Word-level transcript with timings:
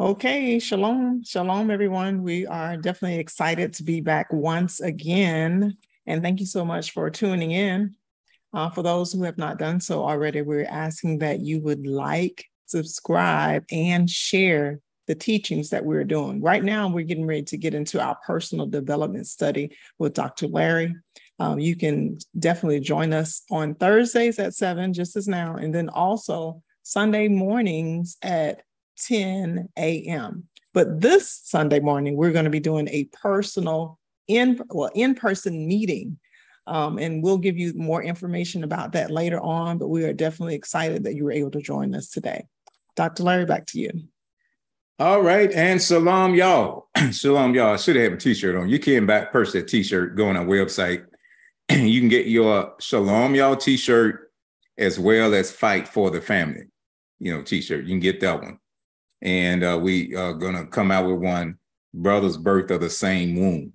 Okay, 0.00 0.58
shalom, 0.58 1.22
shalom, 1.22 1.70
everyone. 1.70 2.24
We 2.24 2.48
are 2.48 2.76
definitely 2.76 3.20
excited 3.20 3.74
to 3.74 3.84
be 3.84 4.00
back 4.00 4.26
once 4.32 4.80
again. 4.80 5.76
And 6.04 6.20
thank 6.20 6.40
you 6.40 6.46
so 6.46 6.64
much 6.64 6.90
for 6.90 7.08
tuning 7.10 7.52
in. 7.52 7.94
Uh, 8.52 8.70
for 8.70 8.82
those 8.82 9.12
who 9.12 9.22
have 9.22 9.38
not 9.38 9.56
done 9.56 9.78
so 9.78 10.02
already, 10.02 10.42
we're 10.42 10.64
asking 10.64 11.18
that 11.18 11.38
you 11.38 11.60
would 11.60 11.86
like, 11.86 12.44
subscribe, 12.66 13.64
and 13.70 14.10
share 14.10 14.80
the 15.06 15.14
teachings 15.14 15.70
that 15.70 15.84
we're 15.84 16.02
doing. 16.02 16.42
Right 16.42 16.64
now, 16.64 16.88
we're 16.88 17.04
getting 17.04 17.26
ready 17.26 17.44
to 17.44 17.56
get 17.56 17.72
into 17.72 18.02
our 18.02 18.16
personal 18.26 18.66
development 18.66 19.28
study 19.28 19.76
with 20.00 20.12
Dr. 20.12 20.48
Larry. 20.48 20.92
Um, 21.38 21.60
you 21.60 21.76
can 21.76 22.18
definitely 22.36 22.80
join 22.80 23.12
us 23.12 23.42
on 23.48 23.76
Thursdays 23.76 24.40
at 24.40 24.54
7, 24.54 24.92
just 24.92 25.14
as 25.14 25.28
now, 25.28 25.54
and 25.54 25.72
then 25.72 25.88
also 25.88 26.64
Sunday 26.82 27.28
mornings 27.28 28.16
at 28.22 28.62
10 28.96 29.68
a.m. 29.76 30.48
But 30.72 31.00
this 31.00 31.40
Sunday 31.44 31.80
morning, 31.80 32.16
we're 32.16 32.32
going 32.32 32.44
to 32.44 32.50
be 32.50 32.60
doing 32.60 32.88
a 32.88 33.04
personal 33.04 33.98
in 34.26 34.60
well 34.70 34.90
in-person 34.94 35.66
meeting. 35.66 36.18
Um, 36.66 36.98
and 36.98 37.22
we'll 37.22 37.38
give 37.38 37.58
you 37.58 37.74
more 37.74 38.02
information 38.02 38.64
about 38.64 38.92
that 38.92 39.10
later 39.10 39.38
on, 39.38 39.76
but 39.78 39.88
we 39.88 40.04
are 40.04 40.14
definitely 40.14 40.54
excited 40.54 41.04
that 41.04 41.14
you 41.14 41.24
were 41.24 41.32
able 41.32 41.50
to 41.50 41.60
join 41.60 41.94
us 41.94 42.08
today. 42.08 42.46
Dr. 42.96 43.22
Larry, 43.22 43.44
back 43.44 43.66
to 43.66 43.78
you. 43.78 43.90
All 44.98 45.20
right, 45.20 45.52
and 45.52 45.82
salam, 45.82 46.34
y'all. 46.34 46.88
salam 47.10 47.54
y'all. 47.54 47.74
I 47.74 47.76
should 47.76 47.96
have 47.96 48.12
a 48.12 48.16
t-shirt 48.16 48.56
on. 48.56 48.68
You 48.68 48.78
can 48.78 49.06
back 49.06 49.32
purchase 49.32 49.56
a 49.56 49.62
t-shirt, 49.62 50.16
go 50.16 50.28
on 50.28 50.36
our 50.36 50.44
website. 50.44 51.04
you 51.70 52.00
can 52.00 52.08
get 52.08 52.26
your 52.26 52.74
shalom, 52.80 53.34
y'all 53.34 53.56
t-shirt 53.56 54.32
as 54.78 54.98
well 54.98 55.34
as 55.34 55.52
fight 55.52 55.86
for 55.86 56.10
the 56.10 56.20
family, 56.20 56.64
you 57.20 57.32
know, 57.32 57.42
t-shirt. 57.42 57.84
You 57.84 57.90
can 57.90 58.00
get 58.00 58.20
that 58.20 58.40
one 58.40 58.58
and 59.24 59.64
uh, 59.64 59.78
we 59.80 60.14
are 60.14 60.34
going 60.34 60.54
to 60.54 60.66
come 60.66 60.90
out 60.90 61.06
with 61.06 61.18
one 61.18 61.58
brother's 61.92 62.36
birth 62.36 62.70
of 62.70 62.80
the 62.80 62.90
same 62.90 63.36
womb 63.36 63.72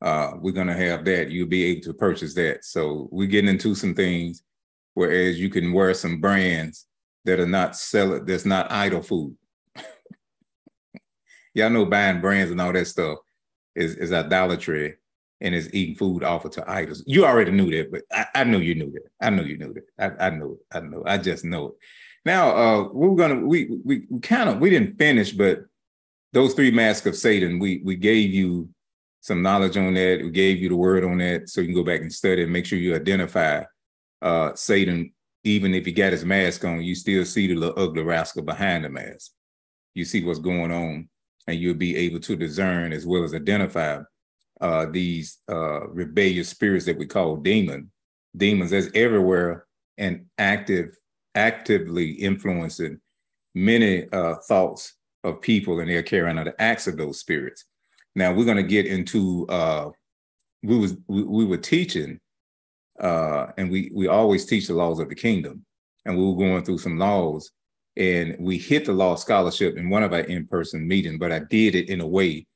uh, 0.00 0.32
we're 0.40 0.52
going 0.52 0.66
to 0.66 0.76
have 0.76 1.04
that 1.04 1.30
you'll 1.30 1.48
be 1.48 1.64
able 1.64 1.82
to 1.82 1.92
purchase 1.92 2.34
that 2.34 2.64
so 2.64 3.08
we're 3.12 3.28
getting 3.28 3.50
into 3.50 3.74
some 3.74 3.94
things 3.94 4.42
whereas 4.94 5.38
you 5.38 5.48
can 5.48 5.72
wear 5.72 5.94
some 5.94 6.20
brands 6.20 6.86
that 7.24 7.40
are 7.40 7.46
not 7.46 7.76
selling 7.76 8.24
that's 8.24 8.44
not 8.44 8.70
idol 8.72 9.02
food 9.02 9.36
y'all 11.54 11.70
know 11.70 11.84
buying 11.84 12.20
brands 12.20 12.50
and 12.50 12.60
all 12.60 12.72
that 12.72 12.86
stuff 12.86 13.18
is, 13.74 13.94
is 13.96 14.12
idolatry 14.12 14.96
and 15.40 15.54
is 15.54 15.72
eating 15.72 15.94
food 15.94 16.24
offered 16.24 16.52
to 16.52 16.70
idols. 16.70 17.04
You 17.06 17.24
already 17.24 17.52
knew 17.52 17.70
that, 17.70 17.92
but 17.92 18.02
I, 18.12 18.40
I 18.40 18.44
knew 18.44 18.58
you 18.58 18.74
knew 18.74 18.90
that. 18.90 19.08
I 19.20 19.30
knew 19.30 19.44
you 19.44 19.56
knew 19.56 19.74
that. 19.74 20.20
I, 20.20 20.26
I 20.26 20.30
know 20.30 20.52
it. 20.52 20.76
I 20.76 20.80
know. 20.80 21.02
I 21.06 21.18
just 21.18 21.44
know 21.44 21.68
it. 21.68 21.74
Now, 22.28 22.50
uh, 22.50 22.88
we 22.92 23.08
are 23.08 23.14
gonna 23.14 23.40
we 23.46 23.70
we, 23.82 24.04
we 24.10 24.20
kind 24.20 24.50
of 24.50 24.58
we 24.58 24.68
didn't 24.68 24.98
finish, 24.98 25.32
but 25.32 25.64
those 26.34 26.52
three 26.52 26.70
masks 26.70 27.06
of 27.06 27.16
Satan, 27.16 27.58
we 27.58 27.80
we 27.82 27.96
gave 27.96 28.34
you 28.34 28.68
some 29.22 29.40
knowledge 29.40 29.78
on 29.78 29.94
that. 29.94 30.20
We 30.22 30.30
gave 30.30 30.58
you 30.58 30.68
the 30.68 30.76
word 30.76 31.04
on 31.04 31.16
that, 31.18 31.48
so 31.48 31.62
you 31.62 31.68
can 31.68 31.74
go 31.74 31.82
back 31.82 32.02
and 32.02 32.12
study 32.12 32.42
and 32.42 32.52
make 32.52 32.66
sure 32.66 32.78
you 32.78 32.94
identify 32.94 33.64
uh, 34.20 34.54
Satan. 34.54 35.10
Even 35.44 35.72
if 35.72 35.86
he 35.86 35.92
got 35.92 36.12
his 36.12 36.22
mask 36.22 36.66
on, 36.66 36.82
you 36.82 36.94
still 36.94 37.24
see 37.24 37.46
the 37.46 37.54
little 37.54 37.82
ugly 37.82 38.02
rascal 38.02 38.42
behind 38.42 38.84
the 38.84 38.90
mask. 38.90 39.32
You 39.94 40.04
see 40.04 40.22
what's 40.22 40.38
going 40.38 40.70
on, 40.70 41.08
and 41.46 41.58
you'll 41.58 41.76
be 41.76 41.96
able 41.96 42.20
to 42.20 42.36
discern 42.36 42.92
as 42.92 43.06
well 43.06 43.24
as 43.24 43.32
identify 43.32 44.02
uh, 44.60 44.84
these 44.90 45.38
uh, 45.50 45.88
rebellious 45.88 46.50
spirits 46.50 46.84
that 46.84 46.98
we 46.98 47.06
call 47.06 47.36
demon. 47.36 47.90
Demons 48.36 48.72
that's 48.72 48.90
everywhere 48.94 49.64
and 49.96 50.26
active 50.36 50.94
actively 51.34 52.10
influencing 52.10 53.00
many 53.54 54.08
uh, 54.12 54.36
thoughts 54.46 54.94
of 55.24 55.40
people 55.40 55.80
and 55.80 55.90
they're 55.90 56.02
carrying 56.02 56.38
out 56.38 56.44
the 56.44 56.60
acts 56.60 56.86
of 56.86 56.96
those 56.96 57.20
spirits. 57.20 57.64
Now 58.14 58.32
we're 58.32 58.44
going 58.44 58.56
to 58.56 58.62
get 58.62 58.86
into 58.86 59.46
uh, 59.48 59.90
we 60.62 60.76
was 60.76 60.96
we, 61.06 61.22
we 61.22 61.44
were 61.44 61.56
teaching 61.56 62.20
uh, 63.00 63.46
and 63.56 63.70
we 63.70 63.90
we 63.94 64.08
always 64.08 64.46
teach 64.46 64.66
the 64.66 64.74
laws 64.74 64.98
of 64.98 65.08
the 65.08 65.14
kingdom 65.14 65.64
and 66.04 66.16
we 66.16 66.24
were 66.24 66.36
going 66.36 66.64
through 66.64 66.78
some 66.78 66.98
laws 66.98 67.50
and 67.96 68.36
we 68.38 68.58
hit 68.58 68.84
the 68.84 68.92
law 68.92 69.14
scholarship 69.14 69.76
in 69.76 69.90
one 69.90 70.02
of 70.02 70.12
our 70.12 70.20
in-person 70.20 70.86
meetings 70.86 71.18
but 71.18 71.32
i 71.32 71.38
did 71.38 71.74
it 71.74 71.88
in 71.88 72.00
a 72.00 72.06
way 72.06 72.46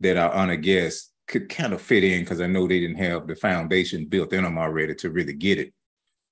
that 0.00 0.16
our 0.16 0.32
honored 0.32 0.62
guests 0.62 1.12
could 1.26 1.48
kind 1.48 1.72
of 1.72 1.80
fit 1.80 2.04
in 2.04 2.20
because 2.20 2.40
i 2.40 2.46
know 2.46 2.66
they 2.66 2.80
didn't 2.80 2.96
have 2.96 3.26
the 3.26 3.34
foundation 3.36 4.06
built 4.06 4.32
in 4.32 4.44
them 4.44 4.58
already 4.58 4.94
to 4.94 5.10
really 5.10 5.32
get 5.32 5.58
it 5.58 5.72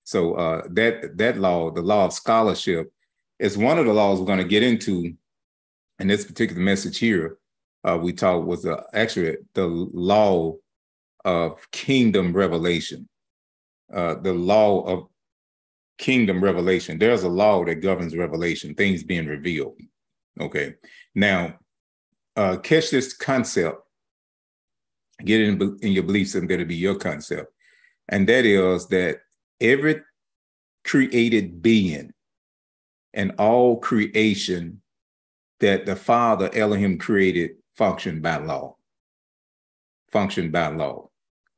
so 0.06 0.34
uh, 0.34 0.62
that 0.70 1.18
that 1.18 1.36
law, 1.36 1.72
the 1.72 1.82
law 1.82 2.04
of 2.04 2.12
scholarship, 2.12 2.92
is 3.40 3.58
one 3.58 3.76
of 3.76 3.86
the 3.86 3.92
laws 3.92 4.20
we're 4.20 4.26
going 4.26 4.38
to 4.38 4.44
get 4.44 4.62
into. 4.62 5.14
In 5.98 6.08
this 6.08 6.24
particular 6.24 6.62
message 6.62 6.98
here, 6.98 7.38
uh, 7.82 7.98
we 8.00 8.12
talked 8.12 8.46
was 8.46 8.64
uh, 8.64 8.82
actually 8.94 9.36
the 9.54 9.66
law 9.66 10.54
of 11.24 11.68
kingdom 11.72 12.32
revelation. 12.32 13.08
Uh, 13.92 14.14
the 14.14 14.32
law 14.32 14.82
of 14.82 15.08
kingdom 15.98 16.44
revelation. 16.44 16.98
There's 16.98 17.24
a 17.24 17.28
law 17.28 17.64
that 17.64 17.76
governs 17.76 18.16
revelation, 18.16 18.74
things 18.74 19.02
being 19.02 19.26
revealed. 19.26 19.80
Okay. 20.40 20.74
Now, 21.16 21.58
uh, 22.36 22.58
catch 22.58 22.90
this 22.90 23.12
concept. 23.12 23.78
Get 25.24 25.40
it 25.40 25.48
in, 25.48 25.78
in 25.82 25.92
your 25.92 26.04
beliefs, 26.04 26.36
and 26.36 26.48
that'll 26.48 26.66
be 26.66 26.76
your 26.76 26.96
concept. 26.96 27.50
And 28.08 28.28
that 28.28 28.44
is 28.44 28.86
that 28.88 29.20
every 29.60 30.02
created 30.84 31.62
being 31.62 32.12
and 33.14 33.32
all 33.38 33.78
creation 33.78 34.80
that 35.60 35.86
the 35.86 35.96
Father 35.96 36.50
Elohim 36.54 36.98
created 36.98 37.52
function 37.74 38.20
by 38.20 38.36
law. 38.36 38.76
Function 40.12 40.50
by 40.50 40.68
law. 40.68 41.08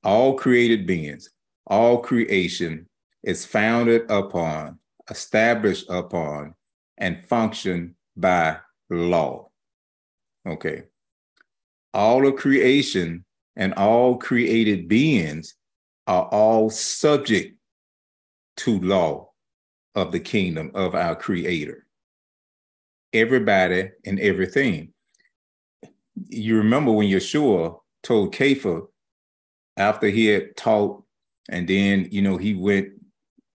All 0.05 0.35
created 0.35 0.87
beings, 0.87 1.31
all 1.67 1.99
creation 1.99 2.87
is 3.23 3.45
founded 3.45 4.09
upon, 4.11 4.79
established 5.11 5.87
upon, 5.91 6.55
and 6.97 7.23
function 7.25 7.97
by 8.17 8.57
law. 8.89 9.51
Okay. 10.47 10.85
All 11.93 12.27
of 12.27 12.37
creation 12.37 13.25
and 13.57 13.75
all 13.75 14.17
created 14.17 14.89
beings 14.89 15.55
are 16.07 16.27
all 16.27 16.71
subject 16.71 17.58
to 18.59 18.79
law 18.81 19.31
of 19.95 20.13
the 20.13 20.21
kingdom 20.21 20.71
of 20.75 20.95
our 20.95 21.17
creator. 21.17 21.87
Everybody 23.13 23.91
and 24.05 24.21
everything. 24.21 24.93
You 26.29 26.59
remember 26.59 26.93
when 26.93 27.09
Yeshua 27.09 27.79
told 28.03 28.35
Kepha 28.35 28.87
after 29.77 30.09
he 30.09 30.27
had 30.27 30.57
taught, 30.57 31.03
and 31.49 31.67
then 31.67 32.09
you 32.11 32.21
know 32.21 32.37
he 32.37 32.55
went 32.55 32.89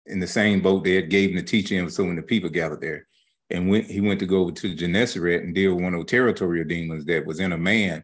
in 0.07 0.19
the 0.19 0.27
same 0.27 0.61
boat 0.61 0.83
they 0.83 0.95
had 0.95 1.09
gave 1.09 1.29
him 1.29 1.35
the 1.35 1.43
teaching, 1.43 1.79
and 1.79 1.91
so 1.91 2.03
when 2.03 2.15
the 2.15 2.21
people 2.21 2.49
gathered 2.49 2.81
there, 2.81 3.07
and 3.49 3.69
went 3.69 3.85
he 3.85 4.01
went 4.01 4.19
to 4.21 4.25
go 4.25 4.49
to 4.49 4.75
Gennesaret 4.75 5.43
and 5.43 5.53
deal 5.53 5.75
with 5.75 5.83
one 5.83 5.93
of 5.93 5.99
the 5.99 6.05
territorial 6.05 6.67
demons 6.67 7.05
that 7.05 7.25
was 7.25 7.39
in 7.39 7.51
a 7.51 7.57
man 7.57 8.03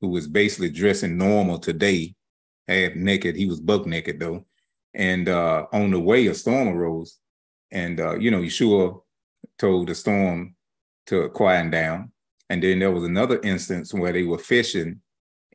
who 0.00 0.08
was 0.08 0.28
basically 0.28 0.70
dressing 0.70 1.16
normal 1.16 1.58
today, 1.58 2.14
half 2.68 2.94
naked. 2.94 3.34
He 3.34 3.46
was 3.46 3.60
buck 3.60 3.86
naked 3.86 4.20
though, 4.20 4.44
and 4.96 5.28
uh, 5.28 5.66
on 5.72 5.90
the 5.90 6.00
way, 6.00 6.26
a 6.26 6.34
storm 6.34 6.68
arose. 6.68 7.18
And, 7.70 8.00
uh, 8.00 8.16
you 8.16 8.30
know, 8.30 8.40
Yeshua 8.40 8.98
told 9.58 9.88
the 9.88 9.94
storm 9.94 10.56
to 11.08 11.28
quiet 11.28 11.70
down. 11.70 12.12
And 12.48 12.62
then 12.62 12.78
there 12.78 12.90
was 12.90 13.04
another 13.04 13.38
instance 13.42 13.92
where 13.92 14.12
they 14.12 14.22
were 14.22 14.38
fishing 14.38 15.02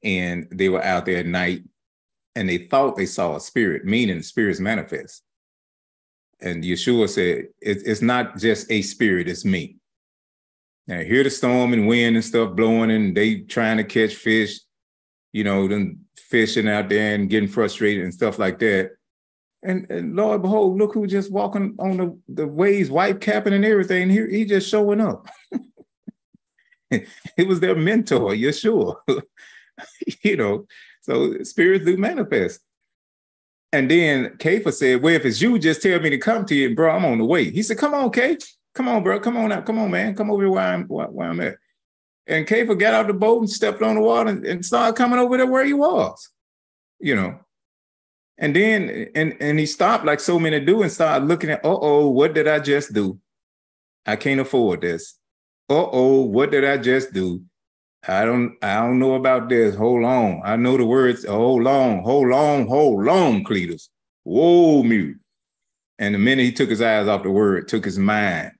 and 0.03 0.47
they 0.51 0.69
were 0.69 0.83
out 0.83 1.07
there 1.07 1.17
at 1.17 1.25
night 1.25 1.63
and 2.35 2.47
they 2.47 2.59
thought 2.59 2.95
they 2.95 3.07
saw 3.07 3.35
a 3.35 3.39
spirit, 3.39 3.83
meaning 3.83 4.21
spirits 4.21 4.59
manifest. 4.59 5.23
And 6.39 6.63
Yeshua 6.63 7.09
said, 7.09 7.47
It's 7.61 8.01
not 8.01 8.37
just 8.37 8.71
a 8.71 8.81
spirit, 8.83 9.27
it's 9.27 9.45
me. 9.45 9.77
Now, 10.87 10.99
hear 10.99 11.23
the 11.23 11.29
storm 11.29 11.73
and 11.73 11.87
wind 11.87 12.15
and 12.15 12.25
stuff 12.25 12.55
blowing, 12.55 12.91
and 12.91 13.15
they 13.15 13.41
trying 13.41 13.77
to 13.77 13.83
catch 13.83 14.15
fish, 14.15 14.59
you 15.33 15.43
know, 15.43 15.67
them 15.67 16.05
fishing 16.17 16.67
out 16.67 16.89
there 16.89 17.15
and 17.15 17.29
getting 17.29 17.49
frustrated 17.49 18.03
and 18.03 18.13
stuff 18.13 18.39
like 18.39 18.59
that. 18.59 18.91
And, 19.63 19.89
and 19.91 20.15
Lord 20.15 20.41
behold, 20.41 20.77
look 20.77 20.93
who 20.93 21.05
just 21.05 21.31
walking 21.31 21.75
on 21.77 21.97
the, 21.97 22.17
the 22.29 22.47
waves, 22.47 22.89
white 22.89 23.21
capping 23.21 23.53
and 23.53 23.65
everything. 23.65 24.03
And 24.03 24.11
He, 24.11 24.39
he 24.39 24.45
just 24.45 24.69
showing 24.69 25.01
up. 25.01 25.27
it 26.91 27.47
was 27.47 27.59
their 27.59 27.75
mentor, 27.75 28.31
Yeshua. 28.31 28.95
you 30.23 30.35
know, 30.37 30.65
so 31.01 31.41
spirits 31.43 31.85
do 31.85 31.97
manifest. 31.97 32.59
And 33.73 33.89
then 33.89 34.31
Kepha 34.37 34.73
said, 34.73 35.01
Well, 35.01 35.15
if 35.15 35.25
it's 35.25 35.41
you, 35.41 35.57
just 35.57 35.81
tell 35.81 35.99
me 35.99 36.09
to 36.09 36.17
come 36.17 36.45
to 36.45 36.55
you, 36.55 36.75
bro. 36.75 36.93
I'm 36.93 37.05
on 37.05 37.19
the 37.19 37.25
way. 37.25 37.49
He 37.49 37.63
said, 37.63 37.77
Come 37.77 37.93
on, 37.93 38.11
Kay. 38.11 38.37
Come 38.73 38.87
on, 38.87 39.03
bro. 39.03 39.19
Come 39.19 39.37
on 39.37 39.51
out. 39.51 39.65
Come 39.65 39.79
on, 39.79 39.91
man. 39.91 40.15
Come 40.15 40.31
over 40.31 40.49
where 40.49 40.63
I'm 40.63 40.85
where, 40.87 41.07
where 41.07 41.29
I'm 41.29 41.39
at. 41.39 41.55
And 42.27 42.45
Kepha 42.45 42.77
got 42.77 42.93
out 42.93 43.07
the 43.07 43.13
boat 43.13 43.39
and 43.39 43.49
stepped 43.49 43.81
on 43.81 43.95
the 43.95 44.01
water 44.01 44.29
and, 44.29 44.45
and 44.45 44.65
started 44.65 44.95
coming 44.95 45.19
over 45.19 45.37
there 45.37 45.47
where 45.47 45.65
he 45.65 45.73
was. 45.73 46.29
You 46.99 47.15
know, 47.15 47.39
and 48.41 48.55
then 48.55 49.09
and 49.15 49.37
and 49.39 49.59
he 49.59 49.65
stopped 49.65 50.05
like 50.05 50.19
so 50.19 50.39
many 50.39 50.59
do 50.59 50.81
and 50.83 50.91
started 50.91 51.27
looking 51.27 51.51
at, 51.51 51.63
uh 51.63 51.79
oh, 51.81 52.09
what 52.09 52.33
did 52.33 52.49
I 52.49 52.59
just 52.59 52.93
do? 52.93 53.17
I 54.05 54.17
can't 54.17 54.41
afford 54.41 54.81
this. 54.81 55.17
uh-oh, 55.69 56.21
what 56.23 56.51
did 56.51 56.65
I 56.65 56.77
just 56.77 57.13
do? 57.13 57.43
I 58.07 58.25
don't 58.25 58.57
I 58.61 58.75
don't 58.81 58.99
know 58.99 59.15
about 59.15 59.47
this. 59.49 59.75
Hold 59.75 60.03
on. 60.03 60.41
I 60.43 60.55
know 60.57 60.75
the 60.77 60.85
words. 60.85 61.25
Hold 61.25 61.67
on, 61.67 62.03
hold 62.03 62.31
on, 62.33 62.67
hold 62.67 63.07
on, 63.07 63.43
Cletus. 63.45 63.89
Whoa, 64.23 64.83
mute. 64.83 65.17
And 65.99 66.15
the 66.15 66.19
minute 66.19 66.45
he 66.45 66.51
took 66.51 66.69
his 66.69 66.81
eyes 66.81 67.07
off 67.07 67.23
the 67.23 67.31
word, 67.31 67.67
took 67.67 67.85
his 67.85 67.99
mind, 67.99 68.53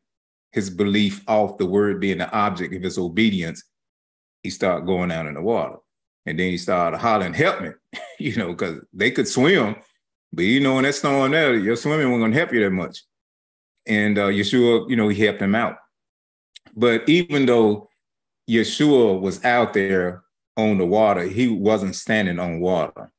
his 0.51 0.69
belief 0.69 1.23
off 1.27 1.57
the 1.57 1.65
word 1.65 1.99
being 1.99 2.19
the 2.19 2.31
object 2.31 2.73
of 2.73 2.83
his 2.83 2.99
obedience, 2.99 3.63
he 4.43 4.51
started 4.51 4.85
going 4.85 5.11
out 5.11 5.25
in 5.25 5.33
the 5.33 5.41
water. 5.41 5.77
And 6.27 6.39
then 6.39 6.51
he 6.51 6.57
started 6.57 6.99
hollering, 6.99 7.33
help 7.33 7.61
me, 7.61 7.69
you 8.19 8.35
know, 8.35 8.49
because 8.49 8.79
they 8.93 9.11
could 9.11 9.27
swim. 9.27 9.75
But 10.33 10.43
you 10.43 10.59
know, 10.59 10.77
in 10.77 10.83
that 10.83 10.95
storm 10.95 11.31
there, 11.31 11.55
your 11.55 11.75
swimming 11.75 12.07
wasn't 12.07 12.23
gonna 12.23 12.35
help 12.35 12.53
you 12.53 12.63
that 12.63 12.71
much. 12.71 13.03
And 13.87 14.17
uh, 14.17 14.27
Yeshua, 14.27 14.89
you 14.89 14.95
know, 14.95 15.09
he 15.09 15.25
helped 15.25 15.41
him 15.41 15.55
out. 15.55 15.77
But 16.75 17.07
even 17.09 17.45
though 17.45 17.89
Yeshua 18.49 19.19
was 19.19 19.43
out 19.43 19.73
there 19.73 20.23
on 20.55 20.77
the 20.77 20.85
water, 20.85 21.23
he 21.23 21.47
wasn't 21.47 21.95
standing 21.95 22.39
on 22.39 22.59
water. 22.59 23.11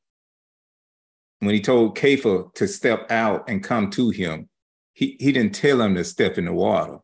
When 1.41 1.55
he 1.55 1.61
told 1.61 1.99
Kepha 1.99 2.55
to 2.55 2.69
step 2.69 3.11
out 3.11 3.49
and 3.49 3.65
come 3.65 3.91
to 3.91 4.11
him, 4.11 4.49
he, 4.93 5.17
he 5.19 5.33
didn't 5.33 5.55
tell 5.55 5.81
him 5.83 5.95
to 5.97 6.05
step 6.05 6.39
in 6.39 6.45
the 6.45 6.53
water. 6.53 6.99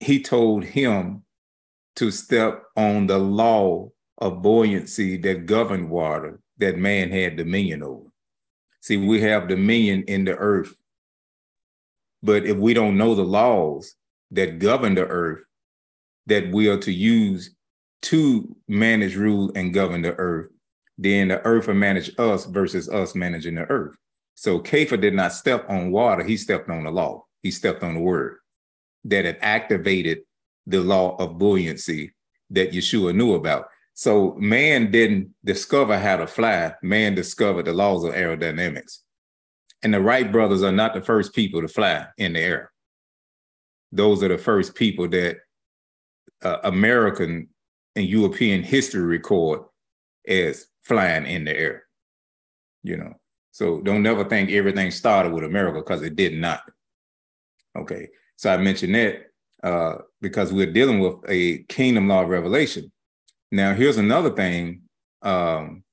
He 0.00 0.22
told 0.22 0.64
him 0.64 1.24
to 1.96 2.10
step 2.10 2.62
on 2.76 3.06
the 3.06 3.18
law 3.18 3.90
of 4.18 4.42
buoyancy 4.42 5.16
that 5.18 5.46
governed 5.46 5.90
water 5.90 6.40
that 6.58 6.78
man 6.78 7.10
had 7.10 7.36
dominion 7.36 7.82
over. 7.82 8.06
See, 8.80 8.96
we 8.96 9.20
have 9.22 9.48
dominion 9.48 10.04
in 10.04 10.24
the 10.24 10.36
earth. 10.36 10.74
But 12.22 12.44
if 12.44 12.56
we 12.56 12.74
don't 12.74 12.96
know 12.96 13.14
the 13.14 13.24
laws 13.24 13.94
that 14.30 14.58
govern 14.58 14.94
the 14.94 15.06
earth, 15.06 15.42
that 16.26 16.50
we 16.50 16.68
are 16.68 16.78
to 16.78 16.92
use 16.92 17.54
to 18.02 18.56
manage, 18.68 19.16
rule, 19.16 19.52
and 19.54 19.74
govern 19.74 20.02
the 20.02 20.14
earth, 20.14 20.50
then 20.98 21.28
the 21.28 21.44
earth 21.44 21.66
will 21.66 21.74
manage 21.74 22.10
us 22.18 22.44
versus 22.46 22.88
us 22.88 23.14
managing 23.14 23.56
the 23.56 23.62
earth. 23.62 23.96
So 24.34 24.60
Kepha 24.60 25.00
did 25.00 25.14
not 25.14 25.32
step 25.32 25.68
on 25.68 25.90
water, 25.90 26.22
he 26.22 26.36
stepped 26.36 26.68
on 26.68 26.84
the 26.84 26.90
law. 26.90 27.24
He 27.42 27.50
stepped 27.50 27.82
on 27.82 27.94
the 27.94 28.00
word 28.00 28.38
that 29.04 29.24
had 29.24 29.38
activated 29.40 30.18
the 30.66 30.80
law 30.80 31.16
of 31.16 31.38
buoyancy 31.38 32.12
that 32.50 32.72
Yeshua 32.72 33.14
knew 33.14 33.34
about. 33.34 33.68
So 33.98 34.34
man 34.38 34.90
didn't 34.90 35.30
discover 35.42 35.98
how 35.98 36.16
to 36.18 36.26
fly, 36.26 36.74
man 36.82 37.14
discovered 37.14 37.64
the 37.64 37.72
laws 37.72 38.04
of 38.04 38.12
aerodynamics. 38.12 38.98
And 39.82 39.94
the 39.94 40.02
Wright 40.02 40.30
brothers 40.30 40.62
are 40.62 40.70
not 40.70 40.92
the 40.92 41.00
first 41.00 41.34
people 41.34 41.62
to 41.62 41.68
fly 41.68 42.06
in 42.18 42.34
the 42.34 42.40
air. 42.40 42.72
Those 43.90 44.22
are 44.22 44.28
the 44.28 44.36
first 44.36 44.74
people 44.74 45.08
that 45.08 45.38
uh, 46.42 46.58
American 46.64 47.48
and 47.94 48.06
European 48.06 48.62
history 48.62 49.00
record 49.00 49.60
as 50.28 50.66
flying 50.82 51.24
in 51.24 51.44
the 51.44 51.58
air. 51.58 51.84
You 52.82 52.98
know, 52.98 53.14
so 53.50 53.80
don't 53.80 54.02
never 54.02 54.24
think 54.24 54.50
everything 54.50 54.90
started 54.90 55.32
with 55.32 55.44
America 55.44 55.78
because 55.80 56.02
it 56.02 56.16
did 56.16 56.34
not. 56.34 56.60
Okay, 57.74 58.08
so 58.36 58.52
I 58.52 58.58
mentioned 58.58 58.94
that 58.94 59.22
uh, 59.62 60.02
because 60.20 60.52
we're 60.52 60.70
dealing 60.70 61.00
with 61.00 61.14
a 61.28 61.64
kingdom 61.64 62.08
law 62.08 62.24
of 62.24 62.28
revelation. 62.28 62.92
Now, 63.50 63.74
here's 63.74 63.96
another 63.96 64.30
thing. 64.30 64.82
Um, 65.22 65.84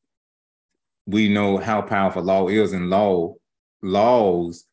we 1.05 1.29
know 1.29 1.57
how 1.57 1.81
powerful 1.81 2.23
law 2.23 2.47
is, 2.47 2.73
and 2.73 2.89
law 2.89 3.35
laws 3.81 4.65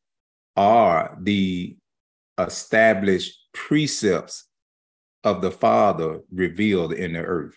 are 0.56 1.16
the 1.20 1.76
established 2.38 3.38
precepts 3.52 4.46
of 5.24 5.42
the 5.42 5.50
Father 5.50 6.20
revealed 6.32 6.92
in 6.92 7.12
the 7.12 7.20
earth. 7.20 7.56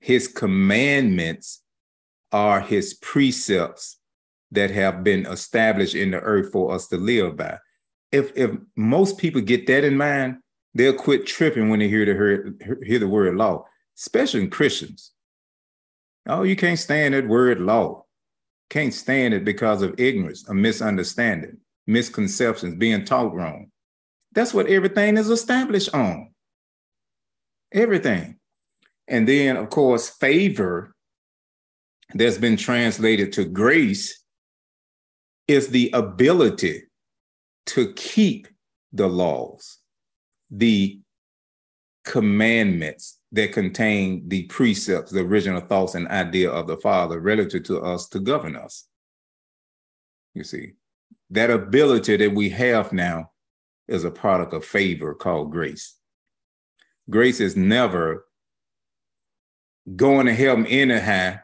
His 0.00 0.28
commandments 0.28 1.62
are 2.32 2.60
his 2.60 2.94
precepts 2.94 3.98
that 4.50 4.70
have 4.70 5.04
been 5.04 5.26
established 5.26 5.94
in 5.94 6.10
the 6.10 6.20
earth 6.20 6.52
for 6.52 6.72
us 6.72 6.86
to 6.88 6.96
live 6.96 7.36
by. 7.36 7.58
If 8.12 8.32
if 8.36 8.52
most 8.76 9.18
people 9.18 9.40
get 9.40 9.66
that 9.66 9.84
in 9.84 9.96
mind, 9.96 10.36
they'll 10.74 10.94
quit 10.94 11.26
tripping 11.26 11.68
when 11.68 11.80
they 11.80 11.88
hear 11.88 12.04
the 12.04 12.12
hear, 12.12 12.78
hear 12.84 12.98
the 12.98 13.08
word 13.08 13.34
law, 13.34 13.64
especially 13.98 14.46
Christians. 14.48 15.12
Oh, 16.26 16.42
you 16.42 16.56
can't 16.56 16.78
stand 16.78 17.14
that 17.14 17.28
word 17.28 17.60
law. 17.60 18.04
Can't 18.70 18.94
stand 18.94 19.34
it 19.34 19.44
because 19.44 19.82
of 19.82 19.98
ignorance, 19.98 20.48
a 20.48 20.54
misunderstanding, 20.54 21.58
misconceptions, 21.86 22.76
being 22.76 23.04
taught 23.04 23.34
wrong. 23.34 23.70
That's 24.32 24.54
what 24.54 24.66
everything 24.66 25.16
is 25.16 25.30
established 25.30 25.94
on 25.94 26.34
everything. 27.74 28.36
And 29.08 29.28
then, 29.28 29.56
of 29.56 29.68
course, 29.68 30.08
favor 30.08 30.94
that's 32.14 32.38
been 32.38 32.56
translated 32.56 33.32
to 33.34 33.44
grace 33.44 34.22
is 35.46 35.68
the 35.68 35.90
ability 35.92 36.84
to 37.66 37.92
keep 37.92 38.48
the 38.92 39.08
laws, 39.08 39.78
the 40.50 41.00
commandments 42.04 43.13
that 43.34 43.52
contain 43.52 44.28
the 44.28 44.44
precepts, 44.44 45.10
the 45.10 45.20
original 45.20 45.60
thoughts 45.60 45.96
and 45.96 46.06
idea 46.06 46.48
of 46.48 46.68
the 46.68 46.76
Father 46.76 47.18
relative 47.18 47.64
to 47.64 47.80
us 47.80 48.08
to 48.08 48.20
govern 48.20 48.54
us. 48.54 48.86
You 50.34 50.44
see, 50.44 50.74
that 51.30 51.50
ability 51.50 52.16
that 52.16 52.32
we 52.32 52.50
have 52.50 52.92
now 52.92 53.32
is 53.88 54.04
a 54.04 54.10
product 54.10 54.52
of 54.52 54.64
favor 54.64 55.14
called 55.14 55.50
grace. 55.50 55.96
Grace 57.10 57.40
is 57.40 57.56
never 57.56 58.24
going 59.96 60.26
to 60.26 60.32
heaven 60.32 60.64
anyhow 60.66 61.38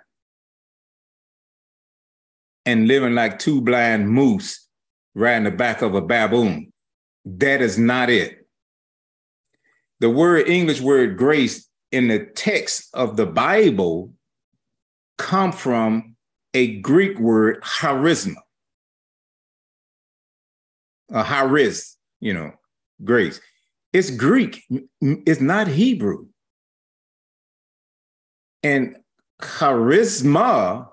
and 2.66 2.86
living 2.86 3.16
like 3.16 3.40
two 3.40 3.60
blind 3.60 4.08
moose 4.08 4.68
riding 5.16 5.42
the 5.42 5.50
back 5.50 5.82
of 5.82 5.96
a 5.96 6.00
baboon. 6.00 6.72
That 7.24 7.60
is 7.60 7.80
not 7.80 8.10
it. 8.10 8.46
The 9.98 10.08
word 10.08 10.48
English 10.48 10.80
word 10.80 11.18
grace 11.18 11.66
in 11.92 12.08
the 12.08 12.26
text 12.26 12.88
of 12.94 13.16
the 13.16 13.26
Bible 13.26 14.12
come 15.18 15.52
from 15.52 16.16
a 16.54 16.76
Greek 16.80 17.18
word 17.18 17.62
charisma. 17.62 18.36
A 21.12 21.24
charis, 21.24 21.96
you 22.20 22.32
know, 22.32 22.52
grace. 23.04 23.40
It's 23.92 24.10
Greek, 24.10 24.64
it's 25.00 25.40
not 25.40 25.66
Hebrew. 25.66 26.26
And 28.62 28.96
charisma, 29.40 30.88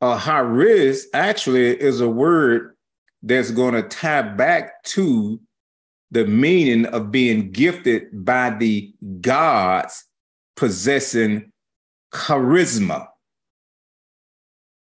or 0.00 0.18
charis, 0.18 1.06
actually 1.14 1.80
is 1.80 2.00
a 2.00 2.08
word 2.08 2.76
that's 3.22 3.50
going 3.50 3.74
to 3.74 3.82
tie 3.82 4.22
back 4.22 4.82
to 4.82 5.40
the 6.10 6.26
meaning 6.26 6.86
of 6.86 7.10
being 7.10 7.50
gifted 7.50 8.24
by 8.24 8.50
the 8.50 8.92
gods 9.20 10.04
possessing 10.60 11.50
charisma. 12.12 13.06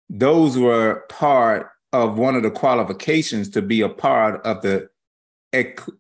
Those 0.10 0.58
were 0.58 1.06
part 1.08 1.70
of 1.94 2.18
one 2.18 2.36
of 2.36 2.44
the 2.44 2.52
qualifications 2.52 3.48
to 3.52 3.62
be 3.62 3.80
a 3.80 3.88
part 3.88 4.46
of 4.46 4.62
the 4.64 4.90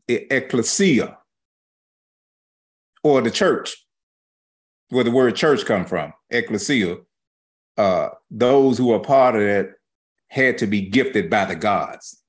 ecclesia 0.09 1.17
or 3.01 3.21
the 3.21 3.31
church, 3.31 3.77
where 4.89 5.05
the 5.05 5.11
word 5.11 5.37
church 5.37 5.63
come 5.63 5.85
from, 5.85 6.11
ecclesia, 6.29 6.97
uh, 7.77 8.09
those 8.29 8.77
who 8.77 8.91
are 8.91 8.99
part 8.99 9.35
of 9.37 9.41
it 9.41 9.71
had 10.27 10.57
to 10.57 10.67
be 10.67 10.81
gifted 10.81 11.29
by 11.29 11.45
the 11.45 11.55
gods. 11.55 12.21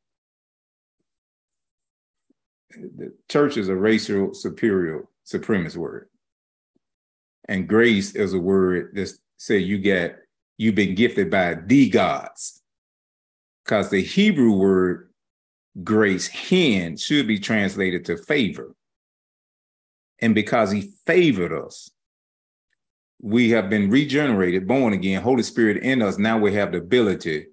The 2.71 3.13
church 3.29 3.57
is 3.57 3.69
a 3.69 3.75
racial 3.75 4.33
superior 4.33 5.07
supremacist 5.27 5.77
word. 5.77 6.09
And 7.49 7.69
grace 7.69 8.15
is 8.15 8.35
a 8.35 8.39
word 8.39 8.95
that 8.95 9.13
say 9.37 9.59
you 9.59 9.79
get 9.79 10.19
you've 10.59 10.75
been 10.75 10.95
gifted 10.95 11.31
by 11.31 11.55
the 11.55 11.91
gods. 11.91 12.63
Because 13.65 13.91
the 13.91 14.03
Hebrew 14.03 14.53
word 14.53 15.11
grace, 15.83 16.29
hen, 16.29 16.97
should 16.97 17.27
be 17.27 17.39
translated 17.39 18.05
to 18.07 18.17
favor. 18.17 18.75
And 20.21 20.35
because 20.35 20.71
he 20.71 20.93
favored 21.07 21.53
us, 21.53 21.91
we 23.21 23.51
have 23.51 23.71
been 23.71 23.91
regenerated, 23.91 24.67
born 24.67 24.93
again, 24.93 25.23
Holy 25.23 25.43
Spirit 25.43 25.79
in 25.79 26.03
us. 26.03 26.19
Now 26.19 26.39
we 26.39 26.55
have 26.55 26.73
the 26.73 26.79
ability 26.79 27.47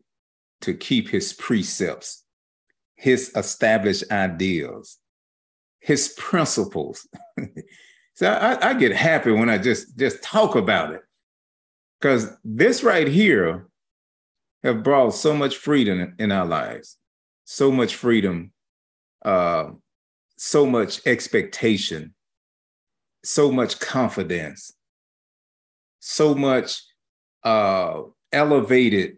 to 0.62 0.74
keep 0.74 1.10
his 1.10 1.34
precepts, 1.34 2.24
his 2.96 3.32
established 3.36 4.04
ideals, 4.12 4.98
his 5.80 6.10
principles. 6.18 7.08
so 8.20 8.30
I, 8.30 8.72
I, 8.72 8.74
get 8.74 8.92
happy 8.92 9.32
when 9.32 9.50
I 9.50 9.58
just 9.58 9.98
just 9.98 10.22
talk 10.22 10.56
about 10.56 10.92
it. 10.92 11.02
Because 12.00 12.30
this 12.44 12.84
right 12.84 13.08
here 13.08 13.70
have 14.62 14.84
brought 14.84 15.14
so 15.14 15.34
much 15.34 15.56
freedom 15.56 16.16
in 16.20 16.30
our 16.30 16.46
lives, 16.46 16.98
so 17.46 17.72
much 17.72 17.96
freedom, 17.96 18.52
uh, 19.24 19.70
so 20.36 20.66
much 20.66 21.00
expectation, 21.08 22.14
so 23.24 23.54
much 23.54 23.80
confidence, 23.80 24.74
so 26.02 26.36
much 26.36 26.82
uh, 27.44 28.02
elevated 28.34 29.16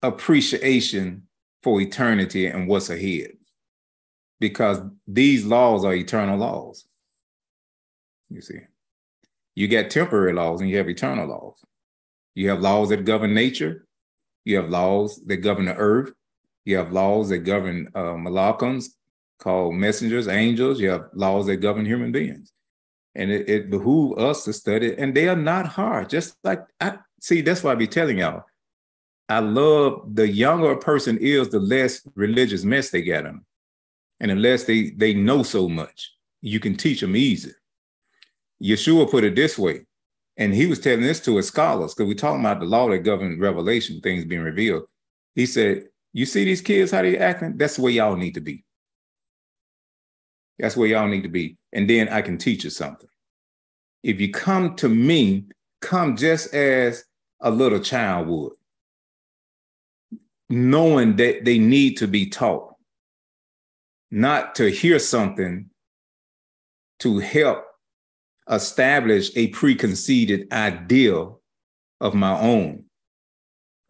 appreciation 0.00 1.24
for 1.62 1.82
eternity 1.82 2.46
and 2.46 2.66
what's 2.66 2.88
ahead 2.88 3.32
because 4.40 4.80
these 5.06 5.44
laws 5.44 5.84
are 5.84 5.94
eternal 5.94 6.38
laws. 6.38 6.86
You 8.34 8.40
see, 8.40 8.58
you 9.54 9.68
got 9.68 9.90
temporary 9.90 10.32
laws 10.32 10.60
and 10.60 10.68
you 10.68 10.76
have 10.78 10.88
eternal 10.88 11.28
laws. 11.28 11.64
You 12.34 12.48
have 12.48 12.60
laws 12.60 12.88
that 12.88 13.04
govern 13.04 13.32
nature, 13.32 13.86
you 14.44 14.56
have 14.56 14.70
laws 14.70 15.22
that 15.26 15.36
govern 15.36 15.66
the 15.66 15.76
earth, 15.76 16.12
you 16.64 16.76
have 16.76 16.92
laws 16.92 17.28
that 17.28 17.38
govern 17.38 17.88
uh, 17.94 18.16
called 19.38 19.74
messengers, 19.76 20.26
angels, 20.26 20.80
you 20.80 20.90
have 20.90 21.10
laws 21.14 21.46
that 21.46 21.58
govern 21.58 21.86
human 21.86 22.10
beings. 22.10 22.52
And 23.14 23.30
it, 23.30 23.48
it 23.48 23.70
behooves 23.70 24.20
us 24.20 24.44
to 24.44 24.52
study, 24.52 24.96
and 24.98 25.14
they 25.14 25.28
are 25.28 25.36
not 25.36 25.66
hard. 25.66 26.10
Just 26.10 26.36
like 26.42 26.64
I 26.80 26.98
see, 27.20 27.40
that's 27.40 27.62
why 27.62 27.70
I 27.70 27.76
be 27.76 27.86
telling 27.86 28.18
y'all. 28.18 28.42
I 29.28 29.38
love 29.38 30.16
the 30.16 30.28
younger 30.28 30.72
a 30.72 30.78
person 30.78 31.18
is, 31.18 31.50
the 31.50 31.60
less 31.60 32.02
religious 32.16 32.64
mess 32.64 32.90
they 32.90 33.02
get 33.02 33.22
them. 33.22 33.46
And 34.18 34.32
unless 34.32 34.64
they 34.64 34.90
they 34.90 35.14
know 35.14 35.44
so 35.44 35.68
much, 35.68 36.12
you 36.40 36.58
can 36.58 36.76
teach 36.76 37.00
them 37.00 37.14
easy. 37.14 37.52
Yeshua 38.64 39.10
put 39.10 39.24
it 39.24 39.36
this 39.36 39.58
way, 39.58 39.84
and 40.36 40.54
he 40.54 40.66
was 40.66 40.78
telling 40.78 41.02
this 41.02 41.20
to 41.20 41.36
his 41.36 41.48
scholars 41.48 41.94
because 41.94 42.08
we're 42.08 42.14
talking 42.14 42.40
about 42.40 42.60
the 42.60 42.66
law 42.66 42.88
that 42.88 43.00
governs 43.00 43.38
revelation, 43.38 44.00
things 44.00 44.24
being 44.24 44.42
revealed. 44.42 44.84
He 45.34 45.46
said, 45.46 45.88
"You 46.12 46.26
see 46.26 46.44
these 46.44 46.62
kids 46.62 46.92
how 46.92 47.02
they 47.02 47.18
acting? 47.18 47.56
That's 47.56 47.76
the 47.76 47.82
way 47.82 47.92
y'all 47.92 48.16
need 48.16 48.34
to 48.34 48.40
be. 48.40 48.64
That's 50.58 50.76
where 50.76 50.88
y'all 50.88 51.08
need 51.08 51.24
to 51.24 51.28
be, 51.28 51.58
and 51.72 51.90
then 51.90 52.08
I 52.08 52.22
can 52.22 52.38
teach 52.38 52.64
you 52.64 52.70
something. 52.70 53.08
If 54.02 54.20
you 54.20 54.30
come 54.30 54.76
to 54.76 54.88
me, 54.88 55.46
come 55.80 56.16
just 56.16 56.54
as 56.54 57.04
a 57.40 57.50
little 57.50 57.80
child 57.80 58.28
would, 58.28 58.52
knowing 60.48 61.16
that 61.16 61.44
they 61.44 61.58
need 61.58 61.98
to 61.98 62.08
be 62.08 62.26
taught." 62.26 62.74
not 64.14 64.54
to 64.54 64.70
hear 64.70 65.00
something 65.00 65.68
to 67.00 67.18
help 67.18 67.63
establish 68.50 69.30
a 69.36 69.48
preconceived 69.48 70.52
ideal 70.52 71.40
of 72.00 72.14
my 72.14 72.38
own. 72.38 72.84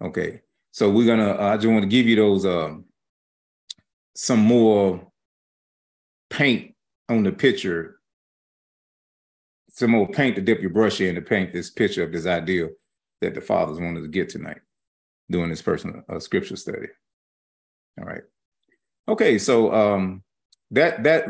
Okay, 0.03 0.41
so 0.73 0.91
we're 0.91 1.07
gonna. 1.07 1.33
Uh, 1.33 1.53
I 1.53 1.57
just 1.57 1.69
want 1.69 1.83
to 1.83 1.89
give 1.89 2.07
you 2.07 2.17
those 2.17 2.45
um, 2.45 2.85
some 4.15 4.41
more 4.41 5.11
paint 6.31 6.75
on 7.09 7.23
the 7.23 7.33
picture, 7.33 8.01
some 9.71 9.93
more 9.93 10.09
paint 10.09 10.37
to 10.37 10.43
dip 10.43 10.61
your 10.61 10.71
brush 10.71 11.01
in 11.01 11.15
to 11.15 11.23
paint 11.23 11.53
this 11.53 11.71
picture 11.71 12.03
of 12.03 12.13
this 12.13 12.27
ideal 12.27 12.71
that 13.21 13.35
the 13.35 13.41
fathers 13.41 13.81
wanted 13.81 14.03
to 14.03 14.09
get 14.09 14.29
tonight 14.29 14.61
doing 15.31 15.49
this 15.49 15.63
personal 15.63 16.03
uh, 16.09 16.19
scripture 16.19 16.57
study. 16.57 16.89
All 17.99 18.05
right. 18.05 18.23
Okay, 19.09 19.39
so 19.39 19.73
um, 19.73 20.24
that 20.75 21.03
that 21.05 21.27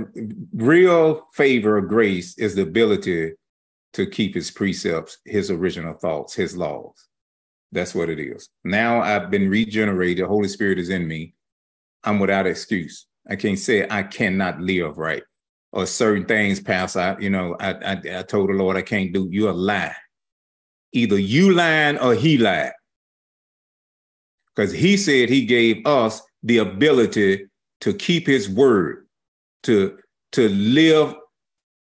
real 0.54 1.26
favor 1.34 1.78
of 1.78 1.88
grace 1.88 2.36
is 2.38 2.54
the 2.54 2.62
ability 2.62 3.32
to 3.94 4.06
keep 4.06 4.34
his 4.34 4.50
precepts, 4.50 5.18
his 5.24 5.50
original 5.50 5.94
thoughts, 5.94 6.34
his 6.34 6.56
laws. 6.56 7.08
That's 7.72 7.94
what 7.94 8.08
it 8.08 8.20
is. 8.20 8.48
Now 8.64 9.00
I've 9.00 9.30
been 9.30 9.48
regenerated. 9.48 10.26
Holy 10.26 10.48
Spirit 10.48 10.78
is 10.78 10.90
in 10.90 11.06
me. 11.06 11.34
I'm 12.02 12.18
without 12.18 12.46
excuse. 12.46 13.06
I 13.28 13.36
can't 13.36 13.58
say 13.58 13.86
I 13.88 14.02
cannot 14.02 14.60
live 14.60 14.98
right 14.98 15.22
or 15.72 15.86
certain 15.86 16.24
things 16.24 16.60
pass 16.60 16.96
out. 16.96 17.20
You 17.20 17.30
know, 17.30 17.56
I, 17.58 17.72
I, 17.72 18.18
I 18.18 18.22
told 18.22 18.48
the 18.48 18.54
Lord 18.54 18.76
I 18.76 18.82
can't 18.82 19.12
do. 19.12 19.28
You're 19.30 19.50
a 19.50 19.54
lie. 19.54 19.94
Either 20.92 21.18
you 21.18 21.52
lying 21.52 21.98
or 21.98 22.14
he 22.14 22.38
lied. 22.38 22.72
Because 24.54 24.72
he 24.72 24.96
said 24.96 25.28
he 25.28 25.44
gave 25.44 25.84
us 25.84 26.22
the 26.44 26.58
ability 26.58 27.46
to 27.80 27.92
keep 27.92 28.26
his 28.26 28.48
word, 28.48 29.03
to, 29.64 29.98
to 30.32 30.48
live 30.48 31.14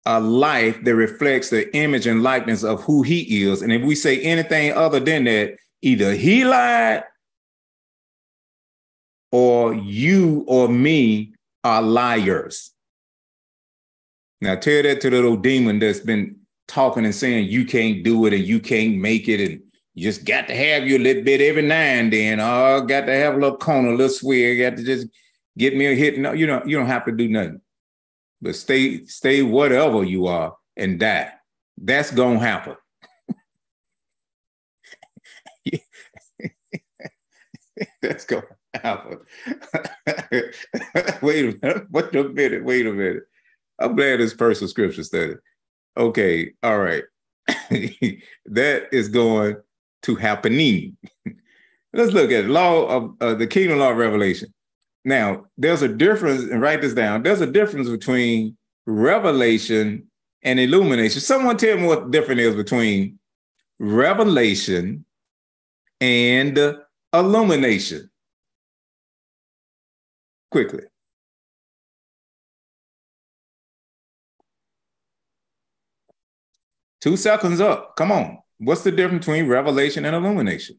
a 0.06 0.20
life 0.20 0.84
that 0.84 0.96
reflects 0.96 1.50
the 1.50 1.76
image 1.76 2.06
and 2.06 2.24
likeness 2.24 2.64
of 2.64 2.84
who 2.84 3.02
he 3.02 3.44
is. 3.44 3.62
And 3.62 3.72
if 3.72 3.82
we 3.82 3.96
say 3.96 4.22
anything 4.22 4.74
other 4.74 5.00
than 5.00 5.24
that, 5.24 5.56
either 5.82 6.14
he 6.14 6.46
lied 6.46 7.04
or 9.32 9.74
you 9.74 10.46
or 10.48 10.68
me 10.70 11.34
are 11.64 11.82
liars. 11.82 12.72
Now 14.42 14.56
tell 14.56 14.84
that 14.84 15.02
to 15.02 15.10
the 15.10 15.16
little 15.16 15.38
demon 15.38 15.80
that's 15.80 16.00
been 16.00 16.38
talking 16.68 17.06
and 17.06 17.16
saying 17.16 17.50
you 17.50 17.66
can't 17.66 18.04
do 18.04 18.26
it 18.26 18.34
and 18.34 18.44
you 18.44 18.60
can't 18.60 18.98
make 18.98 19.28
it 19.28 19.40
and 19.40 19.62
you 19.96 20.04
just 20.04 20.26
got 20.26 20.48
to 20.50 20.56
have 20.56 20.86
your 20.86 21.00
little 21.00 21.24
bit 21.24 21.42
every 21.42 21.62
now 21.62 21.76
and 21.76 22.12
then. 22.12 22.40
Oh, 22.40 22.82
got 22.82 23.06
to 23.06 23.16
have 23.16 23.36
a 23.36 23.38
little 23.38 23.58
corner, 23.58 23.90
a 23.90 23.92
little 23.96 24.10
swear, 24.10 24.56
got 24.70 24.78
to 24.78 24.84
just 24.84 25.08
get 25.58 25.76
me 25.76 25.86
a 25.88 25.96
hit. 25.96 26.20
No, 26.20 26.34
you 26.34 26.46
know, 26.46 26.62
you 26.66 26.78
don't 26.78 26.88
have 26.88 27.06
to 27.06 27.12
do 27.12 27.30
nothing. 27.30 27.62
But 28.46 28.56
stay, 28.56 29.04
stay 29.06 29.42
whatever 29.42 30.04
you 30.04 30.28
are 30.28 30.56
and 30.78 31.00
die. 31.00 31.32
That's 31.80 32.12
gonna 32.12 32.38
happen. 32.38 32.76
That's 38.04 38.26
gonna 38.26 38.44
happen. 38.76 39.18
wait 41.24 41.56
a 41.56 41.58
minute. 41.60 41.88
Wait 41.90 42.16
a 42.16 42.24
minute. 42.24 42.64
Wait 42.64 42.86
a 42.86 42.94
minute. 42.94 43.24
I'm 43.80 43.96
glad 43.96 44.20
this 44.20 44.36
personal 44.36 44.70
scripture 44.70 45.04
study. 45.04 45.34
Okay, 45.98 46.52
all 46.62 46.78
right. 46.78 47.04
that 47.48 48.90
is 48.92 49.10
going 49.10 49.56
to 50.04 50.16
happening. 50.16 50.98
Let's 51.94 52.14
look 52.14 52.32
at 52.32 52.46
law 52.46 52.86
of 52.86 53.16
uh, 53.20 53.34
the 53.34 53.48
kingdom 53.48 53.80
law 53.80 53.90
of 53.90 53.98
revelation. 53.98 54.54
Now, 55.06 55.46
there's 55.56 55.84
a 55.84 55.88
difference, 55.88 56.50
and 56.50 56.60
write 56.60 56.82
this 56.82 56.96
down. 56.96 57.22
There's 57.22 57.40
a 57.40 57.46
difference 57.46 57.88
between 57.88 58.58
revelation 58.88 60.08
and 60.42 60.60
illumination. 60.60 61.22
Someone 61.22 61.58
tell 61.58 61.78
me 61.78 61.86
what 61.86 62.06
the 62.06 62.10
difference 62.10 62.42
is 62.42 62.56
between 62.56 63.20
revelation 63.80 65.06
and 66.02 66.78
illumination. 67.14 68.10
Quickly. 70.50 70.84
Two 77.00 77.16
seconds 77.16 77.62
up. 77.62 77.96
Come 77.96 78.12
on. 78.12 78.40
What's 78.58 78.82
the 78.82 78.92
difference 78.92 79.28
between 79.28 79.48
revelation 79.48 80.06
and 80.06 80.16
illumination? 80.16 80.78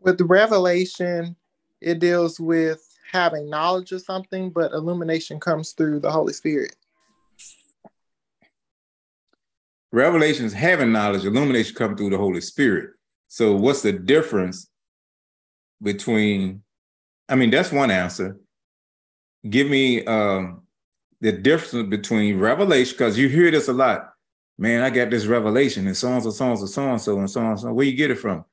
With 0.00 0.20
revelation, 0.20 1.34
it 1.80 1.98
deals 1.98 2.38
with 2.38 2.87
having 3.10 3.48
knowledge 3.48 3.92
of 3.92 4.02
something, 4.02 4.50
but 4.50 4.72
illumination 4.72 5.40
comes 5.40 5.72
through 5.72 6.00
the 6.00 6.10
Holy 6.10 6.32
Spirit. 6.32 6.76
Revelation 9.90 10.44
is 10.44 10.52
having 10.52 10.92
knowledge, 10.92 11.24
illumination 11.24 11.74
come 11.74 11.96
through 11.96 12.10
the 12.10 12.18
Holy 12.18 12.42
Spirit. 12.42 12.90
So 13.28 13.56
what's 13.56 13.82
the 13.82 13.92
difference 13.92 14.68
between, 15.82 16.62
I 17.28 17.36
mean, 17.36 17.50
that's 17.50 17.72
one 17.72 17.90
answer. 17.90 18.36
Give 19.48 19.68
me 19.68 20.04
um, 20.04 20.62
the 21.20 21.32
difference 21.32 21.88
between 21.88 22.38
revelation, 22.38 22.94
because 22.96 23.18
you 23.18 23.28
hear 23.28 23.50
this 23.50 23.68
a 23.68 23.72
lot. 23.72 24.12
Man, 24.58 24.82
I 24.82 24.90
got 24.90 25.10
this 25.10 25.26
revelation 25.26 25.86
and 25.86 25.96
so 25.96 26.08
and 26.12 26.22
so, 26.22 26.30
so 26.30 26.50
and 26.50 26.58
so, 26.58 26.66
so 26.66 26.88
and 26.90 27.00
so, 27.00 27.18
and 27.18 27.30
so 27.30 27.40
and 27.46 27.60
so. 27.60 27.72
Where 27.72 27.86
you 27.86 27.96
get 27.96 28.10
it 28.10 28.18
from? 28.18 28.44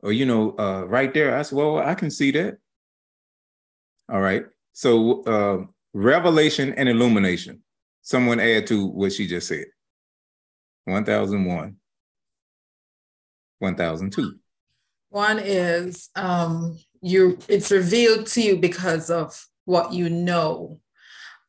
Or, 0.00 0.12
you 0.12 0.26
know, 0.26 0.54
uh, 0.58 0.84
right 0.86 1.12
there. 1.12 1.36
I 1.36 1.42
said, 1.42 1.56
well, 1.56 1.78
I 1.78 1.94
can 1.94 2.10
see 2.10 2.30
that. 2.32 2.58
All 4.08 4.20
right. 4.20 4.44
So 4.72 5.22
uh, 5.22 5.64
revelation 5.92 6.74
and 6.74 6.88
illumination. 6.88 7.62
Someone 8.02 8.38
add 8.38 8.66
to 8.68 8.86
what 8.86 9.12
she 9.12 9.26
just 9.26 9.48
said. 9.48 9.66
1001, 10.84 11.76
1002. 13.58 14.38
One 15.08 15.38
is 15.38 16.10
um, 16.14 16.78
you 17.02 17.38
it's 17.48 17.72
revealed 17.72 18.26
to 18.28 18.42
you 18.42 18.56
because 18.58 19.10
of 19.10 19.44
what 19.64 19.92
you 19.92 20.08
know. 20.08 20.80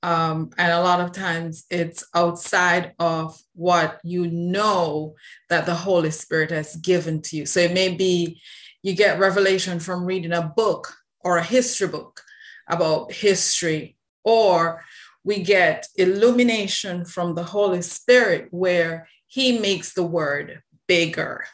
Um, 0.01 0.51
and 0.57 0.71
a 0.71 0.81
lot 0.81 1.01
of 1.01 1.11
times 1.11 1.65
it's 1.69 2.03
outside 2.15 2.93
of 2.97 3.39
what 3.53 3.99
you 4.03 4.27
know 4.27 5.15
that 5.49 5.65
the 5.65 5.75
Holy 5.75 6.11
Spirit 6.11 6.51
has 6.51 6.75
given 6.77 7.21
to 7.23 7.37
you. 7.37 7.45
So 7.45 7.59
it 7.59 7.73
may 7.73 7.93
be 7.93 8.41
you 8.83 8.95
get 8.95 9.19
revelation 9.19 9.79
from 9.79 10.05
reading 10.05 10.33
a 10.33 10.53
book 10.55 10.93
or 11.21 11.37
a 11.37 11.43
history 11.43 11.87
book 11.87 12.23
about 12.67 13.11
history, 13.11 13.97
or 14.23 14.83
we 15.23 15.41
get 15.41 15.87
illumination 15.95 17.05
from 17.05 17.35
the 17.35 17.43
Holy 17.43 17.81
Spirit 17.81 18.47
where 18.51 19.07
He 19.27 19.59
makes 19.59 19.93
the 19.93 20.03
word 20.03 20.61
bigger 20.87 21.45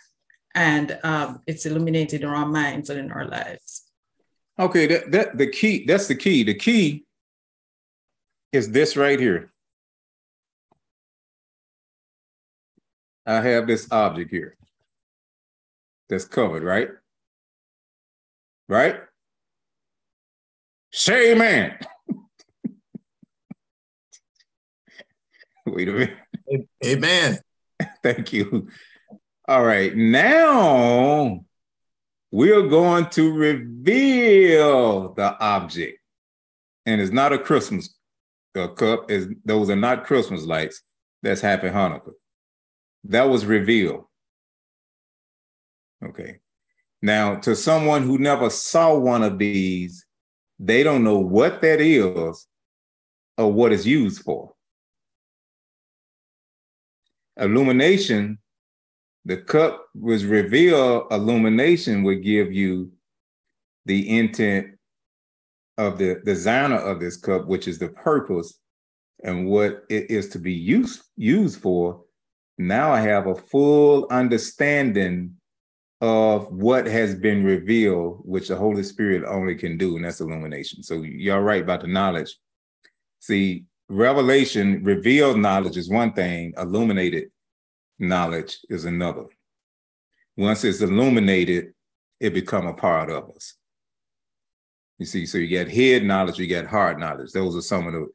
and 0.56 1.00
um, 1.04 1.42
it's 1.48 1.66
illuminated 1.66 2.22
in 2.22 2.28
our 2.28 2.46
minds 2.46 2.90
and 2.90 3.00
in 3.00 3.12
our 3.12 3.26
lives. 3.26 3.84
Okay, 4.60 4.86
that, 4.88 5.12
that 5.12 5.38
the 5.38 5.48
key, 5.48 5.86
that's 5.86 6.08
the 6.08 6.16
key. 6.16 6.44
The 6.44 6.54
key 6.54 7.06
is 8.52 8.72
this 8.72 8.96
right 8.96 9.20
here. 9.20 9.52
I 13.26 13.42
have 13.42 13.68
this 13.68 13.88
object 13.92 14.30
here 14.30 14.56
that's 16.10 16.26
covered, 16.26 16.62
right? 16.62 16.90
Right? 18.68 19.02
Say 20.96 21.32
amen. 21.32 21.76
Wait 25.66 25.90
a 25.90 25.92
minute. 25.92 26.68
Amen. 26.86 27.40
Thank 28.04 28.32
you. 28.32 28.68
All 29.48 29.66
right. 29.66 29.96
Now 29.96 31.44
we're 32.32 32.68
going 32.68 33.08
to 33.12 33.34
reveal 33.34 35.14
the 35.16 35.36
object. 35.40 35.98
And 36.86 37.02
it's 37.02 37.12
not 37.12 37.34
a 37.34 37.40
Christmas 37.40 37.96
uh, 38.56 38.68
cup, 38.68 39.10
is 39.10 39.30
those 39.44 39.72
are 39.72 39.76
not 39.76 40.06
Christmas 40.06 40.44
lights. 40.44 40.84
That's 41.24 41.42
Happy 41.42 41.70
Hanukkah. 41.70 42.14
That 43.06 43.30
was 43.30 43.48
revealed. 43.48 44.04
Okay. 46.06 46.40
Now, 47.02 47.38
to 47.38 47.56
someone 47.56 48.04
who 48.04 48.20
never 48.20 48.52
saw 48.52 48.96
one 48.96 49.24
of 49.24 49.40
these, 49.40 50.06
they 50.66 50.82
don't 50.82 51.04
know 51.04 51.20
what 51.20 51.62
that 51.62 51.82
is 51.82 52.48
or 53.38 53.52
what 53.52 53.74
it's 53.74 53.86
used 53.86 54.24
for. 54.24 54.54
Illumination, 57.36 58.38
the 59.26 59.38
cup 59.38 59.86
was 59.94 60.24
revealed, 60.26 61.08
illumination 61.12 62.04
would 62.04 62.24
give 62.24 62.54
you 62.54 62.92
the 63.86 64.18
intent 64.18 64.68
of 65.78 65.98
the 65.98 66.22
designer 66.24 66.78
of 66.78 67.02
this 67.02 67.18
cup, 67.18 67.46
which 67.48 67.68
is 67.68 67.78
the 67.78 67.90
purpose 67.90 68.60
and 69.24 69.48
what 69.48 69.84
it 69.90 70.10
is 70.10 70.30
to 70.30 70.40
be 70.40 70.54
used 70.54 71.04
used 71.18 71.60
for. 71.60 72.02
Now 72.58 72.94
I 72.94 73.02
have 73.02 73.28
a 73.28 73.36
full 73.36 74.08
understanding 74.12 75.36
of 76.04 76.52
what 76.52 76.86
has 76.86 77.16
been 77.16 77.46
revealed, 77.46 78.20
which 78.26 78.50
the 78.50 78.58
Holy 78.58 78.84
Spirit 78.84 79.24
only 79.26 79.56
can 79.56 79.78
do, 79.78 79.96
and 79.96 80.04
that's 80.04 80.20
illumination. 80.20 80.84
So 80.84 81.02
you're 81.02 81.40
right 81.40 81.62
about 81.64 81.80
the 81.80 81.88
knowledge. 81.88 82.36
See, 83.22 83.64
revelation, 83.88 84.84
revealed 84.84 85.40
knowledge 85.40 85.78
is 85.78 85.90
one 85.90 86.12
thing, 86.12 86.56
illuminated 86.58 87.32
knowledge 88.00 88.60
is 88.70 88.84
another. 88.84 89.28
Once 90.36 90.66
it's 90.66 90.82
illuminated, 90.82 91.74
it 92.20 92.34
become 92.34 92.68
a 92.68 92.74
part 92.74 93.10
of 93.10 93.30
us. 93.30 93.54
You 95.00 95.06
see, 95.06 95.26
so 95.26 95.38
you 95.38 95.48
get 95.48 95.72
head 95.72 96.04
knowledge, 96.04 96.38
you 96.38 96.48
get 96.48 96.68
heart 96.68 97.00
knowledge. 97.00 97.32
Those 97.32 97.56
are 97.56 97.62
some 97.62 97.88
of 97.88 97.94
the 97.94 98.08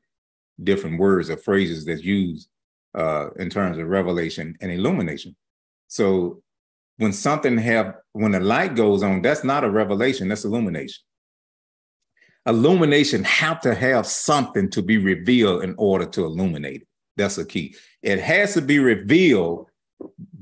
different 0.63 1.01
words 1.01 1.31
or 1.31 1.39
phrases 1.39 1.87
that's 1.87 2.05
used 2.05 2.51
uh, 2.95 3.31
in 3.39 3.49
terms 3.49 3.79
of 3.79 3.89
revelation 3.89 4.59
and 4.61 4.71
illumination. 4.71 5.35
So 5.87 6.43
when 6.99 7.13
something 7.13 7.57
have 7.59 7.95
when 8.13 8.33
the 8.33 8.41
light 8.41 8.75
goes 8.75 9.03
on, 9.03 9.23
that's 9.23 9.45
not 9.45 9.65
a 9.65 9.71
revelation, 9.71 10.29
that's 10.29 10.45
illumination. 10.45 11.03
Illumination 12.47 13.25
have 13.25 13.61
to 13.63 13.75
have 13.75 14.07
something 14.07 14.69
to 14.71 14.83
be 14.83 14.99
revealed 14.99 15.63
in 15.63 15.75
order 15.79 16.07
to 16.07 16.25
illuminate 16.25 16.83
it. 16.83 16.89
That's 17.17 17.39
a 17.39 17.45
key. 17.45 17.77
It 18.03 18.21
has 18.21 18.55
to 18.55 18.63
be 18.63 18.79
revealed 18.79 19.69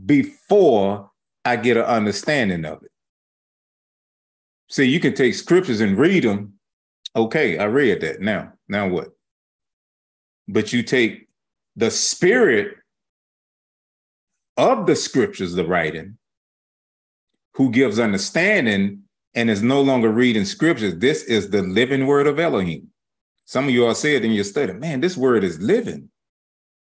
before 0.04 1.10
I 1.44 1.56
get 1.56 1.76
an 1.76 1.84
understanding 1.84 2.64
of 2.64 2.82
it. 2.82 2.90
See, 4.68 4.84
you 4.84 5.00
can 5.00 5.14
take 5.14 5.34
scriptures 5.34 5.80
and 5.80 5.98
read 5.98 6.24
them. 6.24 6.54
Okay, 7.14 7.58
I 7.58 7.64
read 7.64 8.00
that. 8.00 8.20
Now, 8.20 8.52
now 8.68 8.88
what? 8.88 9.08
But 10.48 10.72
you 10.72 10.82
take 10.82 11.28
the 11.76 11.90
spirit 11.90 12.76
of 14.56 14.86
the 14.86 14.96
scriptures, 14.96 15.54
the 15.54 15.66
writing, 15.66 16.18
who 17.56 17.70
gives 17.70 17.98
understanding 17.98 19.02
and 19.34 19.50
is 19.50 19.62
no 19.62 19.80
longer 19.80 20.10
reading 20.10 20.44
scriptures. 20.44 20.94
This 20.96 21.22
is 21.24 21.50
the 21.50 21.62
living 21.62 22.06
word 22.06 22.26
of 22.26 22.38
Elohim. 22.38 22.88
Some 23.46 23.64
of 23.64 23.70
you 23.70 23.86
all 23.86 23.94
said 23.94 24.24
in 24.24 24.32
your 24.32 24.44
study, 24.44 24.74
man, 24.74 25.00
this 25.00 25.16
word 25.16 25.42
is 25.42 25.60
living. 25.60 26.10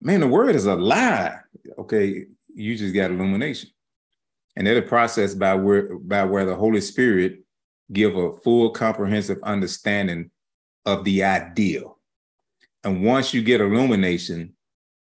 Man, 0.01 0.21
the 0.21 0.27
word 0.27 0.55
is 0.55 0.65
alive. 0.65 1.39
Okay, 1.77 2.25
you 2.53 2.77
just 2.77 2.95
got 2.95 3.11
illumination. 3.11 3.69
And 4.55 4.65
that 4.65 4.77
a 4.77 4.81
process 4.81 5.35
by 5.35 5.53
where 5.53 5.97
by 5.97 6.23
where 6.23 6.45
the 6.45 6.55
Holy 6.55 6.81
Spirit 6.81 7.43
give 7.91 8.15
a 8.15 8.35
full 8.37 8.71
comprehensive 8.71 9.37
understanding 9.43 10.31
of 10.85 11.03
the 11.03 11.23
ideal. 11.23 11.99
And 12.83 13.03
once 13.03 13.33
you 13.33 13.43
get 13.43 13.61
illumination, 13.61 14.53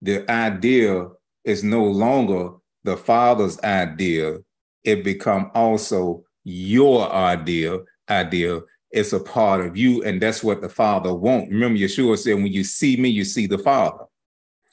the 0.00 0.30
idea 0.30 1.08
is 1.44 1.64
no 1.64 1.84
longer 1.84 2.50
the 2.84 2.96
Father's 2.96 3.58
idea. 3.60 4.38
It 4.84 5.04
become 5.04 5.50
also 5.54 6.24
your 6.44 7.10
idea. 7.12 7.78
Idea. 8.08 8.60
It's 8.90 9.12
a 9.12 9.20
part 9.20 9.64
of 9.64 9.76
you, 9.76 10.02
and 10.02 10.20
that's 10.20 10.44
what 10.44 10.60
the 10.60 10.68
Father 10.68 11.14
wants. 11.14 11.50
Remember, 11.50 11.78
Yeshua 11.78 12.18
said, 12.18 12.34
"When 12.34 12.52
you 12.52 12.64
see 12.64 12.96
me, 12.96 13.08
you 13.08 13.24
see 13.24 13.46
the 13.46 13.58
Father. 13.58 14.04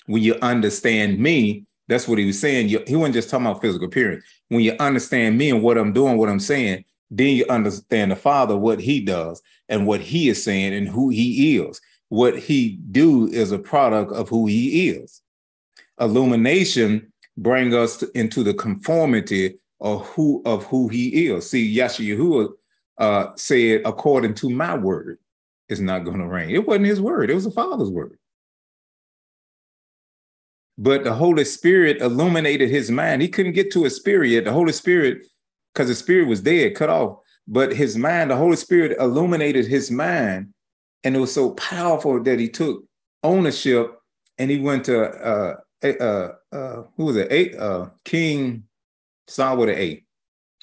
When 0.07 0.21
you 0.21 0.35
understand 0.41 1.19
me, 1.19 1.65
that's 1.87 2.07
what 2.07 2.17
he 2.17 2.25
was 2.25 2.39
saying. 2.39 2.67
He 2.67 2.95
wasn't 2.95 3.13
just 3.13 3.29
talking 3.29 3.45
about 3.45 3.61
physical 3.61 3.87
appearance. 3.87 4.23
When 4.49 4.61
you 4.61 4.75
understand 4.79 5.37
me 5.37 5.51
and 5.51 5.61
what 5.61 5.77
I'm 5.77 5.93
doing, 5.93 6.17
what 6.17 6.29
I'm 6.29 6.39
saying, 6.39 6.83
then 7.11 7.35
you 7.35 7.45
understand 7.49 8.11
the 8.11 8.15
father 8.15 8.55
what 8.55 8.79
he 8.79 8.99
does 8.99 9.41
and 9.67 9.87
what 9.87 10.01
he 10.01 10.29
is 10.29 10.43
saying 10.43 10.73
and 10.73 10.87
who 10.87 11.09
he 11.09 11.57
is 11.57 11.81
what 12.09 12.37
he 12.37 12.79
do 12.91 13.27
is 13.27 13.51
a 13.51 13.59
product 13.59 14.11
of 14.11 14.29
who 14.29 14.47
he 14.47 14.89
is 14.89 15.21
illumination 15.99 17.11
bring 17.37 17.73
us 17.73 17.97
to, 17.97 18.09
into 18.17 18.43
the 18.43 18.53
conformity 18.53 19.55
of 19.81 20.05
who 20.07 20.41
of 20.45 20.65
who 20.65 20.87
he 20.87 21.27
is 21.27 21.49
see 21.49 21.75
yeshua 21.75 22.49
uh, 22.97 23.27
said 23.35 23.81
according 23.85 24.33
to 24.33 24.49
my 24.49 24.75
word 24.75 25.17
it's 25.69 25.79
not 25.79 26.03
going 26.03 26.19
to 26.19 26.27
rain 26.27 26.49
it 26.49 26.67
wasn't 26.67 26.85
his 26.85 27.01
word 27.01 27.29
it 27.29 27.35
was 27.35 27.45
the 27.45 27.51
father's 27.51 27.89
word 27.89 28.17
but 30.77 31.03
the 31.03 31.13
holy 31.13 31.45
spirit 31.45 32.01
illuminated 32.01 32.69
his 32.69 32.91
mind 32.91 33.21
he 33.21 33.27
couldn't 33.27 33.53
get 33.53 33.71
to 33.71 33.85
a 33.85 33.89
spirit 33.89 34.43
the 34.43 34.51
holy 34.51 34.73
spirit 34.73 35.25
because 35.73 35.87
the 35.87 35.95
spirit 35.95 36.27
was 36.27 36.41
dead, 36.41 36.75
cut 36.75 36.89
off. 36.89 37.19
But 37.47 37.73
his 37.73 37.97
mind, 37.97 38.31
the 38.31 38.35
Holy 38.35 38.57
Spirit 38.57 38.97
illuminated 38.99 39.65
his 39.65 39.89
mind. 39.89 40.53
And 41.03 41.15
it 41.15 41.19
was 41.19 41.33
so 41.33 41.51
powerful 41.51 42.21
that 42.23 42.39
he 42.39 42.49
took 42.49 42.83
ownership 43.23 43.97
and 44.37 44.51
he 44.51 44.59
went 44.59 44.85
to 44.85 45.07
uh 45.09 45.55
uh 45.83 46.29
uh 46.51 46.83
who 46.97 47.05
was 47.05 47.15
it? 47.15 47.57
Uh 47.57 47.87
King 48.03 48.63
Saul 49.29 49.57
with 49.57 49.69
an 49.69 49.75
A, 49.75 50.03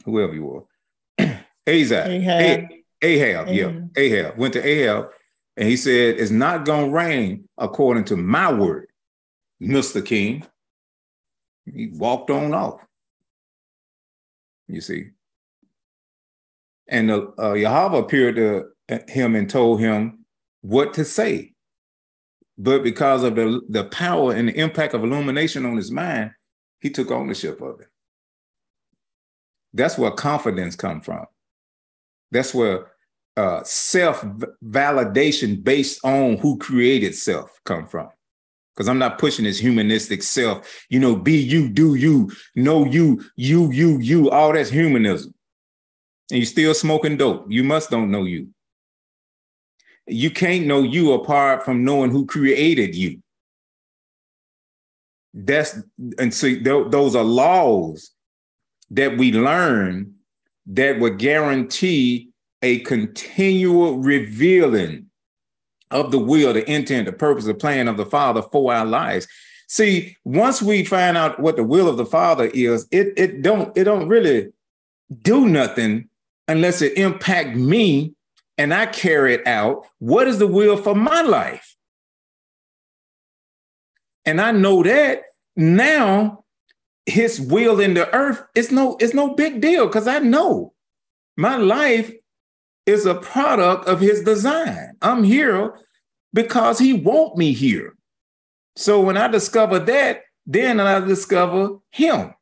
whoever 0.05 0.35
you 0.35 0.45
were. 0.45 1.29
Azab. 1.67 2.07
Ahab. 2.09 2.69
Ahab, 3.03 3.49
yeah. 3.49 3.73
Ahab. 3.97 4.39
Went 4.39 4.55
to 4.55 4.67
Ahab 4.67 5.11
and 5.57 5.69
he 5.69 5.77
said, 5.77 6.19
It's 6.19 6.31
not 6.31 6.65
gonna 6.65 6.89
rain 6.89 7.49
according 7.59 8.05
to 8.05 8.17
my 8.17 8.53
word, 8.53 8.89
Mr. 9.63 10.05
King. 10.05 10.45
He 11.65 11.89
walked 11.89 12.31
on 12.31 12.55
off 12.55 12.81
you 14.69 14.81
see. 14.81 15.11
And 16.89 17.11
uh, 17.11 17.27
uh, 17.39 17.53
Yahweh 17.55 17.99
appeared 17.99 18.37
to 18.37 18.67
him 19.09 19.35
and 19.35 19.51
told 19.51 19.81
him 19.81 20.25
what 20.61 20.95
to 20.95 21.05
say. 21.05 21.53
But 22.59 22.83
because 22.83 23.23
of 23.23 23.35
the, 23.37 23.61
the 23.69 23.85
power 23.85 24.33
and 24.33 24.49
the 24.49 24.59
impact 24.59 24.95
of 24.95 25.05
illumination 25.05 25.67
on 25.67 25.77
his 25.77 25.91
mind, 25.91 26.31
he 26.81 26.91
took 26.91 27.11
ownership 27.11 27.61
of 27.61 27.81
it. 27.81 27.89
That's 29.77 29.99
where 29.99 30.11
confidence 30.11 30.75
come 30.75 31.03
from. 31.03 31.27
That's 32.31 32.55
where 32.55 32.93
uh, 33.37 33.63
self 33.65 34.25
validation 34.65 35.63
based 35.63 36.03
on 36.05 36.39
who 36.39 36.57
created 36.59 37.15
self 37.15 37.61
come 37.65 37.87
from 37.87 38.09
because 38.75 38.89
I'm 38.89 38.99
not 38.99 39.19
pushing 39.19 39.45
this 39.45 39.59
humanistic 39.59 40.23
self, 40.23 40.85
you 40.89 40.99
know, 40.99 41.15
be 41.15 41.35
you, 41.37 41.69
do 41.69 41.95
you, 41.95 42.31
know 42.55 42.85
you, 42.85 43.25
you, 43.37 43.71
you, 43.71 43.99
you, 44.01 44.31
all 44.31 44.53
that's 44.53 44.71
humanism. 44.71 45.35
And 46.31 46.41
you 46.41 46.47
still 46.47 46.75
smoking 46.75 47.17
dope. 47.17 47.47
You 47.49 47.65
must 47.65 47.91
don't 47.91 48.11
know 48.11 48.25
you. 48.25 48.49
You 50.07 50.31
can't 50.31 50.67
know 50.67 50.83
you 50.83 51.13
apart 51.13 51.65
from 51.65 51.85
knowing 51.85 52.11
who 52.11 52.27
created 52.27 52.95
you. 52.95 53.23
That's 55.33 55.79
and 56.19 56.33
see 56.33 56.63
th- 56.63 56.91
those 56.91 57.15
are 57.15 57.25
laws 57.25 58.11
that 58.91 59.17
we 59.17 59.33
learn 59.33 60.15
that 60.67 60.99
would 60.99 61.19
guarantee 61.19 62.31
a 62.63 62.81
continual 62.81 63.99
revealing 63.99 65.07
of 65.91 66.11
the 66.11 66.19
will, 66.19 66.53
the 66.53 66.69
intent, 66.71 67.07
the 67.07 67.13
purpose, 67.13 67.45
the 67.45 67.55
plan 67.55 67.89
of 67.89 67.97
the 67.97 68.07
Father 68.07 68.43
for 68.43 68.73
our 68.73 68.85
lives. 68.85 69.29
See, 69.69 70.17
once 70.25 70.63
we 70.63 70.85
find 70.85 71.17
out 71.17 71.41
what 71.41 71.57
the 71.57 71.65
will 71.65 71.89
of 71.89 71.97
the 71.97 72.07
Father 72.07 72.47
is, 72.55 72.87
it 72.91 73.13
it 73.17 73.43
don't 73.43 73.77
it 73.77 73.85
don't 73.85 74.09
really 74.09 74.53
do 75.23 75.47
nothing 75.49 76.09
unless 76.49 76.83
it 76.83 76.97
impact 76.97 77.57
me 77.57 78.15
and 78.59 78.73
I 78.73 78.87
carry 78.87 79.35
it 79.35 79.47
out. 79.47 79.87
What 79.99 80.29
is 80.29 80.39
the 80.39 80.47
will 80.47 80.77
for 80.77 80.95
my 80.95 81.23
life? 81.23 81.77
And 84.25 84.41
I 84.41 84.53
know 84.53 84.83
that 84.83 85.23
now 85.55 86.45
his 87.07 87.41
will 87.41 87.81
in 87.81 87.95
the 87.95 88.13
earth, 88.15 88.43
it's 88.55 88.71
no, 88.71 88.97
it's 89.01 89.15
no 89.15 89.35
big 89.35 89.61
deal 89.61 89.87
because 89.87 90.09
I 90.09 90.19
know 90.19 90.75
my 91.37 91.57
life 91.57 92.13
is 92.85 93.07
a 93.07 93.15
product 93.15 93.87
of 93.89 94.01
his 94.01 94.23
design. 94.23 94.97
I'm 95.03 95.25
here 95.25 95.79
because 96.33 96.79
he 96.79 96.93
want 96.93 97.37
me 97.37 97.53
here. 97.53 97.97
So 98.77 99.01
when 99.01 99.17
I 99.17 99.29
discover 99.29 99.79
that, 99.79 100.23
then 100.47 100.81
I 100.81 101.01
discover 101.01 101.79
him. 101.91 102.35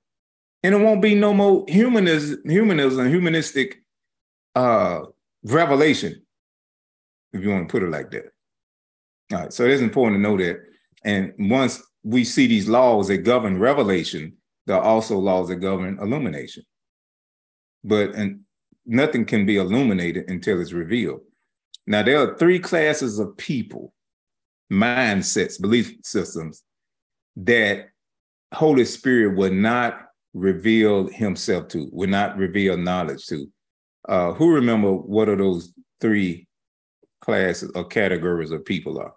And 0.62 0.74
it 0.74 0.78
won't 0.78 1.02
be 1.02 1.14
no 1.14 1.34
more 1.34 1.64
humanism, 1.68 2.40
humanism, 2.44 3.08
humanistic 3.08 3.82
uh, 4.54 5.02
revelation, 5.44 6.22
if 7.32 7.42
you 7.42 7.50
want 7.50 7.68
to 7.68 7.72
put 7.72 7.82
it 7.82 7.90
like 7.90 8.10
that. 8.12 8.32
All 9.32 9.40
right, 9.40 9.52
so 9.52 9.64
it 9.64 9.70
is 9.70 9.82
important 9.82 10.18
to 10.18 10.22
know 10.22 10.36
that. 10.38 10.60
And 11.04 11.34
once 11.38 11.82
we 12.02 12.24
see 12.24 12.46
these 12.46 12.68
laws 12.68 13.08
that 13.08 13.18
govern 13.18 13.58
revelation, 13.58 14.36
there 14.66 14.76
are 14.76 14.82
also 14.82 15.18
laws 15.18 15.48
that 15.48 15.56
govern 15.56 15.98
illumination. 16.00 16.64
But 17.82 18.14
and 18.14 18.40
nothing 18.86 19.24
can 19.24 19.46
be 19.46 19.56
illuminated 19.56 20.30
until 20.30 20.60
it's 20.60 20.72
revealed. 20.72 21.20
Now, 21.86 22.02
there 22.02 22.18
are 22.18 22.38
three 22.38 22.58
classes 22.58 23.18
of 23.18 23.36
people, 23.36 23.92
mindsets, 24.72 25.60
belief 25.60 25.94
systems 26.02 26.62
that 27.36 27.88
Holy 28.52 28.84
Spirit 28.84 29.36
would 29.36 29.52
not 29.52 30.00
reveal 30.32 31.08
himself 31.08 31.68
to, 31.68 31.88
would 31.92 32.10
not 32.10 32.36
reveal 32.36 32.76
knowledge 32.76 33.26
to. 33.26 33.46
Uh, 34.08 34.32
who 34.32 34.54
remember 34.54 34.92
what 34.92 35.28
are 35.28 35.36
those 35.36 35.72
three 36.00 36.46
classes 37.20 37.70
or 37.74 37.84
categories 37.84 38.50
of 38.50 38.64
people 38.64 38.98
are? 38.98 39.14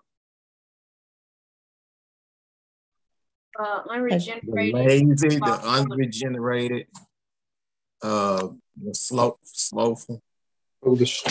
Uh, 3.59 3.81
unregenerated. 3.89 4.45
The 4.45 4.71
lazy, 4.73 5.39
the 5.39 5.59
unregenerated, 5.63 6.85
uh, 8.03 8.49
the 8.79 8.93
slow, 8.93 9.39
slowful. 9.41 10.21
Foolish. 10.83 11.23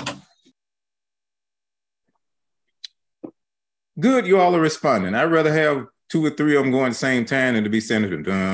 Good, 3.98 4.26
you 4.26 4.40
all 4.40 4.56
are 4.56 4.60
responding. 4.60 5.14
I'd 5.14 5.30
rather 5.30 5.52
have 5.52 5.86
two 6.08 6.26
or 6.26 6.30
three 6.30 6.56
of 6.56 6.64
them 6.64 6.72
going 6.72 6.88
the 6.90 6.96
same 6.96 7.24
time 7.24 7.54
than 7.54 7.62
to 7.62 7.70
be 7.70 7.80
sending 7.80 8.10
them. 8.10 8.24
Dun. 8.24 8.46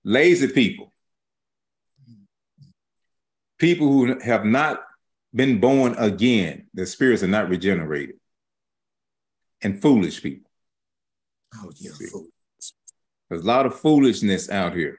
Lazy 0.04 0.48
people. 0.48 0.92
People 3.58 3.88
who 3.88 4.18
have 4.20 4.44
not 4.44 4.80
been 5.34 5.60
born 5.60 5.94
again, 5.98 6.66
their 6.74 6.86
spirits 6.86 7.22
are 7.22 7.28
not 7.28 7.48
regenerated. 7.48 8.16
And 9.62 9.80
foolish 9.80 10.22
people. 10.22 10.50
Oh, 11.54 11.70
yeah. 11.76 11.90
fool. 12.10 12.26
There's 13.28 13.42
a 13.42 13.46
lot 13.46 13.66
of 13.66 13.78
foolishness 13.78 14.50
out 14.50 14.74
here. 14.74 14.98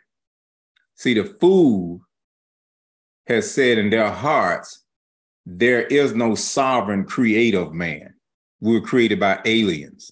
See, 0.96 1.14
the 1.14 1.24
fool 1.24 2.02
has 3.28 3.52
said 3.52 3.78
in 3.78 3.90
their 3.90 4.10
hearts, 4.10 4.84
there 5.46 5.84
is 5.84 6.14
no 6.14 6.36
sovereign 6.36 7.06
creative 7.06 7.74
man. 7.74 8.16
We 8.60 8.74
were 8.74 8.86
created 8.86 9.20
by 9.20 9.40
aliens. 9.46 10.12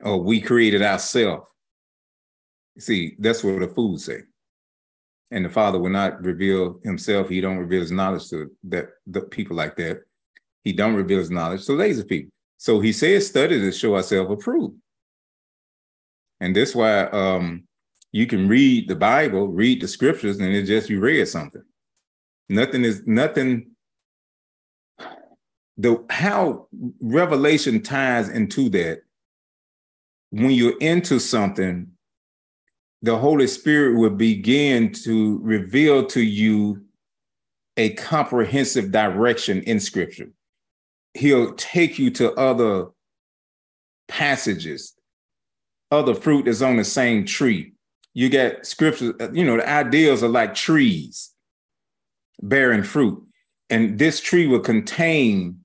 Or 0.00 0.22
we 0.22 0.40
created 0.40 0.82
ourselves. 0.82 1.50
See, 2.78 3.16
that's 3.18 3.42
what 3.42 3.60
the 3.60 3.68
fools 3.68 4.04
say. 4.04 4.20
And 5.30 5.44
the 5.44 5.50
Father 5.50 5.78
will 5.78 5.90
not 5.90 6.22
reveal 6.22 6.80
himself. 6.84 7.28
He 7.28 7.40
don't 7.40 7.58
reveal 7.58 7.80
his 7.80 7.92
knowledge 7.92 8.28
to 8.30 8.50
that 8.64 8.88
the 9.06 9.22
people 9.22 9.56
like 9.56 9.76
that. 9.76 10.02
He 10.62 10.72
don't 10.72 10.94
reveal 10.94 11.18
his 11.18 11.30
knowledge 11.30 11.66
to 11.66 11.72
lazy 11.72 12.04
people. 12.04 12.30
So 12.58 12.80
he 12.80 12.92
says, 12.92 13.26
study 13.26 13.60
to 13.60 13.72
show 13.72 13.96
ourselves 13.96 14.32
approved. 14.32 14.76
And 16.40 16.54
that's 16.54 16.74
why 16.74 17.04
um, 17.04 17.64
you 18.12 18.26
can 18.26 18.48
read 18.48 18.88
the 18.88 18.96
Bible, 18.96 19.48
read 19.48 19.80
the 19.80 19.88
scriptures, 19.88 20.38
and 20.38 20.54
it's 20.54 20.68
just 20.68 20.90
you 20.90 21.00
read 21.00 21.26
something. 21.28 21.62
Nothing 22.48 22.84
is 22.84 23.02
nothing. 23.06 23.72
The 25.76 26.04
how 26.08 26.68
revelation 27.00 27.82
ties 27.82 28.28
into 28.28 28.68
that 28.70 29.02
when 30.30 30.52
you're 30.52 30.78
into 30.78 31.18
something, 31.18 31.95
the 33.02 33.16
Holy 33.16 33.46
Spirit 33.46 33.98
will 33.98 34.10
begin 34.10 34.92
to 35.04 35.38
reveal 35.42 36.06
to 36.06 36.20
you 36.20 36.82
a 37.76 37.90
comprehensive 37.94 38.90
direction 38.90 39.62
in 39.62 39.78
scripture. 39.80 40.30
He'll 41.14 41.54
take 41.54 41.98
you 41.98 42.10
to 42.12 42.32
other 42.34 42.86
passages, 44.08 44.94
other 45.90 46.14
fruit 46.14 46.48
is 46.48 46.62
on 46.62 46.76
the 46.76 46.84
same 46.84 47.24
tree 47.24 47.72
you 48.16 48.30
get 48.30 48.64
scriptures, 48.64 49.12
uh, 49.20 49.30
you 49.32 49.44
know, 49.44 49.58
the 49.58 49.68
ideals 49.68 50.22
are 50.22 50.28
like 50.28 50.54
trees 50.54 51.34
bearing 52.40 52.82
fruit. 52.82 53.22
And 53.68 53.98
this 53.98 54.20
tree 54.20 54.46
will 54.46 54.60
contain 54.60 55.58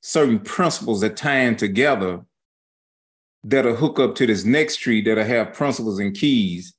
certain 0.00 0.40
principles 0.40 1.02
that 1.02 1.16
tie 1.16 1.42
in 1.42 1.54
together 1.54 2.26
that'll 3.44 3.76
hook 3.76 4.00
up 4.00 4.14
to 4.16 4.26
this 4.26 4.44
next 4.44 4.78
tree 4.78 5.02
that'll 5.02 5.24
have 5.24 5.52
principles 5.52 5.98
and 5.98 6.16
keys, 6.16 6.74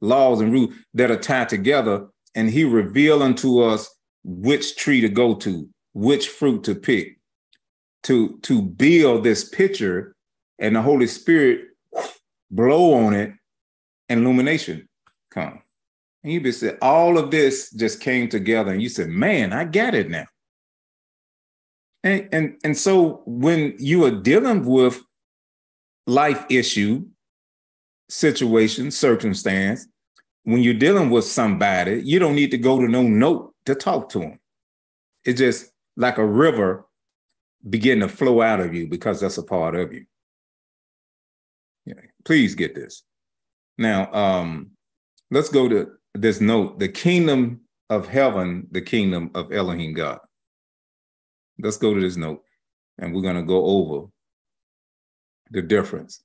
laws 0.00 0.40
and 0.40 0.52
rules 0.52 0.74
that 0.94 1.10
are 1.10 1.18
tied 1.18 1.48
together. 1.48 2.08
And 2.34 2.50
he 2.50 2.64
reveal 2.64 3.22
unto 3.22 3.60
us 3.60 3.88
which 4.24 4.76
tree 4.76 5.00
to 5.00 5.08
go 5.08 5.34
to, 5.36 5.68
which 5.92 6.28
fruit 6.28 6.64
to 6.64 6.74
pick, 6.74 7.18
to, 8.02 8.38
to 8.42 8.62
build 8.62 9.24
this 9.24 9.48
picture, 9.48 10.14
and 10.58 10.74
the 10.74 10.82
Holy 10.82 11.06
Spirit 11.06 11.60
blow 12.50 12.94
on 12.94 13.14
it 13.14 13.32
and 14.08 14.22
illumination 14.22 14.88
come. 15.30 15.62
And 16.22 16.32
you 16.32 16.40
just 16.40 16.60
said, 16.60 16.78
all 16.82 17.18
of 17.18 17.30
this 17.30 17.70
just 17.70 18.00
came 18.00 18.28
together, 18.28 18.72
and 18.72 18.82
you 18.82 18.88
said, 18.88 19.08
man, 19.08 19.52
I 19.52 19.64
get 19.64 19.94
it 19.94 20.10
now. 20.10 20.26
And, 22.02 22.28
and, 22.32 22.56
and 22.64 22.76
so 22.76 23.22
when 23.26 23.74
you 23.78 24.04
are 24.04 24.10
dealing 24.10 24.64
with 24.64 25.00
life 26.06 26.44
issue, 26.48 27.06
situation, 28.08 28.90
circumstance, 28.90 29.86
when 30.44 30.62
you're 30.62 30.74
dealing 30.74 31.10
with 31.10 31.24
somebody, 31.24 32.00
you 32.04 32.18
don't 32.18 32.36
need 32.36 32.52
to 32.52 32.58
go 32.58 32.80
to 32.80 32.86
no 32.86 33.02
note 33.02 33.52
to 33.66 33.74
talk 33.74 34.08
to 34.10 34.20
them. 34.20 34.38
It's 35.24 35.40
just 35.40 35.72
like 35.96 36.18
a 36.18 36.24
river 36.24 36.86
begin 37.68 38.00
to 38.00 38.08
flow 38.08 38.40
out 38.40 38.60
of 38.60 38.72
you 38.72 38.86
because 38.86 39.20
that's 39.20 39.38
a 39.38 39.42
part 39.42 39.74
of 39.74 39.92
you. 39.92 40.06
Yeah. 41.84 41.94
Please 42.24 42.54
get 42.54 42.74
this. 42.74 43.02
Now, 43.76 44.12
um, 44.12 44.70
let's 45.30 45.48
go 45.48 45.68
to 45.68 45.90
this 46.14 46.40
note 46.40 46.78
the 46.78 46.88
kingdom 46.88 47.60
of 47.90 48.08
heaven, 48.08 48.68
the 48.70 48.80
kingdom 48.80 49.30
of 49.34 49.52
Elohim 49.52 49.94
God. 49.94 50.20
Let's 51.58 51.76
go 51.76 51.94
to 51.94 52.00
this 52.00 52.16
note 52.16 52.42
and 52.98 53.14
we're 53.14 53.22
going 53.22 53.36
to 53.36 53.42
go 53.42 53.64
over 53.64 54.06
the 55.50 55.62
difference. 55.62 56.22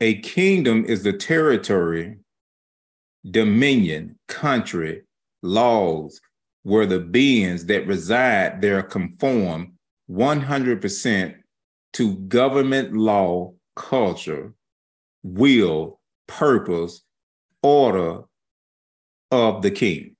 A 0.00 0.20
kingdom 0.20 0.84
is 0.84 1.02
the 1.02 1.12
territory, 1.12 2.18
dominion, 3.30 4.18
country, 4.28 5.02
laws, 5.42 6.20
where 6.62 6.86
the 6.86 7.00
beings 7.00 7.66
that 7.66 7.86
reside 7.86 8.60
there 8.60 8.82
conform 8.82 9.74
100% 10.10 11.34
to 11.94 12.14
government 12.14 12.92
law, 12.94 13.52
culture, 13.76 14.52
will, 15.22 16.00
purpose, 16.26 17.02
order 17.62 18.22
of 19.30 19.62
the 19.62 19.70
king. 19.70 20.16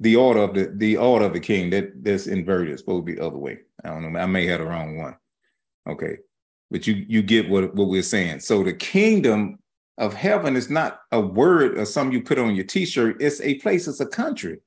The 0.00 0.16
order 0.16 0.40
of 0.40 0.54
the 0.54 0.72
the 0.74 0.96
order 0.96 1.26
of 1.26 1.32
the 1.32 1.40
king 1.40 1.70
that 1.70 2.02
that's 2.02 2.26
inverted. 2.26 2.72
It's 2.72 2.82
supposed 2.82 3.06
to 3.06 3.12
be 3.12 3.14
the 3.14 3.24
other 3.24 3.38
way. 3.38 3.58
I 3.84 3.90
don't 3.90 4.12
know. 4.12 4.18
I 4.18 4.26
may 4.26 4.46
have 4.46 4.58
the 4.58 4.66
wrong 4.66 4.98
one. 4.98 5.16
Okay, 5.88 6.16
but 6.72 6.86
you 6.86 7.04
you 7.06 7.22
get 7.22 7.48
what 7.48 7.74
what 7.74 7.88
we're 7.88 8.02
saying. 8.02 8.40
So 8.40 8.64
the 8.64 8.72
kingdom 8.72 9.58
of 9.98 10.14
heaven 10.14 10.56
is 10.56 10.70
not 10.70 11.00
a 11.12 11.20
word 11.20 11.78
or 11.78 11.84
something 11.84 12.12
you 12.12 12.22
put 12.22 12.38
on 12.38 12.56
your 12.56 12.64
t-shirt. 12.64 13.20
It's 13.20 13.40
a 13.42 13.56
place. 13.56 13.86
It's 13.86 14.00
a 14.00 14.06
country. 14.06 14.58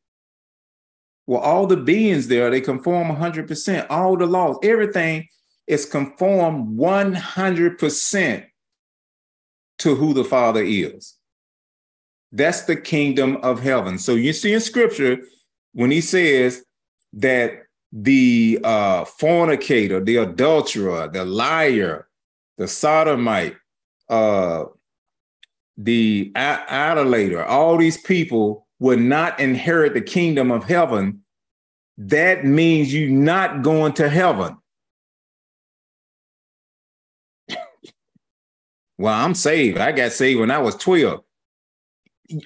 Well, 1.28 1.42
all 1.42 1.66
the 1.66 1.78
beings 1.78 2.28
there 2.28 2.52
they 2.52 2.62
conform 2.62 3.08
100%. 3.08 3.88
All 3.90 4.16
the 4.16 4.28
laws, 4.28 4.58
everything 4.64 5.28
is 5.66 5.86
conform 5.86 6.78
100% 6.78 8.46
to 9.80 9.96
who 9.96 10.14
the 10.14 10.24
Father 10.24 10.64
is. 10.64 11.16
That's 12.32 12.62
the 12.62 12.76
kingdom 12.76 13.38
of 13.38 13.62
heaven. 13.62 13.98
So 13.98 14.14
you 14.14 14.32
see 14.32 14.54
in 14.54 14.60
scripture 14.60 15.18
when 15.74 15.90
he 15.90 16.02
says 16.02 16.64
that 17.14 17.65
the 17.96 18.60
uh, 18.64 19.06
fornicator, 19.06 20.00
the 20.00 20.18
adulterer, 20.18 21.08
the 21.08 21.26
liar, 21.26 22.08
the 22.58 22.68
sodomite, 22.68 23.56
uh, 24.10 24.66
the 25.78 26.32
idolater, 26.36 27.44
all 27.44 27.78
these 27.78 27.98
people 27.98 28.68
would 28.80 29.00
not 29.00 29.40
inherit 29.40 29.94
the 29.94 30.02
kingdom 30.02 30.52
of 30.52 30.66
heaven 30.66 31.24
that 31.98 32.46
means 32.46 32.94
you're 32.94 33.10
not 33.10 33.62
going 33.62 33.94
to 33.94 34.10
heaven. 34.10 34.58
well, 38.98 39.14
I'm 39.14 39.34
saved. 39.34 39.78
I 39.78 39.92
got 39.94 40.12
saved 40.12 40.40
when 40.40 40.52
I 40.52 40.58
was 40.58 40.76
12. 40.76 41.22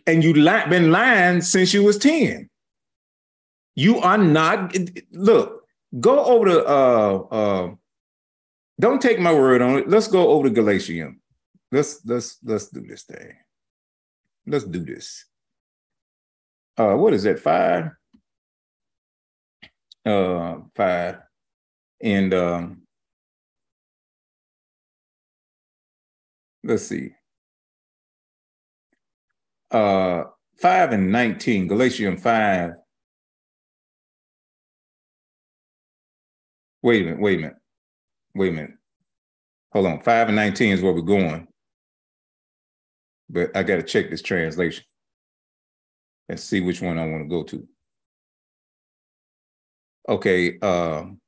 And 0.05 0.23
you 0.23 0.33
li- 0.33 0.69
been 0.69 0.91
lying 0.91 1.41
since 1.41 1.73
you 1.73 1.83
was 1.83 1.97
10. 1.97 2.49
You 3.75 3.99
are 3.99 4.17
not, 4.17 4.75
look, 5.11 5.63
go 5.99 6.23
over 6.25 6.45
to, 6.45 6.65
uh, 6.67 7.17
uh, 7.31 7.71
don't 8.79 9.01
take 9.01 9.19
my 9.19 9.33
word 9.33 9.61
on 9.61 9.79
it. 9.79 9.89
Let's 9.89 10.07
go 10.07 10.29
over 10.29 10.47
to 10.49 10.53
Galatians. 10.53 11.17
Let's, 11.71 12.01
let's, 12.05 12.37
let's 12.43 12.69
do 12.69 12.81
this 12.81 13.03
thing. 13.03 13.33
Let's 14.45 14.65
do 14.65 14.79
this. 14.79 15.25
Uh, 16.77 16.95
what 16.95 17.13
is 17.13 17.23
that? 17.23 17.39
Five? 17.39 17.91
Uh, 20.05 20.59
five. 20.75 21.17
And 22.01 22.33
um, 22.33 22.81
let's 26.63 26.87
see. 26.87 27.11
Uh, 29.69 30.23
5 30.57 30.91
and 30.93 31.11
19, 31.11 31.67
Galatians 31.67 32.21
5. 32.21 32.71
Wait 36.81 37.01
a 37.01 37.05
minute, 37.05 37.19
wait 37.19 37.37
a 37.37 37.41
minute, 37.41 37.57
wait 38.35 38.49
a 38.49 38.51
minute. 38.53 38.71
Hold 39.73 39.85
on, 39.85 40.01
5 40.01 40.27
and 40.27 40.35
19 40.35 40.73
is 40.73 40.81
where 40.81 40.93
we're 40.93 41.01
going. 41.01 41.47
But 43.29 43.55
I 43.55 43.63
got 43.63 43.75
to 43.75 43.83
check 43.83 44.09
this 44.09 44.21
translation 44.21 44.83
and 46.27 46.39
see 46.39 46.61
which 46.61 46.81
one 46.81 46.97
I 46.97 47.05
want 47.05 47.23
to 47.23 47.29
go 47.29 47.43
to. 47.43 47.67
Okay, 50.07 50.57
um, 50.59 51.19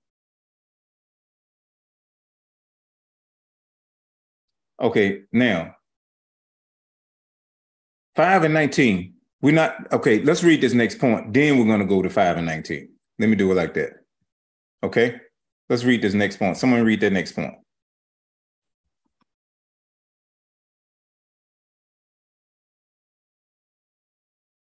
Okay, 4.81 5.21
now, 5.31 5.75
5 8.15 8.43
and 8.43 8.53
19. 8.53 9.13
We're 9.41 9.53
not, 9.53 9.93
okay, 9.93 10.21
let's 10.23 10.43
read 10.43 10.61
this 10.61 10.73
next 10.73 10.97
point. 10.97 11.31
Then 11.33 11.59
we're 11.59 11.65
going 11.65 11.79
to 11.79 11.85
go 11.85 12.01
to 12.01 12.09
5 12.09 12.37
and 12.37 12.47
19. 12.47 12.89
Let 13.19 13.29
me 13.29 13.35
do 13.35 13.51
it 13.51 13.55
like 13.55 13.75
that. 13.75 13.91
Okay, 14.83 15.19
let's 15.71 15.85
read 15.85 16.01
this 16.01 16.13
next 16.13 16.37
point. 16.37 16.57
Someone 16.57 16.83
read 16.83 16.99
that 16.99 17.13
next 17.13 17.31
point. 17.31 17.55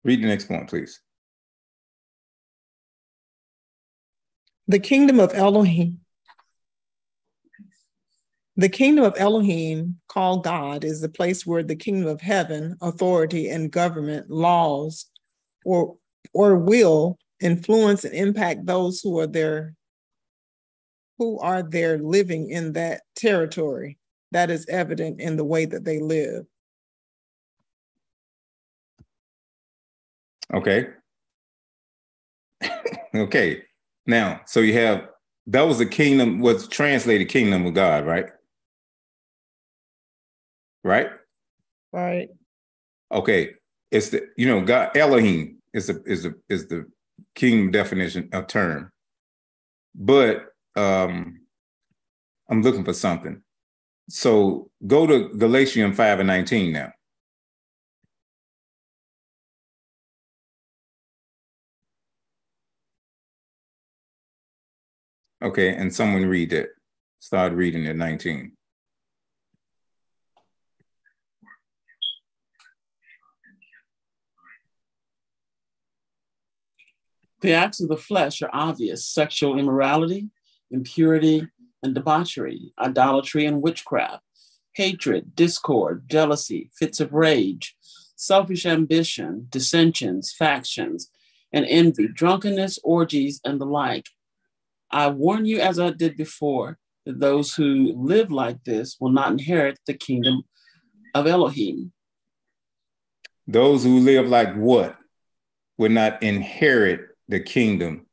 Read 0.03 0.21
the 0.21 0.27
next 0.27 0.45
point, 0.45 0.69
please. 0.69 1.01
The 4.67 4.79
kingdom 4.79 5.19
of 5.19 5.33
Elohim 5.33 6.01
the 8.57 8.69
kingdom 8.69 9.05
of 9.05 9.15
Elohim, 9.17 9.99
called 10.07 10.43
God, 10.43 10.83
is 10.83 11.01
the 11.01 11.09
place 11.09 11.47
where 11.47 11.63
the 11.63 11.75
kingdom 11.75 12.07
of 12.07 12.21
heaven, 12.21 12.77
authority 12.81 13.49
and 13.49 13.71
government, 13.71 14.29
laws, 14.29 15.07
or, 15.65 15.95
or 16.33 16.57
will 16.57 17.17
influence 17.39 18.03
and 18.03 18.13
impact 18.13 18.67
those 18.67 19.01
who 19.01 19.17
are 19.19 19.25
there, 19.25 19.73
who 21.21 21.37
are 21.37 21.61
there 21.61 21.99
living 21.99 22.49
in 22.49 22.73
that 22.73 23.01
territory. 23.15 23.95
That 24.31 24.49
is 24.49 24.65
evident 24.67 25.21
in 25.21 25.35
the 25.35 25.45
way 25.45 25.65
that 25.65 25.85
they 25.85 25.99
live. 25.99 26.47
Okay. 30.51 30.87
okay. 33.15 33.61
Now, 34.07 34.41
so 34.47 34.61
you 34.61 34.73
have 34.73 35.09
that 35.45 35.61
was 35.61 35.77
the 35.77 35.85
kingdom, 35.85 36.39
was 36.39 36.67
translated 36.67 37.29
kingdom 37.29 37.67
of 37.67 37.75
God, 37.75 38.07
right? 38.07 38.25
right? 40.83 41.11
Right. 41.93 42.29
Okay. 43.11 43.51
It's 43.91 44.09
the 44.09 44.27
you 44.37 44.47
know 44.47 44.61
God 44.61 44.97
Elohim 44.97 45.59
is 45.71 45.85
the 45.85 46.01
is 46.07 46.23
the 46.23 46.33
is 46.49 46.65
the 46.65 46.87
kingdom 47.35 47.69
definition 47.69 48.27
of 48.33 48.47
term. 48.47 48.91
But 49.93 50.50
um 50.75 51.39
I'm 52.49 52.61
looking 52.61 52.83
for 52.83 52.93
something. 52.93 53.41
So 54.09 54.69
go 54.85 55.07
to 55.07 55.29
Galatians 55.29 55.95
5 55.95 56.19
and 56.19 56.27
19 56.27 56.73
now. 56.73 56.91
Okay, 65.43 65.73
and 65.73 65.93
someone 65.93 66.25
read 66.25 66.53
it. 66.53 66.69
Start 67.19 67.53
reading 67.53 67.87
at 67.87 67.95
19. 67.95 68.51
The 77.41 77.53
acts 77.53 77.81
of 77.81 77.89
the 77.89 77.97
flesh 77.97 78.43
are 78.43 78.51
obvious 78.53 79.07
sexual 79.07 79.57
immorality, 79.57 80.29
impurity, 80.71 81.47
and 81.83 81.95
debauchery, 81.95 82.73
idolatry 82.79 83.45
and 83.45 83.61
witchcraft, 83.61 84.23
hatred, 84.73 85.35
discord, 85.35 86.07
jealousy, 86.09 86.69
fits 86.77 86.99
of 86.99 87.13
rage, 87.13 87.75
selfish 88.15 88.65
ambition, 88.65 89.47
dissensions, 89.49 90.31
factions, 90.31 91.09
and 91.51 91.65
envy, 91.65 92.07
drunkenness, 92.07 92.79
orgies, 92.83 93.41
and 93.43 93.59
the 93.59 93.65
like. 93.65 94.05
I 94.91 95.07
warn 95.07 95.45
you, 95.45 95.59
as 95.59 95.79
I 95.79 95.91
did 95.91 96.17
before, 96.17 96.77
that 97.05 97.19
those 97.19 97.55
who 97.55 97.93
live 97.95 98.31
like 98.31 98.63
this 98.63 98.97
will 98.99 99.11
not 99.11 99.31
inherit 99.31 99.79
the 99.87 99.93
kingdom 99.93 100.43
of 101.15 101.27
Elohim. 101.27 101.91
Those 103.47 103.83
who 103.83 103.99
live 103.99 104.27
like 104.27 104.55
what 104.55 104.97
will 105.77 105.89
not 105.89 106.21
inherit 106.21 107.01
the 107.27 107.39
kingdom. 107.39 108.05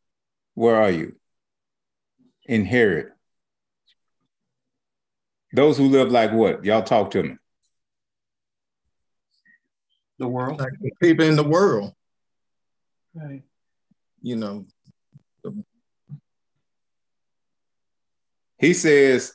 Where 0.55 0.77
are 0.77 0.90
you? 0.90 1.16
Inherit. 2.49 3.11
Those 5.53 5.79
who 5.79 5.89
live 5.89 6.11
like 6.11 6.33
what? 6.33 6.65
Y'all 6.65 6.83
talk 6.83 7.11
to 7.13 7.23
me. 7.23 7.37
The 10.19 10.27
world. 10.27 10.59
Like 10.59 10.73
the 10.81 10.91
people 11.01 11.25
in 11.25 11.37
the 11.37 11.45
world. 11.45 11.93
Right. 13.15 13.43
You 14.21 14.37
know. 14.37 14.67
He 18.59 18.75
says 18.75 19.35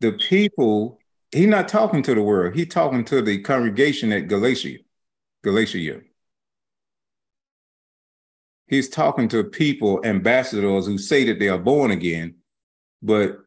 the 0.00 0.12
people, 0.12 0.98
he's 1.32 1.46
not 1.46 1.68
talking 1.68 2.02
to 2.02 2.14
the 2.14 2.22
world, 2.22 2.54
he's 2.54 2.68
talking 2.68 3.04
to 3.06 3.22
the 3.22 3.38
congregation 3.40 4.12
at 4.12 4.28
Galatia. 4.28 4.78
Galatia. 5.42 6.02
He's 8.66 8.88
talking 8.88 9.28
to 9.28 9.44
people, 9.44 10.00
ambassadors 10.04 10.86
who 10.86 10.98
say 10.98 11.24
that 11.24 11.38
they 11.38 11.48
are 11.48 11.58
born 11.58 11.90
again, 11.90 12.36
but 13.02 13.38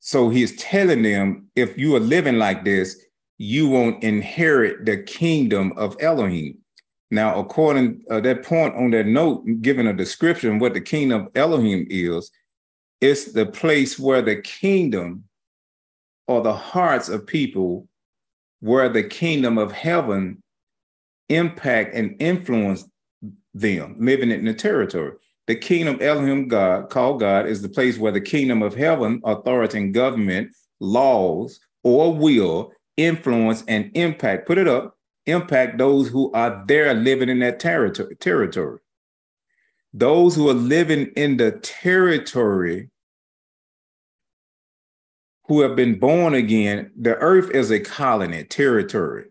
so 0.00 0.28
he's 0.28 0.56
telling 0.56 1.02
them 1.02 1.48
if 1.56 1.76
you 1.78 1.96
are 1.96 2.00
living 2.00 2.38
like 2.38 2.64
this, 2.64 3.04
you 3.38 3.68
won't 3.68 4.02
inherit 4.02 4.84
the 4.86 4.98
kingdom 4.98 5.72
of 5.76 5.96
Elohim. 6.00 6.58
Now, 7.10 7.38
according 7.38 8.02
uh, 8.10 8.20
that 8.20 8.44
point 8.44 8.74
on 8.74 8.90
that 8.90 9.06
note, 9.06 9.44
given 9.60 9.86
a 9.86 9.92
description 9.92 10.58
what 10.58 10.74
the 10.74 10.80
kingdom 10.80 11.22
of 11.22 11.28
Elohim 11.36 11.86
is, 11.88 12.30
it's 13.00 13.32
the 13.32 13.46
place 13.46 13.98
where 13.98 14.22
the 14.22 14.36
kingdom 14.36 15.24
or 16.26 16.40
the 16.40 16.54
hearts 16.54 17.08
of 17.08 17.26
people, 17.26 17.88
where 18.60 18.88
the 18.88 19.04
kingdom 19.04 19.58
of 19.58 19.70
heaven 19.70 20.42
impact 21.28 21.94
and 21.94 22.16
influence 22.20 22.88
them 23.60 23.96
living 23.98 24.30
in 24.30 24.44
the 24.44 24.54
territory. 24.54 25.12
The 25.46 25.54
kingdom 25.54 25.98
Elohim 26.00 26.48
God, 26.48 26.90
called 26.90 27.20
God, 27.20 27.46
is 27.46 27.62
the 27.62 27.68
place 27.68 27.98
where 27.98 28.12
the 28.12 28.20
kingdom 28.20 28.62
of 28.62 28.74
heaven, 28.74 29.20
authority 29.24 29.78
and 29.78 29.94
government, 29.94 30.50
laws, 30.80 31.60
or 31.82 32.12
will 32.12 32.72
influence 32.96 33.62
and 33.68 33.90
impact, 33.94 34.46
put 34.46 34.58
it 34.58 34.66
up, 34.66 34.96
impact 35.26 35.78
those 35.78 36.08
who 36.08 36.32
are 36.32 36.64
there 36.66 36.92
living 36.94 37.28
in 37.28 37.38
that 37.40 37.60
territory. 37.60 38.16
territory. 38.16 38.80
Those 39.92 40.34
who 40.34 40.48
are 40.50 40.54
living 40.54 41.12
in 41.16 41.36
the 41.36 41.52
territory 41.52 42.90
who 45.44 45.60
have 45.60 45.76
been 45.76 45.98
born 45.98 46.34
again, 46.34 46.90
the 47.00 47.14
earth 47.16 47.50
is 47.50 47.70
a 47.70 47.78
colony, 47.78 48.44
territory. 48.44 49.26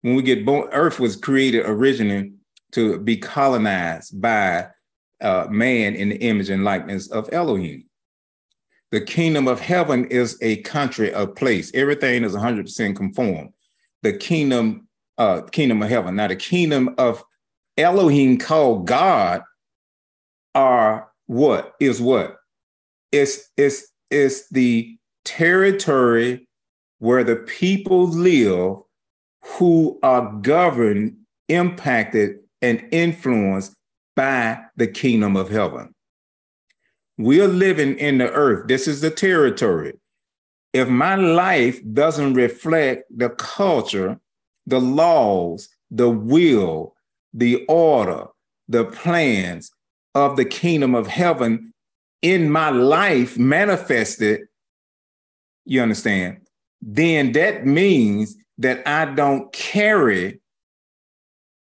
When 0.00 0.16
we 0.16 0.22
get 0.22 0.46
born, 0.46 0.68
earth 0.72 0.98
was 0.98 1.14
created 1.14 1.64
originally 1.66 2.32
to 2.72 2.98
be 2.98 3.16
colonized 3.16 4.20
by 4.20 4.68
uh, 5.20 5.46
man 5.50 5.94
in 5.94 6.08
the 6.08 6.16
image 6.16 6.50
and 6.50 6.64
likeness 6.64 7.10
of 7.10 7.28
Elohim. 7.32 7.84
The 8.90 9.00
kingdom 9.00 9.48
of 9.48 9.60
heaven 9.60 10.04
is 10.06 10.36
a 10.42 10.56
country, 10.62 11.10
a 11.12 11.26
place. 11.26 11.70
Everything 11.74 12.24
is 12.24 12.34
100% 12.34 12.96
conform. 12.96 13.54
The 14.02 14.12
kingdom, 14.12 14.88
uh, 15.16 15.42
kingdom 15.42 15.82
of 15.82 15.88
heaven. 15.88 16.16
Now, 16.16 16.28
the 16.28 16.36
kingdom 16.36 16.94
of 16.98 17.24
Elohim 17.78 18.36
called 18.36 18.86
God 18.86 19.42
are 20.54 21.10
what 21.26 21.74
is 21.80 22.00
what? 22.00 22.36
It's 23.10 23.50
it's 23.56 23.86
it's 24.10 24.48
the 24.50 24.98
territory 25.24 26.48
where 26.98 27.24
the 27.24 27.36
people 27.36 28.08
live 28.08 28.76
who 29.44 29.98
are 30.02 30.32
governed, 30.40 31.16
impacted, 31.48 32.40
and 32.62 32.86
influenced 32.92 33.74
by 34.14 34.58
the 34.76 34.86
kingdom 34.86 35.36
of 35.36 35.50
heaven. 35.50 35.94
We're 37.18 37.48
living 37.48 37.98
in 37.98 38.18
the 38.18 38.30
earth. 38.30 38.68
This 38.68 38.88
is 38.88 39.00
the 39.00 39.10
territory. 39.10 39.94
If 40.72 40.88
my 40.88 41.16
life 41.16 41.80
doesn't 41.92 42.34
reflect 42.34 43.04
the 43.14 43.30
culture, 43.30 44.18
the 44.66 44.80
laws, 44.80 45.68
the 45.90 46.08
will, 46.08 46.94
the 47.34 47.66
order, 47.66 48.26
the 48.68 48.84
plans 48.84 49.70
of 50.14 50.36
the 50.36 50.44
kingdom 50.44 50.94
of 50.94 51.06
heaven 51.06 51.74
in 52.22 52.50
my 52.50 52.70
life 52.70 53.38
manifested, 53.38 54.42
you 55.64 55.82
understand, 55.82 56.38
then 56.80 57.32
that 57.32 57.66
means 57.66 58.36
that 58.58 58.86
I 58.86 59.06
don't 59.06 59.52
carry 59.52 60.40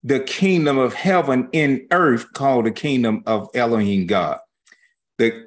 the 0.04 0.20
kingdom 0.20 0.78
of 0.78 0.94
heaven 0.94 1.48
in 1.52 1.88
earth 1.92 2.34
called 2.34 2.66
the 2.66 2.72
kingdom 2.72 3.24
of 3.26 3.50
Elohim 3.54 4.08
God. 4.08 4.40
The 5.18 5.46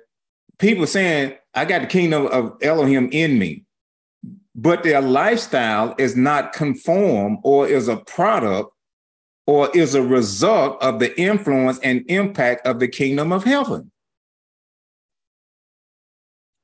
people 0.59 0.87
saying, 0.87 1.35
I 1.55 1.65
got 1.65 1.83
the 1.83 1.87
kingdom 1.89 2.27
of 2.27 2.57
Elohim 2.63 3.09
in 3.13 3.39
me, 3.39 3.65
but 4.55 4.83
their 4.83 5.01
lifestyle 5.01 5.95
is 5.99 6.17
not 6.17 6.53
conform 6.53 7.39
or 7.43 7.67
is 7.67 7.89
a 7.89 7.97
product 7.97 8.71
or 9.47 9.71
is 9.77 9.95
a 9.95 10.03
result 10.03 10.81
of 10.83 11.01
the 11.01 11.19
influence 11.21 11.79
and 11.81 12.05
impact 12.09 12.67
of 12.67 12.79
the 12.79 12.89
kingdom 12.89 13.33
of 13.33 13.45
heaven. 13.45 13.91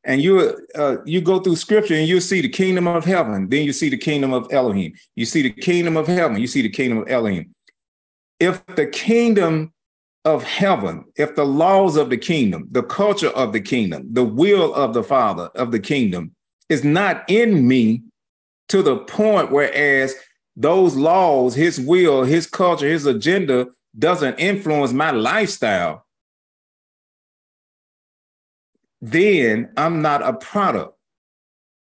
And 0.03 0.23
you 0.23 0.57
uh, 0.77 0.97
you 1.05 1.21
go 1.21 1.41
through 1.41 1.57
scripture 1.57 1.95
and 1.95 2.09
you 2.09 2.21
see 2.21 2.41
the 2.41 2.49
kingdom 2.49 2.87
of 2.87 3.05
heaven, 3.05 3.51
then 3.51 3.65
you 3.65 3.73
see 3.73 3.91
the 3.91 3.99
kingdom 3.99 4.33
of 4.33 4.51
Elohim. 4.51 4.95
You 5.15 5.27
see 5.27 5.43
the 5.43 5.51
kingdom 5.51 5.99
of 5.99 6.07
heaven, 6.07 6.41
you 6.41 6.47
see 6.47 6.63
the 6.63 6.71
kingdom 6.71 6.99
of 6.99 7.11
Elohim. 7.11 7.55
If 8.41 8.65
the 8.67 8.87
kingdom 8.87 9.73
of 10.25 10.45
heaven, 10.45 11.05
if 11.17 11.37
the 11.37 11.45
laws 11.45 11.97
of 11.97 12.11
the 12.11 12.17
kingdom, 12.17 12.69
the 12.71 12.83
culture 12.83 13.29
of 13.29 13.53
the 13.53 13.61
kingdom, 13.61 14.09
the 14.13 14.25
will 14.25 14.75
of 14.75 14.95
the 14.95 15.03
Father 15.03 15.51
of 15.55 15.71
the 15.73 15.79
kingdom 15.79 16.35
is 16.69 16.85
not 16.85 17.25
in 17.29 17.69
me 17.69 18.03
to 18.69 18.83
the 18.83 18.99
point 18.99 19.51
whereas 19.51 20.15
those 20.57 20.95
laws, 20.95 21.55
his 21.55 21.81
will, 21.81 22.25
his 22.25 22.47
culture, 22.47 22.89
his 22.89 23.07
agenda 23.07 23.69
doesn't 23.99 24.39
influence 24.39 24.93
my 24.93 25.11
lifestyle, 25.11 26.07
then 29.01 29.71
I'm 29.77 30.03
not 30.03 30.23
a 30.23 30.35
product. 30.35 30.97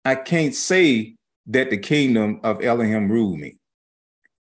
I 0.05 0.15
can't 0.15 0.55
say 0.55 1.15
that 1.47 1.69
the 1.69 1.77
kingdom 1.77 2.39
of 2.43 2.63
Elohim 2.63 3.11
rule 3.11 3.35
me. 3.35 3.57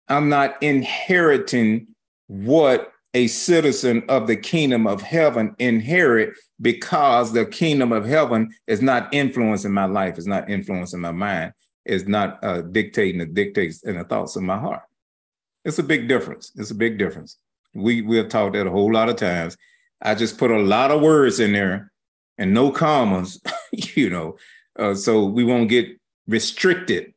I'm 0.07 0.29
not 0.29 0.61
inheriting 0.61 1.87
what 2.27 2.91
a 3.13 3.27
citizen 3.27 4.03
of 4.09 4.27
the 4.27 4.35
kingdom 4.35 4.85
of 4.85 5.01
heaven 5.01 5.55
inherit 5.59 6.33
because 6.61 7.33
the 7.33 7.45
kingdom 7.45 7.91
of 7.91 8.05
heaven 8.05 8.53
is 8.67 8.81
not 8.81 9.13
influencing 9.13 9.71
my 9.71 9.85
life, 9.85 10.17
is 10.17 10.27
not 10.27 10.49
influencing 10.49 10.99
my 10.99 11.11
mind, 11.11 11.53
is 11.85 12.07
not 12.07 12.43
uh, 12.43 12.61
dictating 12.61 13.19
the 13.19 13.25
dictates 13.25 13.83
and 13.83 13.97
the 13.97 14.03
thoughts 14.03 14.35
of 14.35 14.43
my 14.43 14.57
heart. 14.57 14.83
It's 15.65 15.79
a 15.79 15.83
big 15.83 16.07
difference. 16.07 16.51
It's 16.55 16.71
a 16.71 16.75
big 16.75 16.97
difference. 16.97 17.37
We 17.73 18.01
we 18.01 18.17
have 18.17 18.29
taught 18.29 18.53
that 18.53 18.67
a 18.67 18.71
whole 18.71 18.91
lot 18.91 19.09
of 19.09 19.15
times. 19.15 19.57
I 20.01 20.15
just 20.15 20.37
put 20.37 20.51
a 20.51 20.59
lot 20.59 20.91
of 20.91 21.01
words 21.01 21.39
in 21.39 21.53
there 21.53 21.91
and 22.37 22.53
no 22.53 22.71
commas, 22.71 23.41
you 23.71 24.09
know, 24.09 24.37
uh, 24.77 24.93
so 24.93 25.25
we 25.25 25.43
won't 25.43 25.69
get 25.69 25.87
restricted 26.27 27.13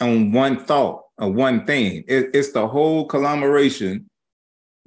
on 0.00 0.32
one 0.32 0.62
thought 0.62 1.03
or 1.18 1.30
one 1.30 1.64
thing. 1.64 2.04
It, 2.08 2.30
it's 2.34 2.52
the 2.52 2.66
whole 2.66 3.06
conglomeration, 3.06 4.08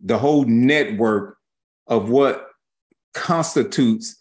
the 0.04 0.18
whole 0.18 0.46
network 0.46 1.38
of 1.88 2.10
what 2.10 2.48
constitutes 3.14 4.16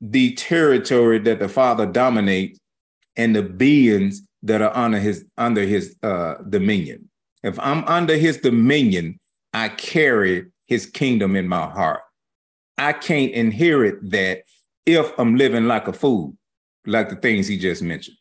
the 0.00 0.34
territory 0.34 1.18
that 1.20 1.38
the 1.38 1.48
Father 1.48 1.86
dominates 1.86 2.58
and 3.16 3.34
the 3.34 3.42
beings 3.42 4.22
that 4.42 4.62
are 4.62 4.74
under 4.76 4.98
his 4.98 5.24
under 5.36 5.62
his 5.62 5.96
uh, 6.02 6.34
dominion. 6.48 7.08
If 7.42 7.58
I'm 7.58 7.84
under 7.84 8.16
his 8.16 8.38
dominion, 8.38 9.18
I 9.52 9.68
carry 9.68 10.46
his 10.66 10.86
kingdom 10.86 11.36
in 11.36 11.48
my 11.48 11.66
heart. 11.68 12.00
I 12.76 12.92
can't 12.92 13.32
inherit 13.32 14.10
that 14.10 14.42
if 14.86 15.12
I'm 15.18 15.34
living 15.34 15.66
like 15.66 15.88
a 15.88 15.92
fool, 15.92 16.36
like 16.86 17.08
the 17.08 17.16
things 17.16 17.48
he 17.48 17.58
just 17.58 17.82
mentioned, 17.82 18.16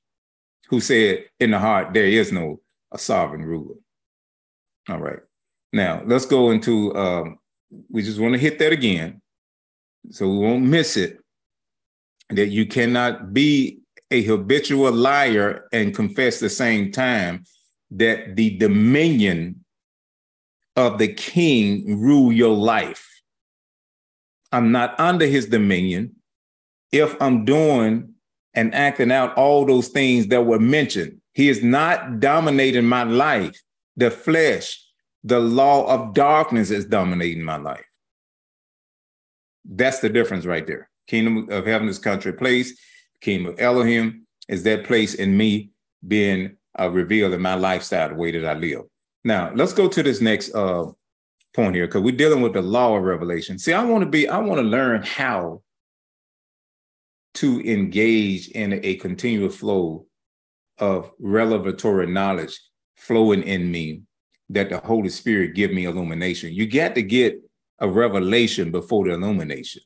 who 0.70 0.80
said 0.80 1.26
in 1.40 1.52
the 1.52 1.60
heart 1.60 1.94
there 1.94 2.06
is 2.06 2.32
no 2.32 2.60
a 2.98 3.00
sovereign 3.00 3.44
ruler. 3.44 3.76
All 4.90 5.00
right. 5.00 5.20
Now 5.74 6.04
let's 6.06 6.26
go 6.26 6.52
into 6.52 6.96
um, 6.96 7.40
we 7.90 8.02
just 8.02 8.20
want 8.20 8.34
to 8.34 8.40
hit 8.40 8.60
that 8.60 8.72
again 8.72 9.22
so 10.12 10.28
we 10.28 10.38
won't 10.38 10.64
miss 10.64 10.98
it. 10.98 11.20
That 12.30 12.48
you 12.48 12.66
cannot 12.66 13.34
be 13.34 13.80
a 14.12 14.22
habitual 14.24 14.92
liar 14.92 15.68
and 15.72 15.96
confess 15.96 16.40
the 16.40 16.50
same 16.50 16.92
time 16.92 17.44
that 17.92 18.36
the 18.36 18.58
dominion 18.58 19.64
of 20.76 20.98
the 20.98 21.08
king 21.08 22.00
rule 22.02 22.32
your 22.32 22.56
life. 22.56 23.08
I'm 24.52 24.72
not 24.72 25.00
under 25.00 25.26
his 25.26 25.48
dominion 25.48 26.16
if 26.92 27.16
I'm 27.22 27.46
doing 27.46 28.14
and 28.54 28.74
acting 28.74 29.12
out 29.12 29.36
all 29.36 29.66
those 29.66 29.90
things 29.90 30.28
that 30.28 30.46
were 30.46 30.60
mentioned. 30.60 31.22
He 31.38 31.50
is 31.50 31.62
not 31.62 32.20
dominating 32.20 32.86
my 32.86 33.04
life. 33.04 33.62
The 33.96 34.10
flesh, 34.10 34.84
the 35.24 35.40
law 35.40 35.86
of 35.86 36.16
darkness 36.16 36.72
is 36.72 36.86
dominating 36.86 37.44
my 37.44 37.58
life. 37.58 37.86
That's 39.64 40.00
the 40.00 40.10
difference 40.10 40.48
right 40.48 40.66
there. 40.66 40.90
Kingdom 41.06 41.48
of 41.52 41.68
heaven 41.68 41.88
is 41.90 42.00
country 42.00 42.34
place 42.34 42.76
kingdom 43.22 43.54
of 43.54 43.60
Elohim 43.60 44.26
is 44.48 44.64
that 44.64 44.86
place 44.86 45.14
in 45.14 45.38
me 45.38 45.70
being 46.08 46.58
uh, 46.80 46.90
revealed 46.90 47.34
in 47.34 47.42
my 47.42 47.54
lifestyle, 47.54 48.10
the 48.10 48.16
way 48.16 48.32
that 48.32 48.44
I 48.44 48.56
live. 48.56 48.86
Now, 49.24 49.52
let's 49.54 49.74
go 49.74 49.88
to 49.88 50.02
this 50.02 50.22
next 50.22 50.56
uh, 50.56 50.86
point 51.54 51.76
here 51.76 51.86
because 51.86 52.02
we're 52.02 52.16
dealing 52.16 52.42
with 52.42 52.54
the 52.54 52.64
law 52.64 52.98
of 52.98 53.04
revelation. 53.04 53.60
See, 53.60 53.74
I 53.74 53.84
want 53.84 54.04
to 54.04 54.10
be, 54.10 54.28
I 54.28 54.40
want 54.40 54.58
to 54.58 54.68
learn 54.68 55.04
how 55.04 55.62
to 57.36 57.62
engage 57.72 58.48
in 58.50 58.80
a 58.84 58.96
continual 58.96 59.50
flow 59.50 60.07
of 60.80 61.12
revelatory 61.20 62.08
knowledge 62.08 62.60
flowing 62.96 63.44
in 63.44 63.70
me 63.72 64.02
that 64.50 64.70
the 64.70 64.80
Holy 64.80 65.10
Spirit 65.10 65.56
give 65.56 65.72
me 65.72 65.86
illumination. 65.86 66.54
You 66.54 66.68
got 66.68 66.96
to 66.96 67.02
get 67.02 67.42
a 67.80 67.90
revelation 67.90 68.72
before 68.72 69.06
the 69.06 69.14
illumination. 69.14 69.82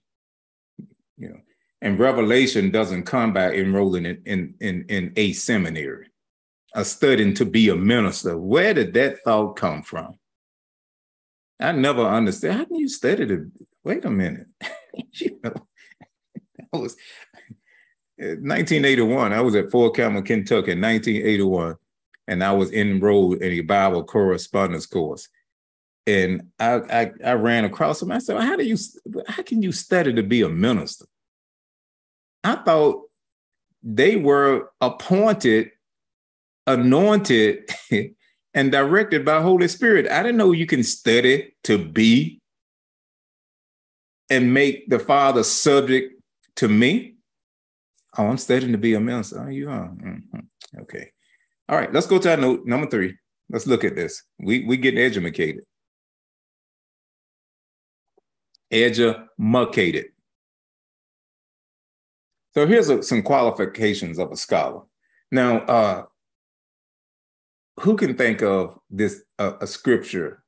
You 1.18 1.30
know, 1.30 1.40
and 1.82 2.00
revelation 2.00 2.72
doesn't 2.72 3.04
come 3.04 3.34
by 3.34 3.54
enrolling 3.54 4.06
in, 4.06 4.22
in, 4.26 4.56
in, 4.60 4.86
in 4.88 5.14
a 5.16 5.34
seminary, 5.34 6.08
a 6.76 6.86
studying 6.86 7.34
to 7.36 7.46
be 7.46 7.70
a 7.70 7.76
minister. 7.76 8.38
Where 8.38 8.74
did 8.74 8.94
that 8.94 9.20
thought 9.24 9.56
come 9.56 9.82
from? 9.82 10.16
I 11.60 11.72
never 11.74 12.04
understood. 12.04 12.54
How 12.54 12.66
can 12.66 12.76
you 12.76 12.90
study 12.90 13.26
to 13.28 13.52
wait 13.84 14.06
a 14.06 14.10
minute? 14.10 14.48
you 15.14 15.40
know, 15.44 15.54
that 16.58 16.80
was 16.80 16.96
1981. 18.22 19.34
I 19.34 19.42
was 19.42 19.56
at 19.56 19.72
Fort 19.72 19.96
Campbell, 19.96 20.22
Kentucky 20.22 20.72
in 20.72 20.82
1981, 20.82 21.76
and 22.28 22.44
I 22.44 22.52
was 22.52 22.72
enrolled 22.72 23.42
in 23.42 23.52
a 23.54 23.62
Bible 23.62 24.04
correspondence 24.04 24.86
course. 24.86 25.28
And 26.08 26.50
I, 26.60 26.74
I, 26.74 27.12
I 27.24 27.34
ran 27.34 27.66
across 27.66 28.02
him. 28.02 28.12
I 28.12 28.20
said, 28.20 28.42
"How 28.42 28.56
do 28.56 28.64
you? 28.64 28.78
How 29.28 29.44
can 29.44 29.62
you 29.62 29.72
study 29.72 30.14
to 30.14 30.24
be 30.24 30.42
a 30.42 30.50
minister?" 30.50 31.06
I 32.44 32.56
thought 32.56 33.04
they 33.84 34.16
were 34.16 34.72
appointed, 34.82 35.72
anointed, 36.66 37.70
and 38.54 38.72
directed 38.72 39.26
by 39.26 39.42
Holy 39.42 39.68
Spirit. 39.68 40.10
I 40.10 40.24
didn't 40.24 40.38
know 40.38 40.52
you 40.52 40.66
can 40.66 40.84
study 40.84 41.54
to 41.64 41.78
be 41.78 42.40
and 44.30 44.54
make 44.54 44.90
the 44.90 45.00
Father 45.00 45.44
subject 45.44 46.20
to 46.56 46.68
me. 46.68 47.16
Oh, 48.18 48.28
I'm 48.28 48.38
studying 48.38 48.74
to 48.74 48.78
be 48.78 48.94
a 48.94 49.00
minister. 49.00 49.44
Oh, 49.46 49.50
you 49.50 49.70
are. 49.70 49.88
Mm-hmm. 49.88 50.82
Okay. 50.82 51.12
All 51.70 51.78
right, 51.78 51.92
let's 51.94 52.08
go 52.08 52.20
to 52.20 52.32
our 52.32 52.38
note 52.38 52.66
number 52.66 52.88
three. 52.88 53.16
Let's 53.50 53.68
look 53.68 53.84
at 53.84 53.96
this. 53.96 54.24
We 54.40 54.66
we 54.66 54.78
getting 54.78 55.00
educated. 55.00 55.64
Educated. 58.70 60.08
So 62.54 62.68
here's 62.68 62.90
a, 62.90 63.02
some 63.02 63.22
qualifications 63.22 64.20
of 64.20 64.32
a 64.32 64.36
scholar. 64.36 64.82
Now, 65.32 65.60
uh, 65.60 66.04
who 67.80 67.96
can 67.96 68.18
think 68.18 68.42
of 68.42 68.78
this 68.90 69.24
uh, 69.40 69.54
a 69.62 69.68
scripture 69.68 70.44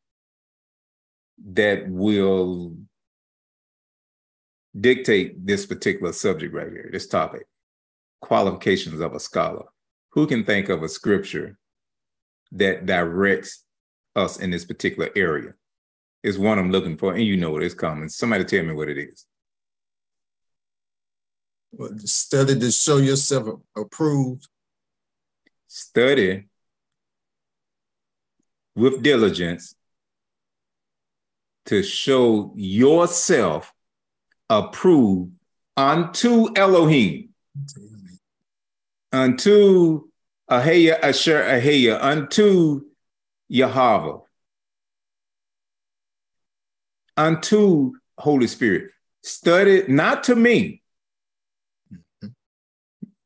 that 1.53 1.89
will 1.89 2.76
dictate 4.78 5.45
this 5.45 5.66
particular 5.66 6.11
subject 6.11 6.53
right 6.53 6.70
here, 6.70 6.89
this 6.91 7.07
topic 7.07 7.47
qualifications 8.24 8.99
of 9.01 9.13
a 9.13 9.19
scholar. 9.19 9.65
Who 10.13 10.26
can 10.26 10.43
think 10.43 10.69
of 10.69 10.82
a 10.82 10.89
scripture 10.89 11.57
that 12.53 12.86
directs 12.86 13.63
us 14.15 14.39
in 14.39 14.49
this 14.49 14.65
particular 14.65 15.09
area? 15.15 15.53
Is 16.24 16.39
one 16.39 16.57
I'm 16.57 16.71
looking 16.71 16.97
for, 16.97 17.13
and 17.13 17.24
you 17.24 17.36
know 17.36 17.51
what 17.51 17.63
is 17.63 17.74
coming. 17.74 18.07
Somebody 18.07 18.45
tell 18.45 18.63
me 18.63 18.74
what 18.74 18.88
it 18.88 18.97
is. 18.97 19.26
Well, 21.74 21.97
study 21.97 22.57
to 22.57 22.71
show 22.71 22.97
yourself 22.97 23.59
approved. 23.76 24.47
Study 25.67 26.47
with 28.76 29.03
diligence 29.03 29.76
to 31.65 31.84
show 31.84 32.53
yourself 32.55 33.74
approved 34.49 35.34
unto 35.76 36.53
Elohim, 36.55 37.30
unto 39.14 40.09
Ahaya 40.49 40.99
Asher 41.01 41.43
Ahaya, 41.43 42.03
unto 42.03 42.82
Yahweh, 43.47 44.18
unto 47.16 47.93
Holy 48.18 48.47
Spirit. 48.47 48.89
Study 49.22 49.86
not 49.88 50.24
to 50.26 50.36
me, 50.36 50.82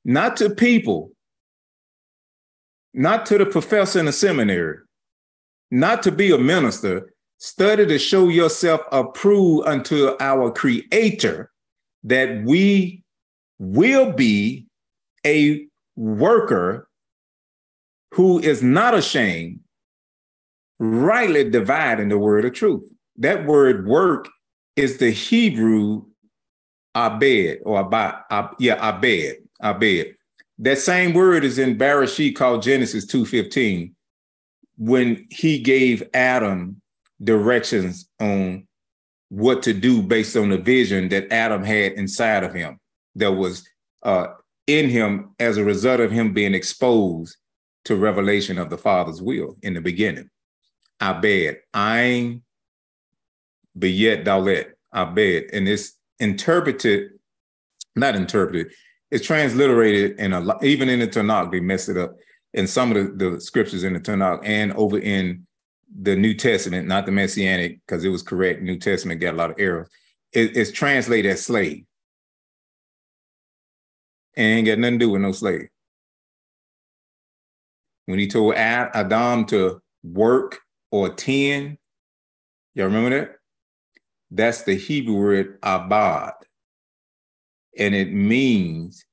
not 0.05 0.37
to 0.37 0.51
people, 0.51 1.11
not 2.93 3.25
to 3.27 3.37
the 3.37 3.45
professor 3.45 3.99
in 3.99 4.05
the 4.05 4.11
seminary, 4.11 4.79
not 5.71 6.03
to 6.03 6.11
be 6.11 6.31
a 6.31 6.37
minister, 6.37 7.13
study 7.39 7.85
to 7.85 7.97
show 7.97 8.27
yourself 8.27 8.81
approved 8.91 9.67
unto 9.67 10.15
our 10.19 10.51
creator 10.51 11.51
that 12.03 12.43
we 12.43 13.03
will 13.59 14.11
be 14.11 14.67
a 15.25 15.66
worker 15.97 16.87
who 18.13 18.39
is 18.39 18.63
not 18.63 18.93
ashamed 18.93 19.59
rightly 20.79 21.49
dividing 21.49 22.09
the 22.09 22.17
word 22.17 22.45
of 22.45 22.53
truth. 22.53 22.89
That 23.17 23.45
word 23.45 23.87
work 23.87 24.29
is 24.75 24.99
the 24.99 25.09
hebrew 25.09 26.03
abed 26.95 27.59
or 27.65 27.81
abad, 27.81 28.15
ab, 28.29 28.55
yeah 28.59 28.89
abed 28.89 29.37
abed. 29.61 30.15
That 30.59 30.77
same 30.77 31.13
word 31.13 31.43
is 31.43 31.57
in 31.57 31.77
Bereshit 31.77 32.35
called 32.35 32.61
Genesis 32.61 33.05
2:15 33.05 33.93
when 34.77 35.25
he 35.31 35.59
gave 35.59 36.07
Adam 36.13 36.79
directions 37.23 38.07
on 38.19 38.67
what 39.29 39.63
to 39.63 39.73
do 39.73 40.01
based 40.01 40.37
on 40.37 40.49
the 40.49 40.57
vision 40.57 41.09
that 41.09 41.31
Adam 41.33 41.63
had 41.63 41.93
inside 41.93 42.43
of 42.43 42.53
him 42.53 42.79
that 43.15 43.31
was 43.31 43.67
uh, 44.03 44.27
in 44.67 44.89
him 44.89 45.33
as 45.39 45.57
a 45.57 45.63
result 45.63 46.01
of 46.01 46.11
him 46.11 46.33
being 46.33 46.53
exposed 46.53 47.37
to 47.85 47.95
revelation 47.95 48.57
of 48.57 48.69
the 48.69 48.77
Father's 48.77 49.21
will 49.21 49.55
in 49.63 49.73
the 49.73 49.81
beginning. 49.81 50.29
Abed, 51.01 51.57
Ain, 51.75 52.43
Beyet 53.77 54.25
Dalet, 54.25 54.67
Abed, 54.93 55.49
and 55.53 55.67
it's 55.67 55.93
interpreted, 56.19 57.11
not 57.95 58.15
interpreted, 58.15 58.73
it's 59.09 59.25
transliterated 59.25 60.19
in 60.19 60.33
a 60.33 60.39
lot, 60.41 60.63
even 60.63 60.89
in 60.89 60.99
the 60.99 61.07
Tanakh, 61.07 61.51
they 61.51 61.61
messed 61.61 61.89
it 61.89 61.97
up 61.97 62.15
in 62.53 62.67
some 62.67 62.91
of 62.91 63.17
the, 63.17 63.29
the 63.29 63.41
scriptures 63.41 63.83
in 63.83 63.93
the 63.93 63.99
Tanakh 63.99 64.41
and 64.43 64.73
over 64.73 64.99
in 64.99 65.47
the 66.01 66.15
New 66.15 66.33
Testament, 66.33 66.87
not 66.87 67.05
the 67.05 67.11
Messianic, 67.11 67.79
because 67.85 68.03
it 68.03 68.09
was 68.09 68.21
correct. 68.21 68.61
New 68.61 68.77
Testament 68.77 69.21
got 69.21 69.33
a 69.33 69.37
lot 69.37 69.51
of 69.51 69.55
errors. 69.59 69.87
It, 70.33 70.57
it's 70.57 70.71
translated 70.71 71.31
as 71.31 71.45
slave. 71.45 71.85
And 74.37 74.59
ain't 74.59 74.67
got 74.67 74.77
nothing 74.77 74.99
to 74.99 75.05
do 75.05 75.11
with 75.11 75.21
no 75.21 75.31
slave. 75.31 75.67
When 78.05 78.19
he 78.19 78.27
told 78.27 78.53
Adam 78.53 79.45
to 79.47 79.81
work 80.03 80.59
or 80.91 81.09
tend, 81.09 81.79
y'all 82.75 82.85
remember 82.85 83.09
that? 83.09 83.35
That's 84.29 84.61
the 84.61 84.75
Hebrew 84.75 85.15
word 85.15 85.57
abad. 85.63 86.33
And 87.77 87.95
it 87.95 88.13
means 88.13 89.03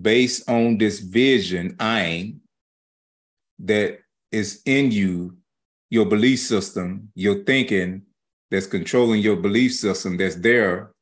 based 0.00 0.48
on 0.48 0.78
this 0.78 1.00
vision, 1.00 1.76
ain, 1.80 2.40
that 3.60 3.98
is 4.32 4.62
in 4.64 4.90
you, 4.90 5.36
your 5.90 6.06
belief 6.06 6.40
system, 6.40 7.10
your 7.14 7.44
thinking 7.44 8.02
that's 8.50 8.66
controlling 8.66 9.20
your 9.20 9.36
belief 9.36 9.74
system 9.74 10.16
that's 10.16 10.36
there, 10.36 10.93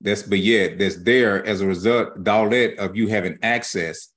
that's 0.00 0.22
but 0.22 0.38
yet 0.38 0.78
that's 0.78 0.96
there 1.02 1.44
as 1.44 1.60
a 1.60 1.66
result, 1.66 2.24
dalet 2.24 2.76
of 2.76 2.96
you 2.96 3.08
having 3.08 3.38
access 3.42 4.12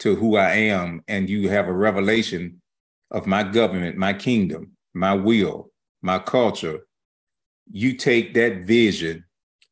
to 0.00 0.14
who 0.14 0.36
I 0.36 0.50
am, 0.54 1.02
and 1.08 1.28
you 1.28 1.48
have 1.48 1.68
a 1.68 1.72
revelation 1.72 2.60
of 3.10 3.26
my 3.26 3.42
government, 3.42 3.96
my 3.96 4.12
kingdom, 4.12 4.72
my 4.94 5.14
will, 5.14 5.70
my 6.02 6.18
culture. 6.18 6.80
You 7.70 7.94
take 7.94 8.34
that 8.34 8.64
vision 8.64 9.24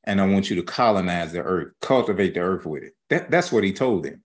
and 0.04 0.20
I 0.20 0.26
want 0.26 0.48
you 0.50 0.56
to 0.56 0.62
colonize 0.62 1.32
the 1.32 1.42
earth, 1.42 1.72
cultivate 1.80 2.34
the 2.34 2.40
earth 2.40 2.64
with 2.64 2.84
it. 2.84 2.92
That, 3.10 3.30
that's 3.30 3.50
what 3.50 3.64
he 3.64 3.72
told 3.72 4.04
them. 4.04 4.22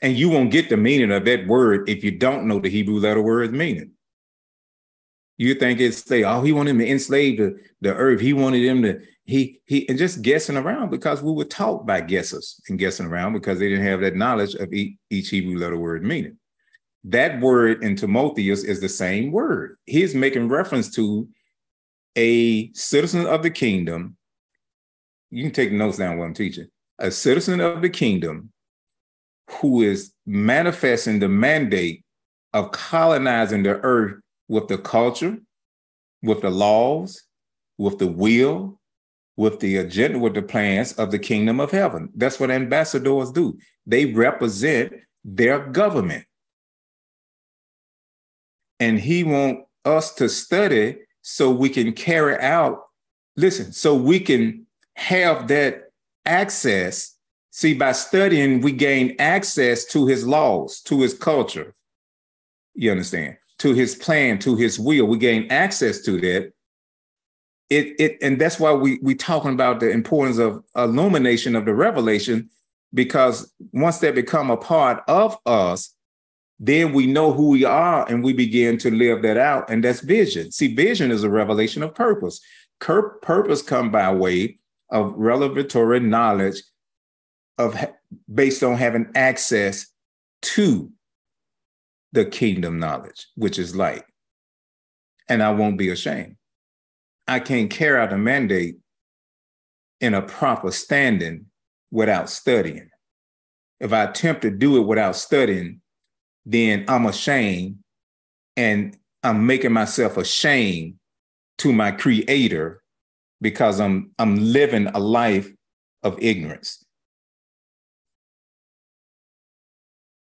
And 0.00 0.16
you 0.16 0.28
won't 0.28 0.50
get 0.50 0.68
the 0.68 0.76
meaning 0.76 1.12
of 1.12 1.24
that 1.24 1.46
word 1.46 1.88
if 1.88 2.02
you 2.04 2.12
don't 2.12 2.46
know 2.46 2.60
the 2.60 2.68
Hebrew 2.68 2.98
letter 2.98 3.22
word's 3.22 3.52
meaning. 3.52 3.92
You 5.36 5.54
think 5.54 5.80
it's 5.80 6.04
say, 6.04 6.24
oh, 6.24 6.42
he 6.42 6.52
wanted 6.52 6.70
him 6.72 6.78
to 6.78 6.90
enslave 6.90 7.38
the, 7.38 7.58
the 7.80 7.94
earth. 7.94 8.20
He 8.20 8.32
wanted 8.32 8.68
them 8.68 8.82
to, 8.82 9.00
he, 9.24 9.60
he, 9.64 9.88
and 9.88 9.98
just 9.98 10.20
guessing 10.20 10.56
around 10.56 10.90
because 10.90 11.22
we 11.22 11.32
were 11.32 11.44
taught 11.44 11.86
by 11.86 12.02
guessers 12.02 12.60
and 12.68 12.78
guessing 12.78 13.06
around 13.06 13.32
because 13.32 13.58
they 13.58 13.70
didn't 13.70 13.86
have 13.86 14.00
that 14.00 14.16
knowledge 14.16 14.54
of 14.54 14.72
each, 14.72 14.98
Hebrew 15.08 15.58
letter 15.58 15.78
word 15.78 16.04
meaning. 16.04 16.38
That 17.04 17.40
word 17.40 17.82
in 17.82 17.96
Timotheus 17.96 18.64
is 18.64 18.80
the 18.80 18.88
same 18.88 19.32
word. 19.32 19.76
He's 19.86 20.14
making 20.14 20.48
reference 20.48 20.90
to 20.96 21.28
a 22.16 22.72
citizen 22.72 23.26
of 23.26 23.42
the 23.42 23.50
kingdom. 23.50 24.16
You 25.30 25.44
can 25.44 25.52
take 25.52 25.72
notes 25.72 25.98
down 25.98 26.18
while 26.18 26.28
I'm 26.28 26.34
teaching. 26.34 26.68
A 26.98 27.10
citizen 27.10 27.60
of 27.60 27.82
the 27.82 27.90
kingdom 27.90 28.52
who 29.50 29.82
is 29.82 30.12
manifesting 30.26 31.18
the 31.18 31.28
mandate 31.28 32.04
of 32.52 32.72
colonizing 32.72 33.62
the 33.62 33.80
earth 33.80 34.20
with 34.48 34.68
the 34.68 34.78
culture, 34.78 35.38
with 36.22 36.42
the 36.42 36.50
laws, 36.50 37.22
with 37.78 37.98
the 37.98 38.06
will, 38.06 38.78
with 39.36 39.60
the 39.60 39.76
agenda, 39.78 40.18
with 40.18 40.34
the 40.34 40.42
plans 40.42 40.92
of 40.92 41.10
the 41.10 41.18
kingdom 41.18 41.60
of 41.60 41.70
heaven. 41.70 42.10
That's 42.14 42.38
what 42.38 42.50
ambassadors 42.50 43.32
do. 43.32 43.58
They 43.86 44.06
represent 44.06 44.92
their 45.24 45.58
government. 45.58 46.24
And 48.80 48.98
he 48.98 49.24
wants 49.24 49.62
us 49.84 50.14
to 50.14 50.28
study 50.28 50.98
so 51.22 51.50
we 51.50 51.68
can 51.68 51.92
carry 51.92 52.38
out, 52.40 52.82
listen, 53.36 53.72
so 53.72 53.94
we 53.94 54.20
can 54.20 54.66
have 54.94 55.48
that 55.48 55.90
access 56.26 57.14
See, 57.56 57.72
by 57.72 57.92
studying, 57.92 58.62
we 58.62 58.72
gain 58.72 59.14
access 59.20 59.84
to 59.84 60.08
his 60.08 60.26
laws, 60.26 60.80
to 60.86 61.02
his 61.02 61.14
culture. 61.14 61.72
You 62.74 62.90
understand? 62.90 63.36
To 63.60 63.72
his 63.72 63.94
plan, 63.94 64.40
to 64.40 64.56
his 64.56 64.80
will. 64.80 65.06
We 65.06 65.18
gain 65.18 65.46
access 65.52 66.00
to 66.00 66.20
that. 66.20 66.52
It, 67.70 67.98
it 67.98 68.18
and 68.20 68.40
that's 68.40 68.60
why 68.60 68.72
we 68.72 68.98
we 69.02 69.14
talking 69.14 69.52
about 69.52 69.80
the 69.80 69.90
importance 69.90 70.38
of 70.38 70.62
illumination 70.76 71.56
of 71.56 71.64
the 71.64 71.74
revelation, 71.74 72.50
because 72.92 73.52
once 73.72 73.98
they 73.98 74.12
become 74.12 74.50
a 74.50 74.56
part 74.56 75.02
of 75.08 75.38
us, 75.46 75.94
then 76.58 76.92
we 76.92 77.06
know 77.06 77.32
who 77.32 77.48
we 77.48 77.64
are 77.64 78.08
and 78.08 78.22
we 78.22 78.32
begin 78.32 78.78
to 78.78 78.90
live 78.90 79.22
that 79.22 79.36
out. 79.36 79.68
And 79.70 79.82
that's 79.82 80.00
vision. 80.00 80.52
See, 80.52 80.74
vision 80.74 81.10
is 81.10 81.24
a 81.24 81.30
revelation 81.30 81.82
of 81.82 81.94
purpose. 81.94 82.40
purpose 82.78 83.62
come 83.62 83.90
by 83.90 84.12
way 84.12 84.58
of 84.90 85.14
revelatory 85.16 86.00
knowledge 86.00 86.62
of 87.58 87.76
based 88.32 88.62
on 88.62 88.76
having 88.76 89.10
access 89.14 89.86
to 90.42 90.90
the 92.12 92.24
kingdom 92.24 92.78
knowledge, 92.78 93.26
which 93.34 93.58
is 93.58 93.74
light. 93.74 94.04
And 95.28 95.42
I 95.42 95.50
won't 95.52 95.78
be 95.78 95.88
ashamed. 95.88 96.36
I 97.26 97.40
can't 97.40 97.70
carry 97.70 98.00
out 98.00 98.12
a 98.12 98.18
mandate 98.18 98.76
in 100.00 100.14
a 100.14 100.22
proper 100.22 100.70
standing 100.70 101.46
without 101.90 102.28
studying. 102.28 102.90
If 103.80 103.92
I 103.92 104.04
attempt 104.04 104.42
to 104.42 104.50
do 104.50 104.76
it 104.76 104.86
without 104.86 105.16
studying, 105.16 105.80
then 106.44 106.84
I'm 106.88 107.06
ashamed 107.06 107.78
and 108.56 108.96
I'm 109.22 109.46
making 109.46 109.72
myself 109.72 110.16
ashamed 110.16 110.96
to 111.58 111.72
my 111.72 111.90
creator 111.90 112.82
because 113.40 113.80
I'm 113.80 114.12
I'm 114.18 114.36
living 114.36 114.86
a 114.88 114.98
life 114.98 115.50
of 116.02 116.18
ignorance. 116.20 116.84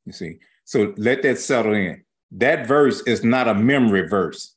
You 0.07 0.13
see, 0.13 0.39
so 0.65 0.95
let 0.97 1.23
that 1.23 1.39
settle 1.39 1.75
in. 1.75 2.03
That 2.33 2.67
verse 2.67 3.03
is 3.07 3.23
not 3.23 3.49
a 3.49 3.55
memory 3.55 4.09
verse. 4.09 4.55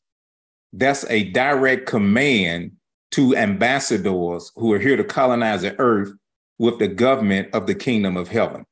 That's 0.74 1.05
a 1.09 1.26
direct 1.32 1.86
command 1.86 2.72
to 3.11 3.36
ambassadors 3.36 4.51
who 4.55 4.72
are 4.74 4.80
here 4.80 4.95
to 4.95 5.03
colonize 5.03 5.61
the 5.63 5.78
earth 5.80 6.13
with 6.57 6.80
the 6.80 6.88
government 6.88 7.49
of 7.53 7.67
the 7.67 7.76
kingdom 7.76 8.15
of 8.15 8.30
heaven. 8.30 8.65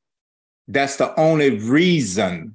That's 0.66 0.96
the 0.96 1.18
only 1.18 1.58
reason 1.58 2.54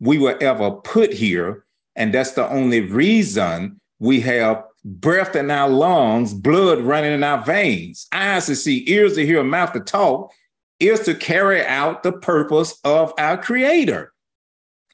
we 0.00 0.18
were 0.18 0.36
ever 0.42 0.70
put 0.70 1.12
here. 1.12 1.64
And 1.96 2.12
that's 2.12 2.32
the 2.32 2.48
only 2.48 2.80
reason 2.80 3.80
we 4.00 4.20
have 4.22 4.64
breath 4.84 5.36
in 5.36 5.50
our 5.50 5.68
lungs, 5.68 6.34
blood 6.34 6.80
running 6.80 7.12
in 7.12 7.22
our 7.22 7.42
veins, 7.44 8.08
eyes 8.12 8.46
to 8.46 8.56
see, 8.56 8.84
ears 8.88 9.14
to 9.14 9.24
hear, 9.24 9.42
mouth 9.44 9.72
to 9.72 9.80
talk, 9.80 10.32
is 10.80 11.00
to 11.00 11.14
carry 11.14 11.64
out 11.64 12.02
the 12.02 12.12
purpose 12.12 12.78
of 12.84 13.12
our 13.16 13.38
Creator. 13.38 14.12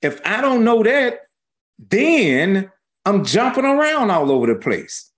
If 0.03 0.21
I 0.25 0.41
don't 0.41 0.65
know 0.65 0.83
that, 0.83 1.21
then 1.79 2.71
I'm 3.11 3.25
jumping 3.25 3.65
around 3.65 4.11
all 4.11 4.31
over 4.31 4.47
the 4.47 4.55
place. 4.55 5.11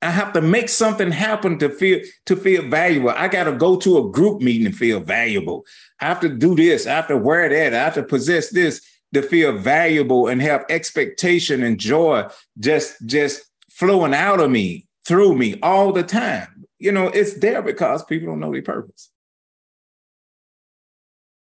I 0.00 0.10
have 0.10 0.32
to 0.34 0.40
make 0.40 0.68
something 0.68 1.10
happen 1.10 1.58
to 1.58 1.70
feel 1.70 2.00
to 2.26 2.36
feel 2.36 2.62
valuable. 2.68 3.10
I 3.10 3.26
got 3.28 3.44
to 3.44 3.52
go 3.52 3.76
to 3.78 3.98
a 3.98 4.10
group 4.10 4.40
meeting 4.40 4.66
and 4.66 4.76
feel 4.76 5.00
valuable. 5.00 5.64
I 6.00 6.06
have 6.06 6.20
to 6.20 6.28
do 6.28 6.54
this. 6.54 6.86
I 6.86 6.94
have 6.94 7.08
to 7.08 7.16
wear 7.16 7.48
that. 7.48 7.74
I 7.74 7.78
have 7.78 7.94
to 7.94 8.04
possess 8.04 8.50
this 8.50 8.80
to 9.14 9.22
feel 9.22 9.58
valuable 9.58 10.28
and 10.28 10.40
have 10.42 10.64
expectation 10.68 11.62
and 11.62 11.78
joy 11.78 12.28
just 12.58 13.04
just 13.06 13.42
flowing 13.70 14.14
out 14.14 14.40
of 14.40 14.50
me 14.50 14.86
through 15.06 15.34
me 15.34 15.58
all 15.62 15.92
the 15.92 16.02
time. 16.02 16.64
You 16.78 16.92
know, 16.92 17.08
it's 17.08 17.34
there 17.34 17.62
because 17.62 18.04
people 18.04 18.28
don't 18.28 18.40
know 18.40 18.52
their 18.52 18.62
purpose. 18.62 19.10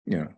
Know, 0.06 0.28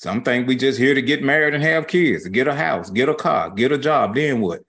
some 0.00 0.22
think 0.22 0.48
we 0.48 0.56
just 0.56 0.78
here 0.78 0.94
to 0.94 1.02
get 1.02 1.22
married 1.22 1.52
and 1.52 1.62
have 1.62 1.86
kids, 1.86 2.26
get 2.28 2.48
a 2.48 2.54
house, 2.54 2.88
get 2.88 3.10
a 3.10 3.14
car, 3.14 3.50
get 3.50 3.70
a 3.70 3.76
job. 3.76 4.14
Then 4.14 4.40
what? 4.40 4.62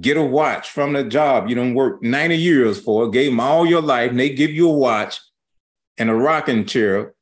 Get 0.00 0.16
a 0.16 0.22
watch 0.22 0.70
from 0.70 0.94
the 0.94 1.04
job 1.04 1.50
you 1.50 1.54
don't 1.54 1.74
work 1.74 2.02
90 2.02 2.38
years 2.38 2.80
for, 2.80 3.10
gave 3.10 3.32
them 3.32 3.40
all 3.40 3.66
your 3.66 3.82
life, 3.82 4.10
and 4.10 4.18
they 4.18 4.30
give 4.30 4.50
you 4.50 4.70
a 4.70 4.72
watch 4.72 5.20
and 5.98 6.08
a 6.08 6.14
rocking 6.14 6.64
chair 6.64 7.12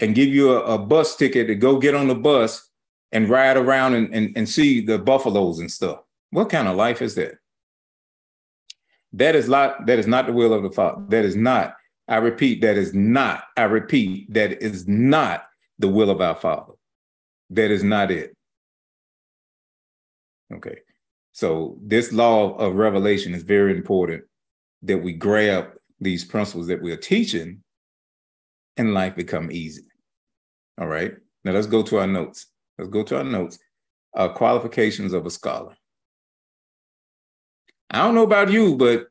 and 0.00 0.14
give 0.14 0.28
you 0.28 0.52
a, 0.52 0.74
a 0.74 0.78
bus 0.78 1.16
ticket 1.16 1.46
to 1.46 1.54
go 1.54 1.78
get 1.78 1.94
on 1.94 2.08
the 2.08 2.14
bus 2.14 2.68
and 3.10 3.30
ride 3.30 3.56
around 3.56 3.94
and, 3.94 4.14
and, 4.14 4.36
and 4.36 4.46
see 4.46 4.84
the 4.84 4.98
buffaloes 4.98 5.60
and 5.60 5.72
stuff. 5.72 6.00
What 6.28 6.50
kind 6.50 6.68
of 6.68 6.76
life 6.76 7.00
is 7.00 7.14
that? 7.14 7.36
That 9.14 9.34
is 9.34 9.48
not 9.48 9.86
that 9.86 9.98
is 9.98 10.06
not 10.06 10.26
the 10.26 10.34
will 10.34 10.52
of 10.52 10.62
the 10.62 10.70
Father. 10.70 11.02
That 11.08 11.24
is 11.24 11.36
not, 11.36 11.74
I 12.06 12.16
repeat, 12.16 12.60
that 12.60 12.76
is 12.76 12.92
not, 12.92 13.44
I 13.56 13.62
repeat, 13.62 14.30
that 14.34 14.62
is 14.62 14.86
not 14.86 15.46
the 15.78 15.88
will 15.88 16.10
of 16.10 16.20
our 16.20 16.36
Father. 16.36 16.71
That 17.52 17.70
is 17.70 17.84
not 17.84 18.10
it. 18.10 18.34
Okay. 20.52 20.78
So 21.32 21.78
this 21.82 22.12
law 22.12 22.54
of 22.56 22.74
revelation 22.74 23.34
is 23.34 23.42
very 23.42 23.76
important 23.76 24.24
that 24.82 24.98
we 24.98 25.12
grab 25.12 25.66
these 26.00 26.24
principles 26.24 26.66
that 26.66 26.82
we're 26.82 26.96
teaching 26.96 27.62
and 28.76 28.94
life 28.94 29.14
become 29.16 29.52
easy. 29.52 29.84
All 30.80 30.86
right. 30.86 31.14
Now 31.44 31.52
let's 31.52 31.66
go 31.66 31.82
to 31.82 31.98
our 31.98 32.06
notes. 32.06 32.46
Let's 32.78 32.90
go 32.90 33.02
to 33.04 33.18
our 33.18 33.24
notes. 33.24 33.58
Uh, 34.16 34.28
qualifications 34.28 35.12
of 35.12 35.26
a 35.26 35.30
scholar. 35.30 35.74
I 37.90 37.98
don't 37.98 38.14
know 38.14 38.24
about 38.24 38.50
you, 38.50 38.76
but 38.76 39.06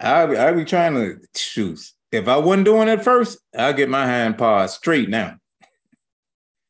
I 0.00 0.22
I 0.22 0.52
be 0.52 0.64
trying 0.64 0.94
to 0.94 1.18
choose. 1.34 1.94
If 2.12 2.28
I 2.28 2.36
wasn't 2.36 2.66
doing 2.66 2.88
it 2.88 3.02
first, 3.02 3.38
I'll 3.56 3.72
get 3.72 3.88
my 3.88 4.06
hand 4.06 4.38
paws 4.38 4.74
straight 4.74 5.08
now. 5.08 5.36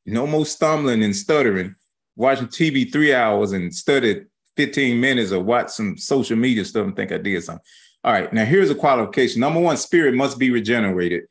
No 0.06 0.26
more 0.26 0.46
stumbling 0.46 1.02
and 1.02 1.14
stuttering, 1.14 1.74
watching 2.16 2.48
TV 2.48 2.90
three 2.90 3.14
hours 3.14 3.52
and 3.52 3.74
studied 3.74 4.26
15 4.56 5.00
minutes 5.00 5.32
or 5.32 5.40
watch 5.40 5.70
some 5.70 5.96
social 5.96 6.36
media 6.36 6.64
stuff 6.64 6.86
and 6.86 6.96
think 6.96 7.12
I 7.12 7.18
did 7.18 7.42
something. 7.42 7.64
All 8.04 8.12
right, 8.12 8.32
now 8.32 8.44
here's 8.44 8.70
a 8.70 8.74
qualification. 8.74 9.40
Number 9.40 9.60
one, 9.60 9.76
spirit 9.76 10.14
must 10.14 10.38
be 10.38 10.50
regenerated 10.50 11.24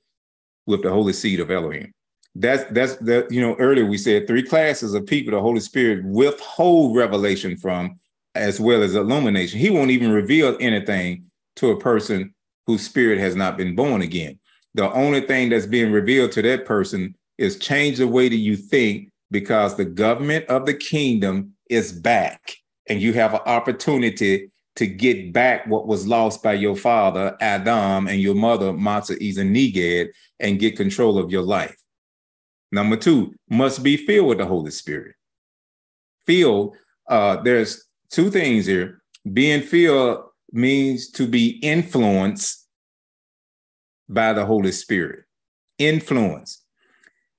with 0.65 0.84
the 0.84 0.89
holy 0.89 1.13
seed 1.13 1.39
of 1.39 1.51
Elohim. 1.51 1.93
That's 2.34 2.63
that's 2.72 2.95
the 2.95 3.28
you 3.30 3.41
know 3.41 3.55
earlier 3.59 3.86
we 3.86 3.97
said 3.97 4.26
three 4.26 4.43
classes 4.43 4.93
of 4.93 5.05
people 5.05 5.34
the 5.34 5.41
Holy 5.41 5.59
Spirit 5.59 6.05
withhold 6.05 6.95
revelation 6.95 7.57
from, 7.57 7.99
as 8.36 8.59
well 8.59 8.84
as 8.84 8.95
illumination. 8.95 9.59
He 9.59 9.69
won't 9.69 9.91
even 9.91 10.11
reveal 10.11 10.55
anything 10.61 11.26
to 11.57 11.72
a 11.72 11.80
person 11.80 12.34
whose 12.67 12.86
spirit 12.86 13.19
has 13.19 13.36
not 13.36 13.57
been 13.57 13.76
born 13.76 14.01
again. 14.01 14.39
The 14.76 14.89
only 14.93 15.22
thing 15.22 15.49
that's 15.49 15.65
being 15.65 15.91
revealed 15.91 16.32
to 16.34 16.41
that 16.43 16.65
person 16.65 17.15
is 17.38 17.57
change 17.57 17.97
the 17.97 18.07
way 18.07 18.29
that 18.29 18.36
you 18.36 18.55
think 18.55 19.09
because 19.32 19.75
the 19.75 19.86
government 19.86 20.45
of 20.47 20.65
the 20.65 20.73
kingdom 20.73 21.53
is 21.69 21.91
back 21.91 22.55
and 22.88 23.01
you 23.01 23.13
have 23.13 23.34
an 23.34 23.39
opportunity 23.45 24.51
to 24.75 24.88
get 24.88 25.34
back 25.34 25.65
what 25.67 25.88
was 25.88 26.07
lost 26.07 26.43
by 26.43 26.53
your 26.53 26.75
father 26.75 27.36
Adam 27.41 28.07
and 28.07 28.21
your 28.21 28.36
mother 28.36 28.71
Matzah 28.71 29.17
Neged 29.19 30.09
and 30.39 30.59
get 30.59 30.77
control 30.77 31.17
of 31.17 31.32
your 31.32 31.41
life. 31.41 31.75
Number 32.71 32.95
two, 32.95 33.34
must 33.49 33.84
be 33.84 33.97
filled 33.97 34.29
with 34.29 34.38
the 34.38 34.45
Holy 34.45 34.71
Spirit. 34.71 35.15
Filled, 36.25 36.75
uh, 37.07 37.38
there's 37.41 37.86
two 38.09 38.29
things 38.29 38.65
here. 38.65 39.01
Being 39.34 39.61
filled 39.61 40.23
means 40.51 41.11
to 41.11 41.27
be 41.27 41.59
influenced 41.61 42.67
by 44.07 44.34
the 44.34 44.45
Holy 44.45 44.71
Spirit. 44.71 45.25
Influence 45.77 46.63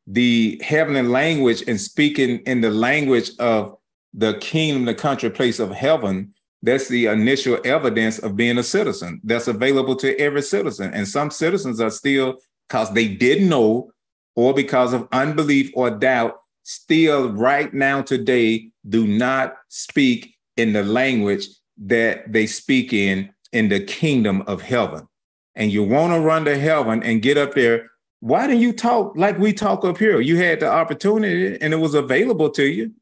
the 0.07 0.61
heavenly 0.65 1.03
language 1.03 1.63
and 1.67 1.81
speaking 1.81 2.41
in 2.41 2.61
the 2.61 2.71
language 2.71 3.31
of 3.39 3.77
the 4.15 4.35
kingdom, 4.39 4.85
the 4.85 4.95
country 4.95 5.31
place 5.31 5.59
of 5.59 5.71
heaven, 5.71 6.35
that's 6.63 6.89
the 6.89 7.07
initial 7.07 7.59
evidence 7.65 8.19
of 8.19 8.37
being 8.37 8.59
a 8.59 8.63
citizen. 8.63 9.21
That's 9.25 9.49
available 9.49 9.97
to 9.97 10.19
every 10.19 10.43
citizen. 10.43 10.93
And 10.95 11.09
some 11.09 11.31
citizens 11.31 11.81
are 11.81 11.91
still, 11.91 12.39
because 12.69 12.93
they 12.93 13.09
didn't 13.09 13.49
know, 13.49 13.93
or 14.37 14.55
because 14.55 14.93
of 14.93 15.09
unbelief 15.13 15.71
or 15.75 15.91
doubt, 15.91 16.37
still 16.63 17.33
right 17.33 17.73
now 17.75 18.03
today 18.03 18.71
do 18.89 19.07
not 19.07 19.57
speak 19.69 20.37
in 20.57 20.73
the 20.73 20.85
language 20.85 21.49
that 21.77 22.33
they 22.33 22.47
speak 22.47 22.93
in 22.93 23.33
in 23.53 23.69
the 23.69 23.81
kingdom 23.81 24.43
of 24.43 24.63
heaven. 24.63 25.07
And 25.55 25.73
you 25.73 25.83
want 25.83 26.13
to 26.13 26.21
run 26.21 26.45
to 26.45 26.59
heaven 26.59 27.03
and 27.03 27.23
get 27.23 27.37
up 27.37 27.55
there 27.55 27.91
why 28.23 28.47
didn't 28.47 28.62
you 28.62 28.73
talk 28.73 29.16
like 29.16 29.37
we 29.41 29.53
talk 29.53 29.85
up 29.85 29.99
here? 29.99 30.20
You 30.20 30.37
had 30.37 30.61
the 30.61 30.68
opportunity 30.68 31.59
and 31.61 31.75
it 31.75 31.79
was 31.79 31.95
available 31.95 32.51
to 32.51 32.62
you. 32.62 32.93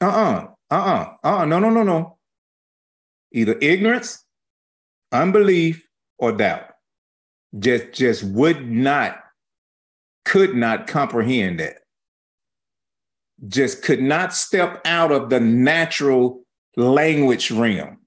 Uh-uh. 0.00 0.48
Uh-uh. 0.68 1.14
Uh-uh. 1.22 1.44
No, 1.44 1.60
no, 1.60 1.70
no, 1.70 1.84
no. 1.84 2.18
Either 3.30 3.56
ignorance, 3.60 4.24
unbelief, 5.12 5.86
or 6.18 6.32
doubt. 6.32 6.70
Just 7.56 7.92
just 7.92 8.24
would 8.24 8.68
not, 8.68 9.20
could 10.24 10.56
not 10.56 10.88
comprehend 10.88 11.60
that. 11.60 11.76
Just 13.46 13.84
could 13.84 14.02
not 14.02 14.34
step 14.34 14.80
out 14.84 15.12
of 15.12 15.30
the 15.30 15.38
natural 15.38 16.42
language 16.76 17.52
realm 17.52 17.98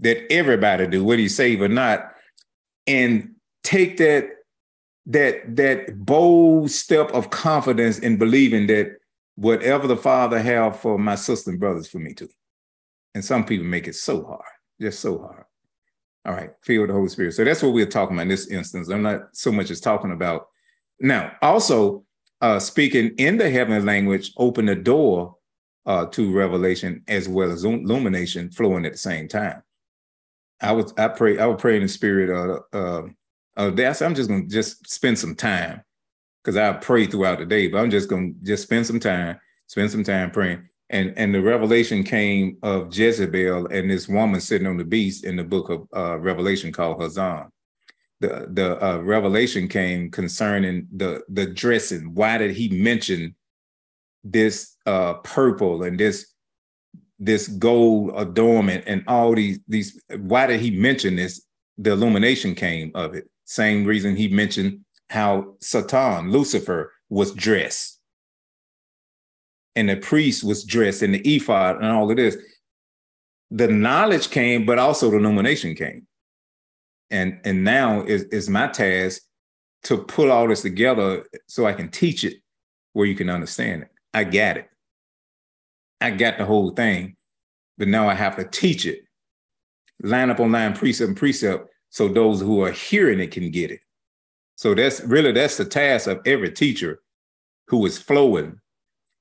that 0.00 0.30
everybody 0.30 0.86
do, 0.86 1.02
whether 1.02 1.22
you 1.22 1.30
save 1.30 1.62
or 1.62 1.68
not, 1.68 2.12
and 2.86 3.30
take 3.64 3.96
that 3.96 4.28
that 5.08 5.56
that 5.56 6.04
bold 6.04 6.70
step 6.70 7.10
of 7.12 7.30
confidence 7.30 7.98
in 7.98 8.18
believing 8.18 8.66
that 8.68 8.98
whatever 9.34 9.86
the 9.86 9.96
Father 9.96 10.40
have 10.40 10.78
for 10.78 10.98
my 10.98 11.14
sister 11.14 11.50
and 11.50 11.58
brothers 11.58 11.88
for 11.88 11.98
me 11.98 12.12
too. 12.14 12.28
And 13.14 13.24
some 13.24 13.44
people 13.44 13.66
make 13.66 13.88
it 13.88 13.94
so 13.94 14.24
hard, 14.24 14.42
just 14.80 15.00
so 15.00 15.18
hard. 15.18 15.44
All 16.24 16.34
right, 16.34 16.50
feel 16.62 16.86
the 16.86 16.92
Holy 16.92 17.08
Spirit. 17.08 17.34
So 17.34 17.44
that's 17.44 17.62
what 17.62 17.72
we're 17.72 17.86
talking 17.86 18.16
about 18.16 18.22
in 18.22 18.28
this 18.28 18.48
instance. 18.48 18.90
I'm 18.90 19.02
not 19.02 19.28
so 19.32 19.50
much 19.50 19.70
as 19.70 19.80
talking 19.80 20.12
about 20.12 20.48
now. 21.00 21.32
Also, 21.40 22.04
uh, 22.40 22.58
speaking 22.58 23.12
in 23.16 23.38
the 23.38 23.48
heavenly 23.48 23.80
language 23.80 24.32
open 24.36 24.66
the 24.66 24.76
door 24.76 25.36
uh, 25.86 26.04
to 26.06 26.30
revelation 26.30 27.02
as 27.08 27.28
well 27.28 27.50
as 27.50 27.64
illumination 27.64 28.50
flowing 28.50 28.84
at 28.84 28.92
the 28.92 28.98
same 28.98 29.26
time. 29.26 29.62
I 30.60 30.72
was 30.72 30.92
I 30.98 31.08
pray 31.08 31.38
I 31.38 31.46
would 31.46 31.58
pray 31.58 31.76
in 31.76 31.82
the 31.82 31.88
spirit 31.88 32.30
of 32.30 32.62
uh, 32.72 33.08
uh, 33.58 33.70
that's 33.70 34.00
I'm 34.00 34.14
just 34.14 34.30
gonna 34.30 34.46
just 34.46 34.88
spend 34.88 35.18
some 35.18 35.34
time 35.34 35.82
because 36.42 36.56
I 36.56 36.72
pray 36.74 37.06
throughout 37.06 37.40
the 37.40 37.44
day, 37.44 37.66
but 37.66 37.78
I'm 37.78 37.90
just 37.90 38.08
gonna 38.08 38.30
just 38.42 38.62
spend 38.62 38.86
some 38.86 39.00
time, 39.00 39.38
spend 39.66 39.90
some 39.90 40.04
time 40.04 40.30
praying. 40.30 40.66
And 40.90 41.12
and 41.16 41.34
the 41.34 41.42
revelation 41.42 42.04
came 42.04 42.56
of 42.62 42.96
Jezebel 42.96 43.66
and 43.66 43.90
this 43.90 44.08
woman 44.08 44.40
sitting 44.40 44.66
on 44.66 44.78
the 44.78 44.84
beast 44.84 45.24
in 45.24 45.36
the 45.36 45.44
book 45.44 45.68
of 45.68 45.88
uh, 45.94 46.18
Revelation 46.18 46.72
called 46.72 47.00
Hazan. 47.00 47.48
The 48.20 48.48
the 48.50 48.82
uh, 48.82 48.98
revelation 48.98 49.66
came 49.66 50.10
concerning 50.10 50.86
the 50.94 51.22
the 51.28 51.46
dressing. 51.46 52.14
Why 52.14 52.38
did 52.38 52.52
he 52.52 52.68
mention 52.68 53.34
this 54.22 54.76
uh, 54.86 55.14
purple 55.14 55.82
and 55.82 55.98
this 55.98 56.32
this 57.18 57.48
gold 57.48 58.12
adornment 58.16 58.84
and 58.86 59.02
all 59.08 59.34
these 59.34 59.58
these? 59.66 60.00
Why 60.16 60.46
did 60.46 60.60
he 60.60 60.70
mention 60.70 61.16
this? 61.16 61.44
The 61.76 61.92
illumination 61.92 62.54
came 62.54 62.92
of 62.94 63.14
it 63.14 63.28
same 63.48 63.86
reason 63.86 64.14
he 64.14 64.28
mentioned 64.28 64.84
how 65.08 65.54
Satan, 65.60 66.30
Lucifer, 66.30 66.92
was 67.08 67.32
dressed. 67.32 67.98
And 69.74 69.88
the 69.88 69.96
priest 69.96 70.44
was 70.44 70.64
dressed 70.64 71.02
in 71.02 71.12
the 71.12 71.20
ephod 71.20 71.76
and 71.76 71.86
all 71.86 72.10
of 72.10 72.16
this. 72.18 72.36
The 73.50 73.68
knowledge 73.68 74.28
came, 74.28 74.66
but 74.66 74.78
also 74.78 75.10
the 75.10 75.16
illumination 75.16 75.74
came. 75.74 76.06
And 77.10 77.40
and 77.44 77.64
now 77.64 78.02
is 78.02 78.24
is 78.24 78.50
my 78.50 78.66
task 78.68 79.22
to 79.84 79.96
pull 79.96 80.30
all 80.30 80.46
this 80.46 80.60
together 80.60 81.24
so 81.46 81.64
I 81.64 81.72
can 81.72 81.88
teach 81.90 82.24
it 82.24 82.42
where 82.92 83.06
you 83.06 83.14
can 83.14 83.30
understand 83.30 83.84
it. 83.84 83.88
I 84.12 84.24
got 84.24 84.58
it. 84.58 84.68
I 86.02 86.10
got 86.10 86.36
the 86.36 86.44
whole 86.44 86.70
thing, 86.70 87.16
but 87.78 87.88
now 87.88 88.10
I 88.10 88.14
have 88.14 88.36
to 88.36 88.44
teach 88.44 88.84
it. 88.84 89.00
Line 90.02 90.28
up 90.28 90.38
on 90.38 90.52
line, 90.52 90.74
precept 90.74 91.08
and 91.08 91.16
precept, 91.16 91.70
so 91.90 92.08
those 92.08 92.40
who 92.40 92.62
are 92.62 92.72
hearing 92.72 93.20
it 93.20 93.30
can 93.30 93.50
get 93.50 93.70
it. 93.70 93.80
So 94.56 94.74
that's 94.74 95.00
really 95.00 95.32
that's 95.32 95.56
the 95.56 95.64
task 95.64 96.06
of 96.08 96.20
every 96.26 96.50
teacher 96.50 97.00
who 97.68 97.84
is 97.86 97.98
flowing 97.98 98.60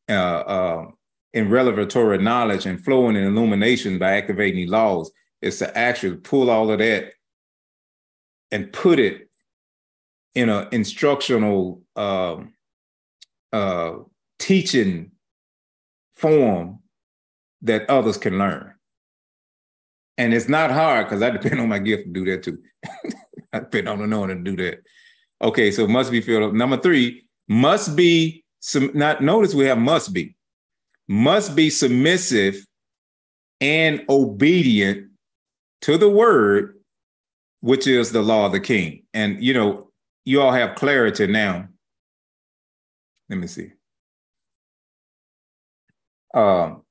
uh, 0.09 0.13
uh, 0.13 0.86
in 1.34 1.49
revelatory 1.49 2.18
knowledge 2.18 2.65
and 2.65 2.84
flowing 2.84 3.15
in 3.15 3.24
illumination 3.24 3.99
by 3.99 4.18
activating 4.18 4.70
laws 4.70 5.11
is 5.41 5.59
to 5.59 5.78
actually 5.78 6.18
pull 6.18 6.49
all 6.49 6.72
of 6.72 6.80
that 6.80 7.13
and 8.51 8.72
put 8.74 8.99
it 8.99 9.30
in 10.34 10.49
an 10.49 10.68
instructional 10.72 11.82
um, 11.95 12.53
uh, 13.51 13.93
teaching 14.39 15.11
form 16.13 16.80
that 17.61 17.89
others 17.89 18.18
can 18.18 18.38
learn. 18.38 18.74
And 20.18 20.34
it's 20.34 20.49
not 20.49 20.72
hard 20.72 21.05
because 21.05 21.22
I 21.22 21.30
depend 21.30 21.59
on 21.61 21.70
my 21.70 21.80
gift 21.80 22.05
to 22.05 22.09
do 22.09 22.26
that 22.26 22.43
too. 22.43 22.59
I 23.53 23.59
depend 23.59 23.89
on 23.89 23.99
the 23.99 24.07
knowing 24.07 24.30
to 24.30 24.36
do 24.36 24.55
that. 24.63 24.80
Okay, 25.41 25.72
so 25.72 25.88
must 25.88 26.11
be 26.11 26.22
filled 26.22 26.43
up. 26.43 26.53
Number 26.53 26.78
three, 26.78 27.28
must 27.47 27.95
be 27.95 28.43
some 28.59 28.91
not 28.93 29.22
notice 29.22 29.53
we 29.53 29.65
have 29.65 29.78
must 29.78 30.13
be. 30.13 30.36
Must 31.07 31.55
be 31.55 31.70
submissive 31.70 32.65
and 33.61 34.03
obedient 34.09 35.11
to 35.82 35.97
the 35.97 36.09
word, 36.09 36.80
which 37.61 37.88
is 37.88 38.11
the 38.11 38.22
law 38.22 38.47
of 38.47 38.51
the 38.51 38.59
king. 38.59 39.03
And 39.13 39.41
you 39.43 39.53
know, 39.53 39.91
you 40.26 40.41
all 40.41 40.51
have 40.51 40.76
clarity 40.76 41.28
now. 41.28 41.70
Let 43.30 43.39
me 43.39 43.47
see. 43.47 43.72
Um, 46.34 46.84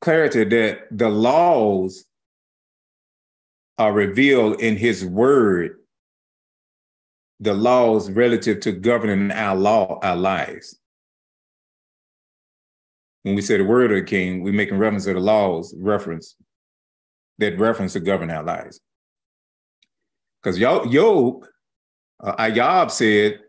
clarity 0.00 0.44
that 0.44 0.86
the 0.90 1.08
laws 1.08 2.04
are 3.78 3.92
revealed 3.92 4.60
in 4.60 4.76
his 4.76 5.04
word, 5.04 5.76
the 7.40 7.54
laws 7.54 8.10
relative 8.10 8.60
to 8.60 8.72
governing 8.72 9.30
our 9.30 9.56
law, 9.56 9.98
our 10.02 10.16
lives. 10.16 10.78
When 13.22 13.34
we 13.34 13.42
say 13.42 13.56
the 13.56 13.64
word 13.64 13.92
of 13.92 13.98
the 13.98 14.02
king, 14.02 14.42
we're 14.42 14.52
making 14.52 14.78
reference 14.78 15.04
to 15.04 15.14
the 15.14 15.20
laws, 15.20 15.74
reference 15.78 16.34
that 17.38 17.58
reference 17.58 17.92
to 17.92 18.00
govern 18.00 18.30
our 18.30 18.42
lives. 18.42 18.80
Because 20.42 20.58
Job, 20.58 21.44
uh, 22.20 22.36
Ayab 22.36 22.90
said, 22.90 23.40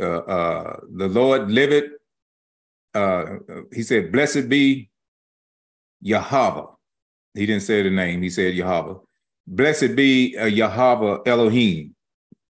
uh, 0.00 0.18
uh, 0.18 0.80
the 0.96 1.08
Lord 1.08 1.50
liveth, 1.50 1.92
uh, 2.94 3.24
he 3.72 3.82
said, 3.82 4.12
blessed 4.12 4.48
be 4.48 4.90
Yahweh. 6.00 6.66
He 7.34 7.46
didn't 7.46 7.62
say 7.62 7.82
the 7.82 7.90
name, 7.90 8.22
he 8.22 8.30
said 8.30 8.54
Yahweh. 8.54 8.94
Blessed 9.46 9.96
be 9.96 10.36
uh, 10.36 10.46
Yahweh 10.46 11.18
Elohim. 11.26 11.94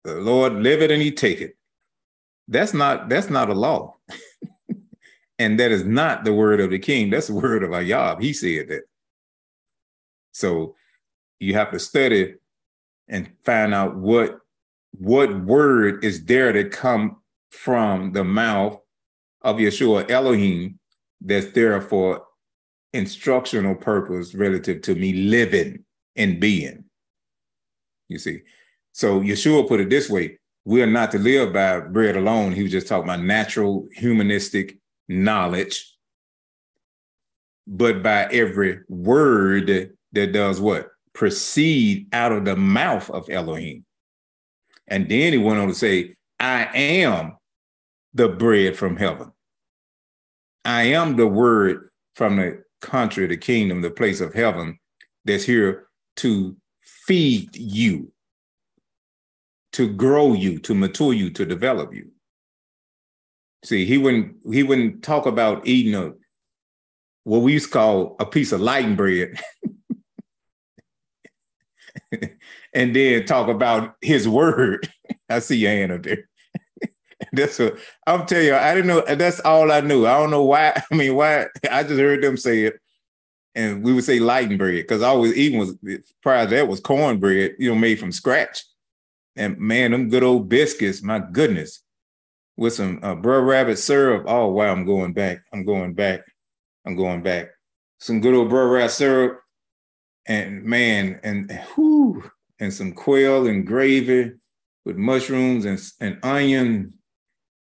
The 0.05 0.15
Lord 0.15 0.55
live 0.55 0.83
it 0.83 0.91
and 0.91 1.03
he 1.03 1.11
take 1.11 1.41
it. 1.41 1.57
That's 2.49 2.75
not 2.75 3.09
that's 3.09 3.31
not 3.31 3.49
a 3.49 3.55
law. 3.55 3.97
and 5.39 5.59
that 5.61 5.71
is 5.71 5.85
not 5.85 6.25
the 6.25 6.33
word 6.33 6.61
of 6.61 6.71
the 6.71 6.79
king. 6.79 7.11
That's 7.11 7.29
the 7.29 7.35
word 7.35 7.63
of 7.63 7.71
Ayab. 7.71 8.21
He 8.21 8.33
said 8.33 8.69
that. 8.69 8.83
So 10.33 10.75
you 11.39 11.55
have 11.55 11.71
to 11.73 11.79
study 11.79 12.35
and 13.09 13.31
find 13.45 13.75
out 13.75 13.97
what 13.97 14.39
what 14.99 15.45
word 15.45 16.05
is 16.05 16.25
there 16.25 16.53
to 16.53 16.69
come 16.69 17.17
from 17.51 18.13
the 18.13 18.25
mouth 18.25 18.79
of 19.43 19.57
Yeshua 19.57 20.11
Elohim 20.11 20.79
that's 21.21 21.53
there 21.53 21.81
for 21.81 22.23
instructional 22.93 23.75
purpose 23.75 24.35
relative 24.35 24.83
to 24.83 24.95
me 24.95 25.13
living 25.13 25.85
and 26.17 26.41
being. 26.41 26.85
You 28.09 28.19
see, 28.19 28.43
so 28.93 29.21
Yeshua 29.21 29.67
put 29.67 29.81
it 29.81 29.91
this 29.91 30.11
way 30.11 30.39
we 30.65 30.83
are 30.83 30.87
not 30.87 31.11
to 31.13 31.19
live 31.19 31.53
by 31.53 31.81
bread 31.81 32.17
alone. 32.17 32.53
He 32.53 32.63
was 32.63 32.73
just 32.73 32.87
talking 32.87 33.05
about 33.05 33.23
natural 33.23 33.89
humanistic 33.95 34.79
knowledge, 35.09 35.97
but 37.67 38.03
by 38.03 38.25
every 38.27 38.81
word 38.89 39.91
that 40.13 40.33
does 40.33 40.61
what? 40.61 40.89
Proceed 41.15 42.07
out 42.13 42.33
of 42.33 42.45
the 42.45 42.57
mouth 42.57 43.11
of 43.11 43.29
Elohim. 43.29 43.85
And 44.87 45.09
then 45.09 45.33
he 45.33 45.39
went 45.39 45.59
on 45.59 45.69
to 45.69 45.75
say, 45.75 46.15
I 46.39 46.69
am 46.75 47.37
the 48.15 48.29
bread 48.29 48.77
from 48.77 48.97
heaven. 48.97 49.33
I 50.65 50.85
am 50.85 51.17
the 51.17 51.27
word 51.27 51.91
from 52.15 52.37
the 52.37 52.63
country, 52.83 53.27
the 53.27 53.37
kingdom, 53.37 53.81
the 53.81 53.91
place 53.91 54.21
of 54.21 54.35
heaven 54.35 54.79
that's 55.25 55.45
here 55.45 55.87
to 56.17 56.57
feed 57.07 57.57
you, 57.57 58.13
to 59.73 59.89
grow 59.89 60.35
you, 60.35 60.59
to 60.59 60.75
mature 60.75 61.15
you, 61.15 61.31
to 61.31 61.47
develop 61.47 61.95
you. 61.95 62.11
See, 63.65 63.87
he 63.87 63.97
wouldn't 63.97 64.37
he 64.51 64.63
wouldn't 64.63 65.03
talk 65.03 65.25
about 65.27 65.67
eating 65.67 65.95
a 65.95 66.13
what 67.25 67.39
we 67.39 67.53
used 67.53 67.67
to 67.67 67.73
call 67.73 68.17
a 68.19 68.27
piece 68.27 68.53
of 68.53 68.61
lighting 68.61 68.97
bread. 68.97 69.41
and 72.75 72.97
then 72.97 73.25
talk 73.25 73.49
about 73.49 73.95
his 74.01 74.29
word. 74.29 74.93
I 75.29 75.39
see 75.39 75.59
your 75.59 75.71
hand 75.71 75.93
up 75.93 76.03
there. 76.03 76.29
that's 77.33 77.59
what 77.59 77.79
I'm 78.07 78.27
telling 78.27 78.47
you. 78.47 78.55
I 78.55 78.75
didn't 78.75 78.89
know. 78.89 79.03
That's 79.15 79.41
all 79.41 79.71
I 79.71 79.81
knew. 79.81 80.07
I 80.07 80.19
don't 80.19 80.31
know 80.31 80.45
why. 80.45 80.83
I 80.91 80.95
mean, 80.95 81.15
why? 81.15 81.47
I 81.71 81.83
just 81.83 82.01
heard 82.01 82.23
them 82.23 82.37
say 82.37 82.65
it, 82.65 82.81
and 83.55 83.85
we 83.85 83.93
would 83.93 84.05
say 84.05 84.19
lighting 84.19 84.59
bread 84.59 84.75
because 84.75 85.03
I 85.03 85.13
was 85.13 85.35
eating 85.37 85.59
was 85.59 85.77
prior 86.23 86.47
to 86.47 86.55
that 86.55 86.69
was 86.69 86.81
cornbread, 86.81 87.57
you 87.59 87.71
know, 87.71 87.79
made 87.79 87.99
from 87.99 88.13
scratch. 88.13 88.65
And 89.37 89.59
man, 89.59 89.93
them 89.93 90.11
good 90.11 90.23
old 90.23 90.49
biscuits, 90.49 91.03
my 91.03 91.19
goodness, 91.19 91.83
with 92.57 92.75
some 92.75 93.01
uh, 93.03 93.17
Rabbit 93.17 93.79
syrup. 93.79 94.25
Oh 94.27 94.49
wow, 94.49 94.73
I'm 94.73 94.85
going 94.85 95.13
back. 95.13 95.43
I'm 95.53 95.65
going 95.65 95.95
back. 95.95 96.21
I'm 96.87 96.97
going 96.97 97.23
back. 97.23 97.49
Some 97.99 98.21
good 98.21 98.35
old 98.35 98.51
Brer 98.51 98.69
Rabbit 98.69 98.91
syrup, 98.91 99.41
and 100.27 100.65
man, 100.65 101.21
and 101.23 101.61
whoo, 101.77 102.31
and 102.59 102.75
some 102.75 102.93
quail 102.93 103.47
and 103.47 103.67
gravy 103.67 104.33
with 104.85 104.97
mushrooms 104.97 105.65
and, 105.65 105.81
and 106.01 106.19
onion 106.25 106.93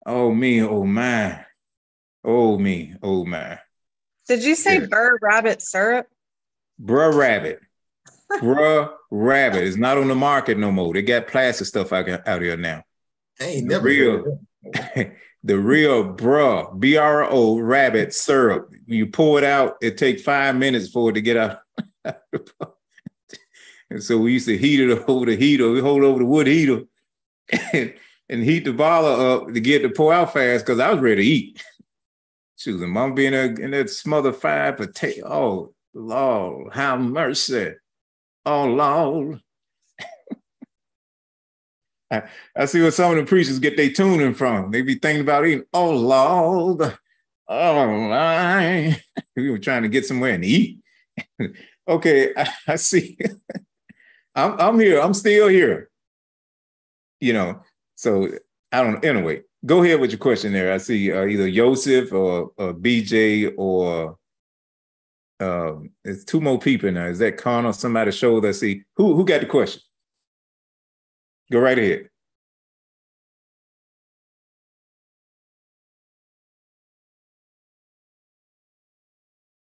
Oh 0.05 0.33
me, 0.33 0.61
oh 0.63 0.83
my. 0.83 1.45
Oh 2.23 2.57
me, 2.57 2.95
oh 3.01 3.25
my. 3.25 3.59
Did 4.27 4.43
you 4.43 4.55
say 4.55 4.79
yeah. 4.79 4.85
burr 4.89 5.17
rabbit 5.21 5.61
syrup? 5.61 6.07
Bruh 6.81 7.13
rabbit. 7.13 7.59
Bruh 8.31 8.91
rabbit. 9.09 9.63
It's 9.63 9.77
not 9.77 9.97
on 9.97 10.07
the 10.07 10.15
market 10.15 10.57
no 10.57 10.71
more. 10.71 10.93
They 10.93 11.01
got 11.01 11.27
plastic 11.27 11.67
stuff 11.67 11.91
out, 11.93 12.07
out 12.27 12.41
here 12.41 12.57
now. 12.57 12.83
Hey, 13.37 13.61
never 13.61 13.85
real. 13.85 14.39
the 15.43 15.57
real 15.57 16.13
bruh, 16.13 16.79
B-R-O 16.79 17.59
rabbit 17.59 18.13
syrup. 18.13 18.73
You 18.85 19.07
pour 19.07 19.37
it 19.39 19.43
out, 19.43 19.77
it 19.81 19.97
takes 19.97 20.21
five 20.21 20.55
minutes 20.55 20.89
for 20.89 21.09
it 21.09 21.13
to 21.13 21.21
get 21.21 21.37
out. 21.37 21.59
and 23.89 24.03
so 24.03 24.17
we 24.17 24.33
used 24.33 24.47
to 24.47 24.57
heat 24.57 24.79
it 24.79 25.03
over 25.07 25.25
the 25.25 25.35
heater. 25.35 25.71
We 25.71 25.81
hold 25.81 26.03
over 26.03 26.19
the 26.19 26.25
wood 26.25 26.47
heater. 26.47 26.83
and 28.31 28.43
heat 28.43 28.63
the 28.63 28.73
bottle 28.73 29.09
up 29.09 29.53
to 29.53 29.59
get 29.59 29.83
to 29.83 29.89
pour 29.89 30.13
out 30.13 30.33
fast 30.33 30.65
because 30.65 30.79
I 30.79 30.91
was 30.91 31.01
ready 31.01 31.21
to 31.21 31.27
eat. 31.27 31.63
Was 32.65 32.75
mom 32.75 33.15
being 33.15 33.33
in 33.33 33.71
that 33.71 33.89
smother 33.89 34.31
fried 34.31 34.77
potato. 34.77 35.27
Oh, 35.27 35.73
Lord, 35.93 36.73
have 36.73 37.01
mercy. 37.01 37.73
Oh, 38.45 38.65
Lord. 38.65 39.41
I, 42.11 42.23
I, 42.55 42.65
see 42.65 42.83
what 42.83 42.93
some 42.93 43.11
of 43.11 43.17
the 43.17 43.25
preachers 43.25 43.57
get 43.57 43.77
their 43.77 43.91
tuning 43.91 44.35
from. 44.35 44.69
They 44.69 44.83
be 44.83 44.95
thinking 44.95 45.21
about 45.21 45.45
eating. 45.45 45.63
Oh, 45.73 45.91
Lord. 45.91 46.97
Oh, 47.47 48.09
my. 48.09 49.01
we 49.35 49.49
were 49.49 49.59
trying 49.59 49.83
to 49.83 49.89
get 49.89 50.05
somewhere 50.05 50.35
and 50.35 50.45
eat. 50.45 50.79
okay, 51.87 52.31
I, 52.37 52.53
I 52.67 52.75
see. 52.75 53.17
I'm, 54.35 54.59
I'm 54.59 54.79
here. 54.79 55.01
I'm 55.01 55.15
still 55.15 55.47
here. 55.47 55.89
You 57.19 57.33
know, 57.33 57.63
so 58.01 58.27
I 58.71 58.81
don't. 58.81 59.05
Anyway, 59.05 59.43
go 59.63 59.83
ahead 59.83 59.99
with 59.99 60.09
your 60.09 60.17
question 60.17 60.53
there. 60.53 60.73
I 60.73 60.79
see 60.79 61.11
uh, 61.11 61.25
either 61.25 61.51
Joseph 61.51 62.11
or, 62.11 62.49
BJ 62.57 63.53
or 63.57 64.17
um, 65.39 65.91
it's 66.03 66.23
two 66.23 66.41
more 66.41 66.57
people 66.57 66.89
now. 66.91 67.05
Is 67.05 67.19
that 67.19 67.37
Connor? 67.37 67.71
Somebody 67.73 68.11
showed 68.11 68.43
us. 68.45 68.61
See 68.61 68.81
who 68.95 69.13
who 69.13 69.23
got 69.23 69.41
the 69.41 69.45
question. 69.45 69.83
Go 71.51 71.59
right 71.59 71.77
ahead. 71.77 72.09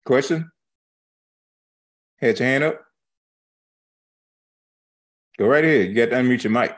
Question? 0.05 0.49
Had 2.21 2.39
your 2.39 2.47
hand 2.47 2.63
up? 2.63 2.81
Go 5.37 5.45
right 5.47 5.63
ahead. 5.63 5.89
You 5.89 5.93
got 5.95 6.15
to 6.15 6.21
unmute 6.21 6.43
your 6.43 6.51
mic. 6.51 6.73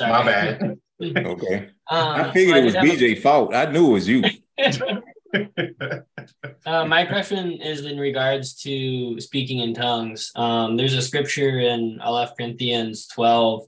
Sorry. 0.00 0.12
My 0.12 0.24
bad. 0.24 0.78
okay. 1.26 1.68
Um, 1.90 2.08
I 2.08 2.30
figured 2.32 2.56
it 2.56 2.64
was 2.64 2.74
BJ's 2.74 3.22
fault. 3.22 3.54
I 3.54 3.70
knew 3.70 3.90
it 3.90 3.92
was 3.92 4.08
you. 4.08 4.24
uh, 6.64 6.86
my 6.86 7.04
question 7.04 7.60
is 7.60 7.84
in 7.84 7.98
regards 7.98 8.54
to 8.62 9.20
speaking 9.20 9.58
in 9.58 9.74
tongues. 9.74 10.32
Um, 10.34 10.78
there's 10.78 10.94
a 10.94 11.02
scripture 11.02 11.60
in 11.60 12.00
Aleph 12.00 12.30
Corinthians 12.38 13.08
12. 13.08 13.66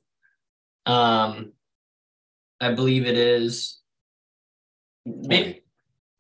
Um, 0.87 1.53
I 2.63 2.73
believe 2.73 3.07
it 3.07 3.19
is 3.19 3.79
20. 5.07 5.61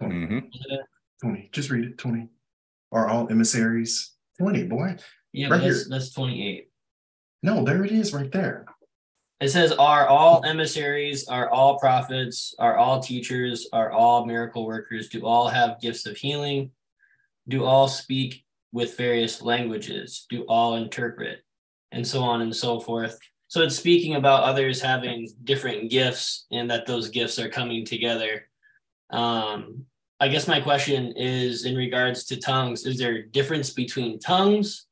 Mm-hmm. 0.02 0.38
20. 1.22 1.48
Just 1.52 1.70
read 1.70 1.86
it. 1.86 1.96
20. 1.96 2.28
Are 2.92 3.08
all 3.08 3.30
emissaries 3.30 4.12
20, 4.38 4.64
boy? 4.64 4.96
Yeah, 5.32 5.48
right 5.48 5.62
that's, 5.62 5.84
here. 5.84 5.86
that's 5.88 6.12
28. 6.12 6.68
No, 7.42 7.64
there 7.64 7.82
it 7.82 7.92
is 7.92 8.12
right 8.12 8.30
there. 8.30 8.66
It 9.42 9.50
says, 9.50 9.72
Are 9.72 10.06
all 10.06 10.44
emissaries, 10.44 11.26
are 11.26 11.50
all 11.50 11.76
prophets, 11.80 12.54
are 12.60 12.76
all 12.76 13.00
teachers, 13.00 13.66
are 13.72 13.90
all 13.90 14.24
miracle 14.24 14.64
workers, 14.64 15.08
do 15.08 15.26
all 15.26 15.48
have 15.48 15.80
gifts 15.80 16.06
of 16.06 16.16
healing? 16.16 16.70
Do 17.48 17.64
all 17.64 17.88
speak 17.88 18.44
with 18.70 18.96
various 18.96 19.42
languages? 19.42 20.26
Do 20.30 20.42
all 20.42 20.76
interpret? 20.76 21.40
And 21.90 22.06
so 22.06 22.22
on 22.22 22.42
and 22.42 22.54
so 22.54 22.78
forth. 22.78 23.18
So 23.48 23.62
it's 23.62 23.74
speaking 23.74 24.14
about 24.14 24.44
others 24.44 24.80
having 24.80 25.28
different 25.42 25.90
gifts 25.90 26.46
and 26.52 26.70
that 26.70 26.86
those 26.86 27.08
gifts 27.08 27.40
are 27.40 27.48
coming 27.48 27.84
together. 27.84 28.48
Um, 29.10 29.86
I 30.20 30.28
guess 30.28 30.46
my 30.46 30.60
question 30.60 31.14
is 31.16 31.64
in 31.64 31.74
regards 31.74 32.26
to 32.26 32.36
tongues, 32.36 32.86
is 32.86 32.96
there 32.96 33.16
a 33.16 33.26
difference 33.26 33.70
between 33.70 34.20
tongues 34.20 34.86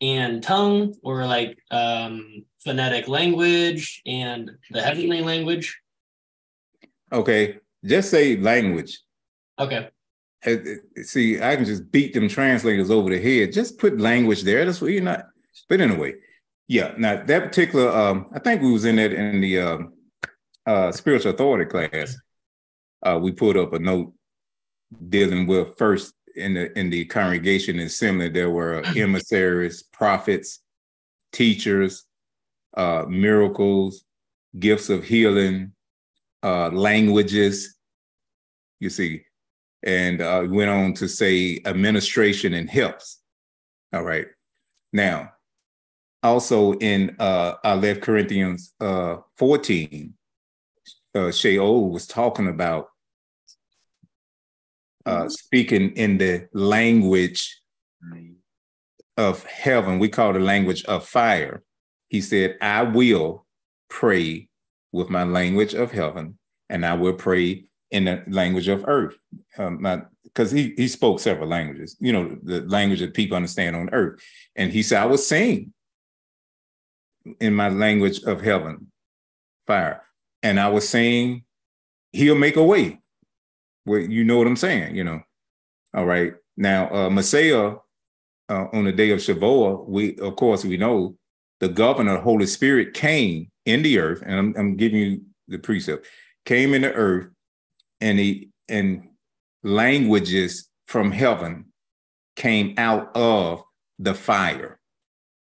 and 0.00 0.42
tongue 0.42 0.94
or 1.02 1.26
like 1.26 1.58
um, 1.70 2.44
phonetic 2.64 3.08
language 3.08 4.02
and 4.06 4.50
the 4.70 4.82
heavenly 4.82 5.22
language? 5.22 5.80
Okay, 7.12 7.58
just 7.84 8.10
say 8.10 8.36
language. 8.36 9.00
Okay. 9.58 9.88
See, 11.02 11.40
I 11.42 11.54
can 11.56 11.66
just 11.66 11.90
beat 11.92 12.14
them 12.14 12.28
translators 12.28 12.90
over 12.90 13.10
the 13.10 13.20
head. 13.20 13.52
Just 13.52 13.78
put 13.78 14.00
language 14.00 14.42
there. 14.42 14.64
That's 14.64 14.80
what 14.80 14.90
you're 14.90 15.02
not. 15.02 15.26
But 15.68 15.82
anyway, 15.82 16.14
yeah. 16.66 16.94
Now 16.96 17.22
that 17.22 17.44
particular, 17.44 17.90
um, 17.90 18.26
I 18.32 18.38
think 18.38 18.62
we 18.62 18.72
was 18.72 18.86
in 18.86 18.96
that 18.96 19.12
in 19.12 19.40
the 19.40 19.60
um, 19.60 19.92
uh, 20.66 20.92
spiritual 20.92 21.32
authority 21.32 21.68
class. 21.68 22.16
Uh, 23.02 23.18
we 23.20 23.32
put 23.32 23.56
up 23.56 23.72
a 23.72 23.78
note 23.78 24.12
dealing 25.08 25.46
with 25.46 25.76
first 25.76 26.14
in 26.36 26.54
the 26.54 26.78
in 26.78 26.90
the 26.90 27.04
congregation 27.06 27.78
assembly. 27.80 28.28
There 28.28 28.50
were 28.50 28.82
emissaries, 28.96 29.82
prophets, 29.82 30.60
teachers, 31.32 32.04
uh, 32.76 33.04
miracles, 33.08 34.04
gifts 34.58 34.88
of 34.88 35.04
healing, 35.04 35.72
uh, 36.42 36.68
languages, 36.68 37.76
you 38.78 38.90
see, 38.90 39.22
and 39.82 40.20
uh, 40.20 40.46
went 40.48 40.70
on 40.70 40.94
to 40.94 41.08
say 41.08 41.60
administration 41.64 42.54
and 42.54 42.68
helps. 42.68 43.20
All 43.92 44.04
right. 44.04 44.26
Now, 44.92 45.32
also 46.22 46.74
in 46.74 47.16
uh, 47.18 47.54
Aleph 47.64 48.00
Corinthians 48.00 48.74
uh, 48.80 49.16
14, 49.36 50.14
uh, 51.14 51.18
Shaul 51.18 51.90
was 51.90 52.06
talking 52.06 52.48
about 52.48 52.89
uh, 55.10 55.28
speaking 55.28 55.90
in 55.96 56.18
the 56.18 56.48
language 56.52 57.60
of 59.16 59.44
heaven. 59.44 59.98
We 59.98 60.08
call 60.08 60.32
the 60.32 60.40
language 60.40 60.84
of 60.84 61.06
fire. 61.06 61.62
He 62.08 62.20
said, 62.20 62.56
I 62.60 62.82
will 62.82 63.46
pray 63.88 64.48
with 64.92 65.10
my 65.10 65.24
language 65.24 65.74
of 65.74 65.92
heaven, 65.92 66.38
and 66.68 66.84
I 66.86 66.94
will 66.94 67.14
pray 67.14 67.64
in 67.90 68.04
the 68.04 68.22
language 68.28 68.68
of 68.68 68.84
earth. 68.86 69.16
because 69.56 70.52
um, 70.52 70.56
he, 70.56 70.74
he 70.76 70.88
spoke 70.88 71.20
several 71.20 71.48
languages, 71.48 71.96
you 72.00 72.12
know, 72.12 72.36
the 72.42 72.60
language 72.62 73.00
that 73.00 73.14
people 73.14 73.36
understand 73.36 73.76
on 73.76 73.90
earth. 73.92 74.20
And 74.56 74.72
he 74.72 74.82
said, 74.82 75.02
I 75.02 75.06
will 75.06 75.18
sing 75.18 75.72
in 77.40 77.54
my 77.54 77.68
language 77.68 78.22
of 78.22 78.40
heaven, 78.40 78.90
fire. 79.66 80.02
And 80.42 80.58
I 80.58 80.68
was 80.68 80.88
saying, 80.88 81.44
He'll 82.12 82.34
make 82.34 82.56
a 82.56 82.64
way. 82.64 82.99
Well, 83.90 84.02
you 84.02 84.22
know 84.22 84.38
what 84.38 84.46
I'm 84.46 84.54
saying, 84.54 84.94
you 84.94 85.02
know. 85.02 85.20
All 85.94 86.06
right. 86.06 86.34
Now, 86.56 86.88
uh, 86.94 87.10
Messiah, 87.10 87.74
uh, 88.48 88.66
on 88.72 88.84
the 88.84 88.92
day 88.92 89.10
of 89.10 89.18
Shavuot, 89.18 89.88
we 89.88 90.16
of 90.18 90.36
course 90.36 90.64
we 90.64 90.76
know 90.76 91.16
the 91.58 91.68
governor, 91.68 92.14
the 92.14 92.20
Holy 92.20 92.46
Spirit 92.46 92.94
came 92.94 93.50
in 93.66 93.82
the 93.82 93.98
earth, 93.98 94.22
and 94.24 94.38
I'm, 94.38 94.54
I'm 94.56 94.76
giving 94.76 95.00
you 95.00 95.22
the 95.48 95.58
precept, 95.58 96.06
came 96.44 96.72
in 96.72 96.82
the 96.82 96.92
earth, 96.92 97.30
and 98.00 98.20
he 98.20 98.50
and 98.68 99.08
languages 99.64 100.68
from 100.86 101.10
heaven 101.10 101.72
came 102.36 102.74
out 102.78 103.10
of 103.16 103.64
the 103.98 104.14
fire 104.14 104.78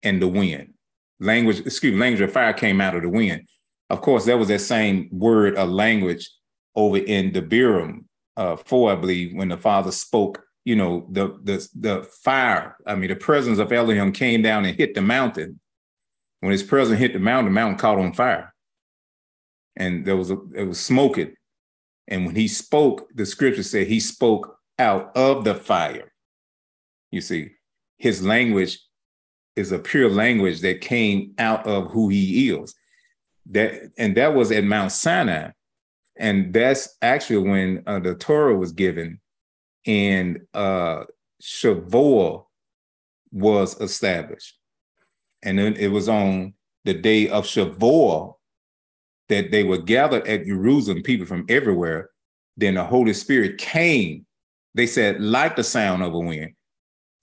and 0.04 0.22
the 0.22 0.28
wind. 0.28 0.74
Language, 1.22 1.62
excuse 1.62 1.94
me, 1.94 2.00
language 2.02 2.20
of 2.20 2.34
fire 2.34 2.52
came 2.52 2.82
out 2.82 2.98
of 2.98 3.04
the 3.04 3.10
wind. 3.10 3.48
Of 3.90 4.02
course, 4.02 4.26
that 4.26 4.38
was 4.38 4.50
that 4.50 4.60
same 4.60 5.08
word 5.14 5.56
of 5.56 5.70
language 5.70 6.30
over 6.76 6.98
in 6.98 7.32
the 7.32 7.42
Devarim 7.42 8.04
uh, 8.38 8.56
4, 8.56 8.92
I 8.92 8.96
believe, 8.96 9.36
when 9.36 9.50
the 9.50 9.58
Father 9.58 9.92
spoke, 9.92 10.44
you 10.66 10.76
know, 10.76 11.08
the 11.12 11.40
the 11.44 11.68
the 11.76 12.04
fire, 12.24 12.78
I 12.88 12.96
mean, 12.96 13.10
the 13.10 13.18
presence 13.18 13.60
of 13.60 13.72
Elohim 13.72 14.14
came 14.14 14.42
down 14.42 14.64
and 14.64 14.78
hit 14.78 14.96
the 14.96 15.02
mountain 15.02 15.60
when 16.44 16.52
his 16.52 16.62
presence 16.62 17.00
hit 17.00 17.14
the 17.14 17.20
mountain, 17.20 17.46
the 17.46 17.52
mountain 17.52 17.78
caught 17.78 18.00
on 18.00 18.12
fire. 18.12 18.54
And 19.78 20.04
there 20.06 20.18
was 20.18 20.30
a, 20.30 20.38
it 20.54 20.66
was 20.66 20.78
smoking. 20.78 21.36
And 22.10 22.26
when 22.26 22.36
he 22.36 22.50
spoke, 22.50 23.08
the 23.16 23.26
scripture 23.26 23.64
said 23.64 23.88
he 23.88 24.02
spoke 24.02 24.58
out 24.78 25.16
of 25.16 25.46
the 25.46 25.56
fire. 25.56 26.12
You 27.12 27.22
see, 27.22 27.52
his 27.98 28.26
language 28.26 28.78
is 29.56 29.72
a 29.72 29.80
pure 29.80 30.10
language 30.10 30.60
that 30.62 30.82
came 30.82 31.34
out 31.38 31.66
of 31.66 31.92
who 31.92 32.10
he 32.10 32.50
is. 32.50 32.76
That 33.52 33.92
and 33.98 34.18
that 34.18 34.36
was 34.36 34.52
at 34.52 34.66
Mount 34.66 34.92
Sinai. 34.92 35.52
And 36.18 36.54
that's 36.54 36.98
actually 37.02 37.50
when 37.50 37.84
uh, 37.88 38.00
the 38.00 38.16
Torah 38.16 38.56
was 38.56 38.72
given 38.72 39.20
and 39.86 40.40
uh 40.54 41.04
Shavuot 41.42 42.46
was 43.32 43.80
established. 43.82 44.58
And 45.42 45.60
then 45.60 45.76
it 45.76 45.90
was 45.90 46.08
on 46.08 46.54
the 46.86 46.94
day 46.94 47.28
of 47.28 47.46
Shavuot 47.46 48.36
that 49.30 49.52
they 49.52 49.64
were 49.64 49.80
gathered 49.80 50.28
at 50.28 50.46
Jerusalem, 50.46 51.02
people 51.04 51.26
from 51.26 51.46
everywhere. 51.50 52.12
Then 52.56 52.76
the 52.76 52.84
Holy 52.84 53.14
Spirit 53.14 53.58
came. 53.58 54.26
They 54.76 54.88
said, 54.88 55.22
like 55.22 55.56
the 55.56 55.64
sound 55.64 56.04
of 56.04 56.14
a 56.14 56.20
wind. 56.20 56.54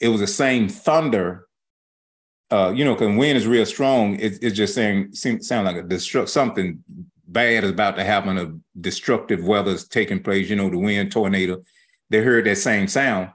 It 0.01 0.09
was 0.09 0.21
the 0.21 0.27
same 0.27 0.69
thunder. 0.69 1.47
Uh, 2.51 2.73
you 2.75 2.85
know, 2.85 2.95
because 2.95 3.17
wind 3.17 3.39
is 3.39 3.47
real 3.47 3.65
strong. 3.65 4.19
It, 4.19 4.39
it's 4.43 4.57
just 4.57 4.75
saying, 4.75 5.15
sound 5.15 5.67
like 5.67 5.77
a 5.77 5.83
destruct 5.83 6.29
something 6.29 6.83
bad 7.33 7.65
is 7.65 7.71
about 7.71 7.97
to 7.97 8.05
happen. 8.05 8.39
A 8.39 8.81
destructive 8.81 9.45
weather 9.45 9.73
is 9.73 9.87
taking 9.87 10.23
place. 10.23 10.51
You 10.51 10.57
know, 10.57 10.71
the 10.71 10.79
wind, 10.79 11.13
tornado. 11.13 11.63
They 12.11 12.21
heard 12.21 12.47
that 12.47 12.57
same 12.57 12.89
sound, 12.89 13.31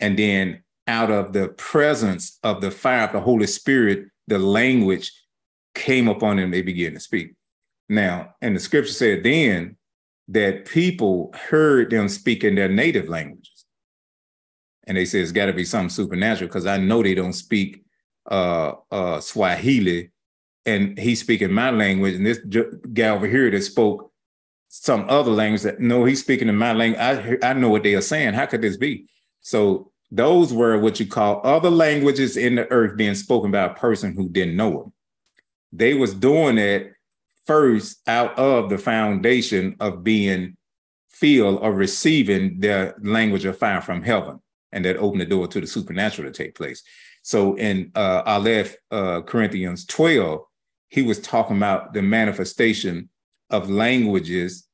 and 0.00 0.18
then 0.18 0.62
out 0.86 1.10
of 1.10 1.32
the 1.32 1.48
presence 1.48 2.38
of 2.42 2.60
the 2.60 2.70
fire 2.70 3.04
of 3.04 3.12
the 3.12 3.20
Holy 3.20 3.46
Spirit, 3.46 4.06
the 4.26 4.38
language 4.38 5.12
came 5.74 6.08
upon 6.08 6.36
them, 6.36 6.50
they 6.50 6.62
began 6.62 6.94
to 6.94 7.00
speak. 7.00 7.34
Now, 7.88 8.34
and 8.40 8.56
the 8.56 8.60
scripture 8.60 8.92
said 8.92 9.22
then 9.22 9.76
that 10.28 10.64
people 10.66 11.34
heard 11.48 11.90
them 11.90 12.08
speak 12.08 12.44
in 12.44 12.54
their 12.54 12.68
native 12.68 13.08
languages. 13.08 13.66
And 14.86 14.96
they 14.96 15.04
said 15.04 15.22
it's 15.22 15.32
got 15.32 15.46
to 15.46 15.52
be 15.52 15.64
something 15.64 15.90
supernatural 15.90 16.48
because 16.48 16.66
I 16.66 16.78
know 16.78 17.02
they 17.02 17.14
don't 17.14 17.32
speak 17.32 17.84
uh, 18.30 18.72
uh, 18.90 19.20
Swahili 19.20 20.10
and 20.66 20.98
he's 20.98 21.20
speaking 21.20 21.52
my 21.52 21.70
language. 21.70 22.14
And 22.14 22.26
this 22.26 22.38
guy 22.92 23.08
over 23.08 23.26
here 23.26 23.50
that 23.50 23.62
spoke 23.62 24.12
some 24.68 25.06
other 25.08 25.30
language 25.30 25.62
that 25.62 25.80
no, 25.80 26.04
he's 26.04 26.20
speaking 26.20 26.48
in 26.48 26.56
my 26.56 26.72
language. 26.72 27.00
I, 27.00 27.50
I 27.50 27.52
know 27.52 27.68
what 27.68 27.82
they 27.82 27.94
are 27.94 28.00
saying. 28.00 28.34
How 28.34 28.46
could 28.46 28.62
this 28.62 28.76
be? 28.76 29.06
So 29.40 29.92
those 30.10 30.52
were 30.52 30.78
what 30.78 30.98
you 31.00 31.06
call 31.06 31.40
other 31.44 31.70
languages 31.70 32.36
in 32.36 32.54
the 32.54 32.70
earth 32.70 32.96
being 32.96 33.14
spoken 33.14 33.50
by 33.50 33.64
a 33.64 33.74
person 33.74 34.14
who 34.14 34.28
didn't 34.28 34.56
know 34.56 34.70
them. 34.70 34.92
They 35.72 35.94
was 35.94 36.14
doing 36.14 36.58
it 36.58 36.92
first 37.46 37.98
out 38.06 38.38
of 38.38 38.70
the 38.70 38.78
foundation 38.78 39.76
of 39.80 40.02
being 40.02 40.56
feel 41.10 41.56
or 41.56 41.72
receiving 41.72 42.60
the 42.60 42.94
language 43.02 43.44
of 43.44 43.58
fire 43.58 43.80
from 43.80 44.02
heaven. 44.02 44.40
And 44.72 44.84
that 44.84 44.96
opened 44.96 45.20
the 45.20 45.26
door 45.26 45.46
to 45.46 45.60
the 45.60 45.66
supernatural 45.66 46.30
to 46.30 46.36
take 46.36 46.56
place. 46.56 46.82
So 47.22 47.54
in 47.54 47.92
uh, 47.94 48.22
Aleph 48.26 48.76
uh, 48.90 49.22
Corinthians 49.22 49.86
12, 49.86 50.40
he 50.94 51.02
was 51.02 51.20
talking 51.20 51.56
about 51.56 51.92
the 51.92 52.02
manifestation 52.02 53.08
of 53.50 53.68
languages 53.70 54.66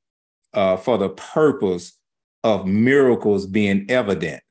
uh, 0.54 0.76
for 0.76 0.98
the 0.98 1.08
purpose 1.10 1.98
of 2.44 2.66
miracles 2.66 3.46
being 3.46 3.86
evident 3.90 4.42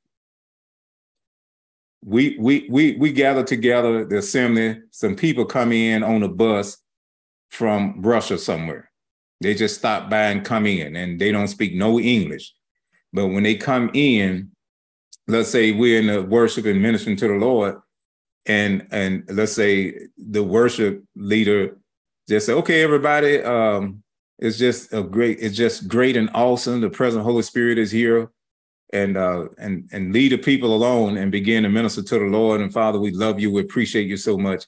we 2.03 2.37
we 2.39 2.67
we 2.69 2.95
we 2.95 3.11
gather 3.11 3.43
together 3.43 4.05
the 4.05 4.17
assembly. 4.17 4.81
Some 4.91 5.15
people 5.15 5.45
come 5.45 5.71
in 5.71 6.03
on 6.03 6.23
a 6.23 6.29
bus 6.29 6.77
from 7.49 8.01
Russia 8.01 8.37
somewhere. 8.37 8.91
They 9.41 9.53
just 9.53 9.77
stop 9.77 10.09
by 10.09 10.27
and 10.27 10.45
come 10.45 10.65
in, 10.65 10.95
and 10.95 11.19
they 11.19 11.31
don't 11.31 11.47
speak 11.47 11.75
no 11.75 11.99
English. 11.99 12.53
But 13.11 13.27
when 13.27 13.43
they 13.43 13.55
come 13.55 13.89
in, 13.93 14.51
let's 15.27 15.49
say 15.49 15.71
we're 15.71 15.99
in 15.99 16.07
the 16.07 16.21
worship 16.21 16.65
and 16.65 16.81
ministering 16.81 17.17
to 17.17 17.27
the 17.27 17.33
Lord, 17.33 17.77
and 18.49 18.85
and 18.91 19.23
let's 19.29 19.53
say 19.53 20.07
the 20.17 20.43
worship 20.43 21.03
leader 21.15 21.77
just 22.27 22.45
say, 22.45 22.53
okay, 22.53 22.83
everybody, 22.83 23.41
um, 23.41 24.03
it's 24.37 24.57
just 24.57 24.93
a 24.93 25.01
great, 25.01 25.39
it's 25.39 25.57
just 25.57 25.87
great 25.87 26.15
and 26.15 26.29
awesome. 26.33 26.79
The 26.79 26.89
present 26.89 27.23
Holy 27.23 27.41
Spirit 27.41 27.77
is 27.77 27.91
here 27.91 28.29
and 28.93 29.17
uh, 29.17 29.49
and 29.57 29.89
and 29.91 30.13
lead 30.13 30.31
the 30.31 30.37
people 30.37 30.75
alone 30.75 31.17
and 31.17 31.31
begin 31.31 31.63
to 31.63 31.69
minister 31.69 32.01
to 32.03 32.19
the 32.19 32.25
Lord 32.25 32.61
and 32.61 32.73
Father. 32.73 32.99
We 32.99 33.11
love 33.11 33.39
you. 33.39 33.51
We 33.51 33.61
appreciate 33.61 34.07
you 34.07 34.17
so 34.17 34.37
much. 34.37 34.65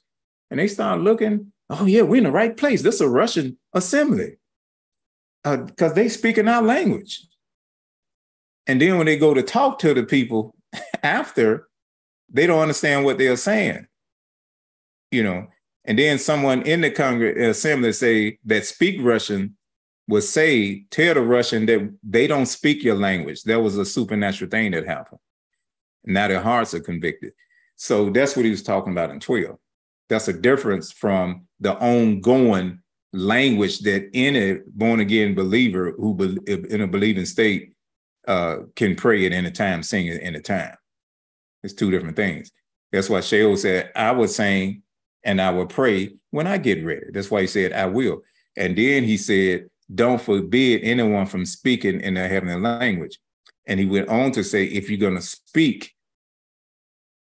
And 0.50 0.60
they 0.60 0.68
start 0.68 1.00
looking. 1.00 1.52
Oh 1.70 1.86
yeah, 1.86 2.02
we're 2.02 2.16
in 2.16 2.24
the 2.24 2.30
right 2.30 2.56
place. 2.56 2.82
This 2.82 2.96
is 2.96 3.00
a 3.00 3.08
Russian 3.08 3.58
assembly 3.72 4.36
because 5.42 5.92
uh, 5.92 5.94
they 5.94 6.08
speak 6.08 6.38
in 6.38 6.48
our 6.48 6.62
language. 6.62 7.26
And 8.66 8.80
then 8.80 8.96
when 8.98 9.06
they 9.06 9.18
go 9.18 9.34
to 9.34 9.42
talk 9.42 9.78
to 9.80 9.92
the 9.92 10.04
people 10.04 10.54
after, 11.02 11.68
they 12.32 12.46
don't 12.46 12.60
understand 12.60 13.04
what 13.04 13.18
they're 13.18 13.36
saying. 13.36 13.86
You 15.10 15.22
know, 15.22 15.46
and 15.84 15.98
then 15.98 16.18
someone 16.18 16.62
in 16.62 16.80
the 16.80 16.90
Congress 16.90 17.58
assembly 17.58 17.92
say 17.92 18.38
that 18.44 18.64
speak 18.64 19.00
Russian 19.02 19.56
would 20.08 20.24
say, 20.24 20.84
tell 20.90 21.14
the 21.14 21.20
Russian 21.20 21.66
that 21.66 21.94
they 22.02 22.26
don't 22.26 22.46
speak 22.46 22.82
your 22.82 22.96
language. 22.96 23.42
That 23.42 23.60
was 23.60 23.76
a 23.76 23.84
supernatural 23.84 24.50
thing 24.50 24.72
that 24.72 24.86
happened. 24.86 25.20
Now 26.04 26.28
their 26.28 26.40
hearts 26.40 26.74
are 26.74 26.80
convicted. 26.80 27.32
So 27.76 28.10
that's 28.10 28.36
what 28.36 28.44
he 28.44 28.50
was 28.50 28.62
talking 28.62 28.92
about 28.92 29.10
in 29.10 29.20
12. 29.20 29.56
That's 30.08 30.28
a 30.28 30.32
difference 30.32 30.92
from 30.92 31.46
the 31.60 31.74
ongoing 31.78 32.80
language 33.12 33.80
that 33.80 34.10
any 34.14 34.60
born 34.66 35.00
again 35.00 35.34
believer 35.34 35.92
who 35.92 36.14
be, 36.14 36.38
in 36.46 36.80
a 36.80 36.86
believing 36.86 37.26
state 37.26 37.74
uh, 38.26 38.58
can 38.76 38.94
pray 38.94 39.26
at 39.26 39.32
any 39.32 39.50
time, 39.50 39.82
sing 39.82 40.08
at 40.08 40.22
any 40.22 40.40
time. 40.40 40.74
It's 41.62 41.74
two 41.74 41.90
different 41.90 42.16
things. 42.16 42.50
That's 42.90 43.08
why 43.08 43.20
Shaul 43.20 43.56
said, 43.56 43.90
I 43.96 44.12
was 44.12 44.34
saying 44.34 44.82
and 45.24 45.40
I 45.40 45.50
would 45.50 45.68
pray 45.68 46.14
when 46.30 46.46
I 46.46 46.58
get 46.58 46.84
ready. 46.84 47.06
That's 47.12 47.30
why 47.30 47.42
he 47.42 47.46
said, 47.46 47.72
I 47.72 47.86
will. 47.86 48.22
And 48.56 48.76
then 48.76 49.04
he 49.04 49.16
said, 49.16 49.68
don't 49.94 50.20
forbid 50.20 50.82
anyone 50.82 51.26
from 51.26 51.46
speaking 51.46 52.00
in 52.00 52.14
the 52.14 52.28
heavenly 52.28 52.60
language. 52.60 53.18
And 53.66 53.78
he 53.78 53.86
went 53.86 54.08
on 54.08 54.32
to 54.32 54.42
say, 54.42 54.64
if 54.64 54.90
you're 54.90 54.98
going 54.98 55.16
to 55.16 55.22
speak 55.22 55.94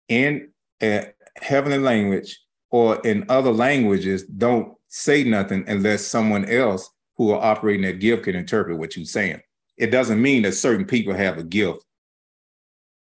in 0.08 0.50
a 0.82 1.08
heavenly 1.36 1.78
language 1.78 2.38
or 2.70 3.00
in 3.00 3.26
other 3.28 3.52
languages, 3.52 4.24
don't 4.24 4.74
say 4.88 5.24
nothing 5.24 5.64
unless 5.68 6.06
someone 6.06 6.44
else 6.46 6.90
who 7.16 7.32
are 7.32 7.42
operating 7.42 7.82
that 7.82 8.00
gift 8.00 8.24
can 8.24 8.34
interpret 8.34 8.78
what 8.78 8.96
you're 8.96 9.04
saying. 9.04 9.40
It 9.76 9.90
doesn't 9.90 10.20
mean 10.20 10.42
that 10.42 10.52
certain 10.52 10.86
people 10.86 11.14
have 11.14 11.38
a 11.38 11.42
gift 11.42 11.84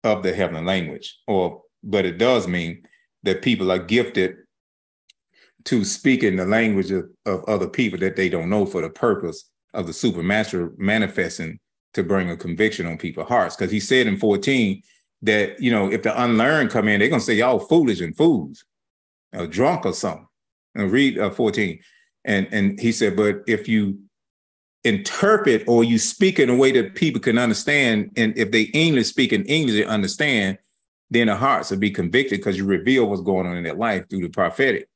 of 0.06 0.22
the 0.22 0.34
heavenly 0.34 0.64
language, 0.64 1.18
or 1.26 1.62
but 1.82 2.06
it 2.06 2.18
does 2.18 2.48
mean 2.48 2.82
that 3.24 3.42
people 3.42 3.70
are 3.70 3.78
gifted 3.78 4.36
to 5.64 5.84
speak 5.84 6.22
in 6.22 6.36
the 6.36 6.46
language 6.46 6.90
of, 6.92 7.04
of 7.26 7.44
other 7.44 7.68
people 7.68 7.98
that 7.98 8.16
they 8.16 8.28
don't 8.28 8.48
know 8.48 8.64
for 8.64 8.80
the 8.80 8.88
purpose 8.90 9.50
of 9.74 9.86
the 9.86 9.92
supernatural 9.92 10.70
manifesting 10.78 11.58
to 11.94 12.04
bring 12.04 12.30
a 12.30 12.36
conviction 12.36 12.86
on 12.86 12.96
people's 12.96 13.28
hearts. 13.28 13.56
Because 13.56 13.72
he 13.72 13.80
said 13.80 14.06
in 14.06 14.16
14 14.16 14.80
that, 15.22 15.60
you 15.60 15.70
know, 15.72 15.90
if 15.90 16.02
the 16.02 16.22
unlearned 16.22 16.70
come 16.70 16.88
in, 16.88 17.00
they're 17.00 17.08
going 17.08 17.20
to 17.20 17.26
say, 17.26 17.34
y'all 17.34 17.58
foolish 17.58 18.00
and 18.00 18.16
fools, 18.16 18.64
or 19.32 19.46
drunk 19.46 19.84
or 19.84 19.92
something. 19.92 20.26
And 20.74 20.92
read 20.92 21.18
uh, 21.18 21.30
14. 21.30 21.80
And, 22.24 22.48
and 22.52 22.78
he 22.78 22.92
said, 22.92 23.16
but 23.16 23.42
if 23.46 23.66
you 23.66 23.98
interpret 24.86 25.64
or 25.66 25.84
you 25.84 25.98
speak 25.98 26.38
in 26.38 26.48
a 26.48 26.56
way 26.56 26.70
that 26.72 26.94
people 26.94 27.20
can 27.20 27.38
understand, 27.38 28.12
and 28.16 28.36
if 28.38 28.52
they 28.52 28.62
English 28.62 29.08
speak 29.08 29.32
in 29.32 29.44
English, 29.46 29.74
they 29.74 29.84
understand, 29.84 30.58
then 31.10 31.26
the 31.26 31.36
hearts 31.36 31.70
will 31.70 31.78
be 31.78 31.90
convicted 31.90 32.38
because 32.38 32.56
you 32.56 32.64
reveal 32.64 33.06
what's 33.06 33.22
going 33.22 33.46
on 33.46 33.56
in 33.56 33.64
their 33.64 33.74
life 33.74 34.08
through 34.08 34.22
the 34.22 34.28
prophetic. 34.28 34.88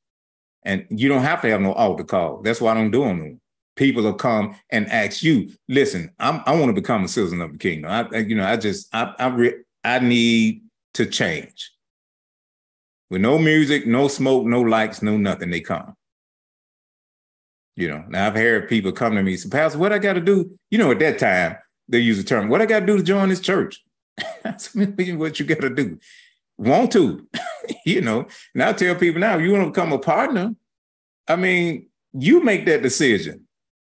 And 0.62 0.86
you 0.91 1.09
don't 1.09 1.22
have 1.22 1.43
to 1.43 1.51
have 1.51 1.61
no 1.61 1.72
altar 1.72 2.05
call. 2.05 2.43
That's 2.43 2.61
why 2.61 2.72
I 2.72 2.74
don't 2.74 2.91
do 2.91 3.05
them. 3.05 3.41
People 3.76 4.03
will 4.03 4.14
come 4.14 4.57
and 4.70 4.86
ask 4.88 5.22
you, 5.22 5.51
listen, 5.68 6.11
I'm, 6.18 6.43
i 6.47 6.55
want 6.55 6.68
to 6.68 6.80
become 6.80 7.05
a 7.05 7.09
citizen 7.09 7.41
of 7.41 7.53
the 7.53 7.59
kingdom. 7.59 7.91
I, 7.91 8.18
you 8.18 8.34
know, 8.34 8.45
I 8.45 8.57
just, 8.57 8.95
I, 8.95 9.14
I, 9.18 9.26
re- 9.28 9.62
I 9.84 10.01
need 10.01 10.62
to 10.95 11.07
change. 11.07 11.72
With 13.09 13.22
no 13.22 13.38
music, 13.38 13.86
no 13.86 14.09
smoke, 14.09 14.45
no 14.47 14.61
lights, 14.61 15.03
no 15.03 15.16
nothing, 15.16 15.51
they 15.51 15.61
come. 15.61 15.95
You 17.77 17.89
know, 17.89 18.05
now 18.09 18.27
I've 18.27 18.35
heard 18.35 18.68
people 18.68 18.93
come 18.93 19.14
to 19.14 19.23
me, 19.23 19.37
so 19.37 19.49
Pastor, 19.49 19.79
what 19.79 19.93
I 19.93 19.99
got 19.99 20.14
to 20.14 20.21
do? 20.21 20.59
You 20.71 20.79
know, 20.79 20.91
at 20.91 20.99
that 20.99 21.18
time, 21.18 21.57
they 21.89 21.99
use 21.99 22.18
the 22.18 22.25
term, 22.25 22.49
what 22.49 22.61
I 22.61 22.66
got 22.66 22.81
to 22.81 22.87
do 22.87 22.97
to 22.97 23.03
join 23.03 23.29
this 23.29 23.41
church? 23.41 23.83
That's 24.43 24.75
what 24.75 25.41
you 25.41 25.47
got 25.47 25.61
to 25.61 25.71
do 25.71 25.99
want 26.61 26.93
to, 26.93 27.27
you 27.87 28.01
know. 28.01 28.27
And 28.55 28.62
I 28.62 28.73
tell 28.73 28.95
people 28.95 29.21
now, 29.21 29.39
you 29.39 29.53
want 29.53 29.64
to 29.64 29.71
become 29.71 29.93
a 29.93 29.99
partner, 29.99 30.55
I 31.27 31.37
mean, 31.37 31.89
you 32.12 32.43
make 32.43 32.66
that 32.66 32.83
decision. 32.83 33.47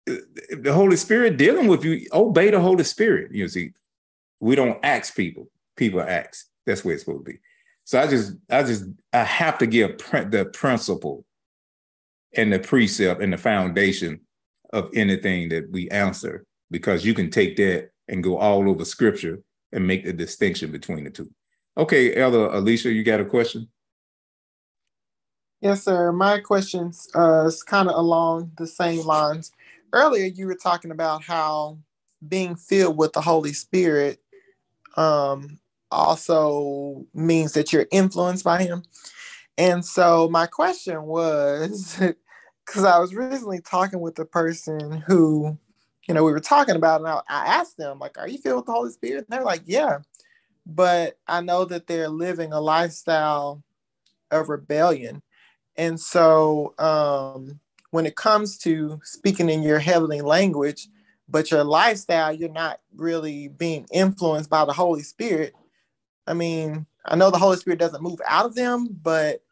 The 0.07 0.73
Holy 0.73 0.97
Spirit 0.97 1.37
dealing 1.37 1.67
with 1.67 1.85
you, 1.85 2.07
obey 2.13 2.51
the 2.51 2.61
Holy 2.61 2.85
Spirit. 2.85 3.33
You 3.33 3.49
see, 3.49 3.71
we 4.41 4.55
don't 4.55 4.79
ask 4.85 5.17
people; 5.17 5.49
people 5.77 6.01
ask. 6.01 6.47
That's 6.67 6.85
where 6.85 6.95
it's 6.95 7.05
supposed 7.05 7.25
to 7.25 7.33
be. 7.33 7.39
So 7.85 8.01
I 8.01 8.07
just, 8.07 8.35
I 8.51 8.63
just, 8.63 8.85
I 9.13 9.25
have 9.25 9.59
to 9.59 9.67
give 9.67 9.99
the 9.99 10.51
principle 10.53 11.25
and 12.37 12.53
the 12.53 12.59
precept 12.59 13.23
and 13.23 13.33
the 13.33 13.39
foundation 13.39 14.21
of 14.73 14.91
anything 14.95 15.49
that 15.51 15.71
we 15.71 15.89
answer, 15.91 16.45
because 16.71 17.05
you 17.05 17.15
can 17.15 17.31
take 17.31 17.57
that 17.57 17.91
and 18.09 18.23
go 18.23 18.39
all 18.39 18.69
over 18.69 18.85
Scripture 18.85 19.41
and 19.73 19.87
make 19.87 20.05
the 20.05 20.13
distinction 20.13 20.71
between 20.71 21.05
the 21.05 21.11
two. 21.11 21.31
Okay, 21.77 22.15
Elder 22.15 22.47
Alicia, 22.47 22.93
you 22.93 23.03
got 23.03 23.21
a 23.21 23.25
question? 23.25 23.69
Yes, 25.61 25.83
sir. 25.83 26.13
My 26.13 26.41
question's 26.41 27.09
uh, 27.15 27.47
is 27.47 27.63
kind 27.63 27.89
of 27.89 27.97
along 27.97 28.53
the 28.59 28.67
same 28.67 29.05
lines. 29.07 29.51
Earlier, 29.93 30.27
you 30.27 30.47
were 30.47 30.55
talking 30.55 30.91
about 30.91 31.23
how 31.23 31.79
being 32.29 32.55
filled 32.55 32.97
with 32.97 33.13
the 33.13 33.21
Holy 33.21 33.53
Spirit 33.53 34.21
um, 34.97 35.59
also 35.91 37.07
means 37.15 37.53
that 37.53 37.73
you're 37.73 37.87
influenced 37.91 38.45
by 38.45 38.63
Him. 38.63 38.83
And 39.57 39.85
so, 39.85 40.29
my 40.29 40.47
question 40.47 41.03
was 41.05 41.99
because 42.67 42.85
I 42.85 42.99
was 42.99 43.15
recently 43.15 43.61
talking 43.61 44.01
with 44.01 44.19
a 44.19 44.25
person 44.25 44.93
who, 45.07 45.59
you 46.09 46.15
know, 46.15 46.25
we 46.25 46.33
were 46.33 46.41
talking 46.41 46.77
about, 46.77 47.01
and 47.01 47.09
I, 47.09 47.21
I 47.29 47.47
asked 47.47 47.77
them, 47.77 47.99
like, 47.99 48.19
"Are 48.19 48.29
you 48.29 48.39
filled 48.39 48.57
with 48.57 48.67
the 48.67 48.73
Holy 48.73 48.91
Spirit?" 48.91 49.27
And 49.29 49.29
they're 49.29 49.45
like, 49.45 49.63
"Yeah." 49.67 49.99
but 50.67 51.19
I 51.27 51.41
know 51.41 51.65
that 51.67 51.87
they're 51.87 52.09
living 52.09 52.53
a 52.53 52.61
lifestyle 52.61 53.63
of 54.31 54.49
rebellion. 54.49 55.23
And 55.77 56.01
so 56.01 56.75
um, 56.79 57.61
when 57.91 58.07
it 58.07 58.17
comes 58.17 58.59
to 58.59 59.01
speaking 59.03 59.51
in 59.51 59.63
your 59.63 59.79
heavenly 59.79 60.21
language, 60.21 60.89
but 61.29 61.51
your 61.51 61.65
lifestyle, 61.65 62.33
you're 62.33 62.49
not 62.51 62.81
really 62.97 63.49
being 63.49 63.87
influenced 63.93 64.51
by 64.51 64.65
the 64.65 64.73
Holy 64.73 65.03
Spirit. 65.03 65.55
I 66.27 66.35
mean, 66.35 66.87
I 67.05 67.17
know 67.17 67.31
the 67.31 67.39
Holy 67.39 67.57
Spirit 67.57 67.79
doesn't 67.79 68.03
move 68.03 68.21
out 68.27 68.47
of 68.47 68.55
them, 68.55 68.89
but 69.03 69.43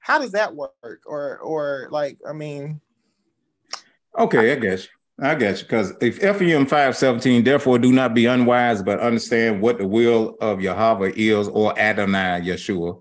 how 0.00 0.18
does 0.18 0.32
that 0.32 0.54
work? 0.54 1.02
Or, 1.06 1.38
or 1.38 1.88
like, 1.90 2.18
I 2.28 2.32
mean, 2.32 2.80
okay, 4.18 4.52
I 4.52 4.56
guess 4.56 4.88
I 5.20 5.34
get 5.34 5.58
you. 5.58 5.64
Because 5.64 5.92
if 6.00 6.22
Ephesians 6.22 6.70
5:17, 6.70 7.44
therefore 7.44 7.78
do 7.78 7.92
not 7.92 8.14
be 8.14 8.26
unwise, 8.26 8.82
but 8.82 9.00
understand 9.00 9.60
what 9.60 9.78
the 9.78 9.86
will 9.86 10.36
of 10.40 10.60
Yahweh 10.60 11.12
is, 11.14 11.48
or 11.48 11.78
Adonai 11.78 12.40
Yeshua, 12.42 13.00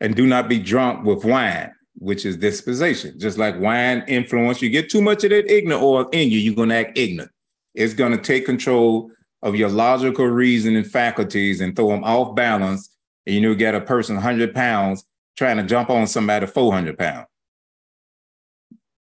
and 0.00 0.14
do 0.14 0.26
not 0.26 0.48
be 0.48 0.58
drunk 0.58 1.04
with 1.04 1.24
wine, 1.24 1.72
which 1.94 2.26
is 2.26 2.36
disposition. 2.36 3.18
Just 3.18 3.38
like 3.38 3.58
wine 3.58 4.04
influence, 4.06 4.60
you 4.60 4.70
get 4.70 4.90
too 4.90 5.02
much 5.02 5.24
of 5.24 5.30
that 5.30 5.50
ignorant 5.50 5.82
oil 5.82 6.08
in 6.10 6.30
you, 6.30 6.38
you're 6.38 6.54
gonna 6.54 6.74
act 6.74 6.98
ignorant. 6.98 7.30
It's 7.74 7.94
gonna 7.94 8.18
take 8.18 8.44
control 8.44 9.10
of 9.42 9.56
your 9.56 9.68
logical 9.68 10.26
reasoning 10.26 10.84
faculties 10.84 11.60
and 11.60 11.74
throw 11.74 11.88
them 11.88 12.04
off 12.04 12.34
balance. 12.34 12.90
And 13.26 13.34
you 13.34 13.40
know, 13.40 13.54
get 13.54 13.74
a 13.74 13.80
person 13.80 14.16
100 14.16 14.54
pounds 14.54 15.04
trying 15.36 15.56
to 15.56 15.62
jump 15.62 15.90
on 15.90 16.06
somebody 16.06 16.46
400 16.46 16.98
pounds 16.98 17.26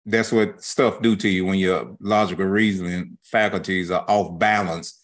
that's 0.06 0.30
what 0.30 0.62
stuff 0.62 1.02
do 1.02 1.16
to 1.16 1.28
you 1.28 1.44
when 1.44 1.58
your 1.58 1.96
logical 2.00 2.46
reasoning 2.46 3.18
faculties 3.24 3.90
are 3.90 4.04
off 4.08 4.38
balance 4.38 5.00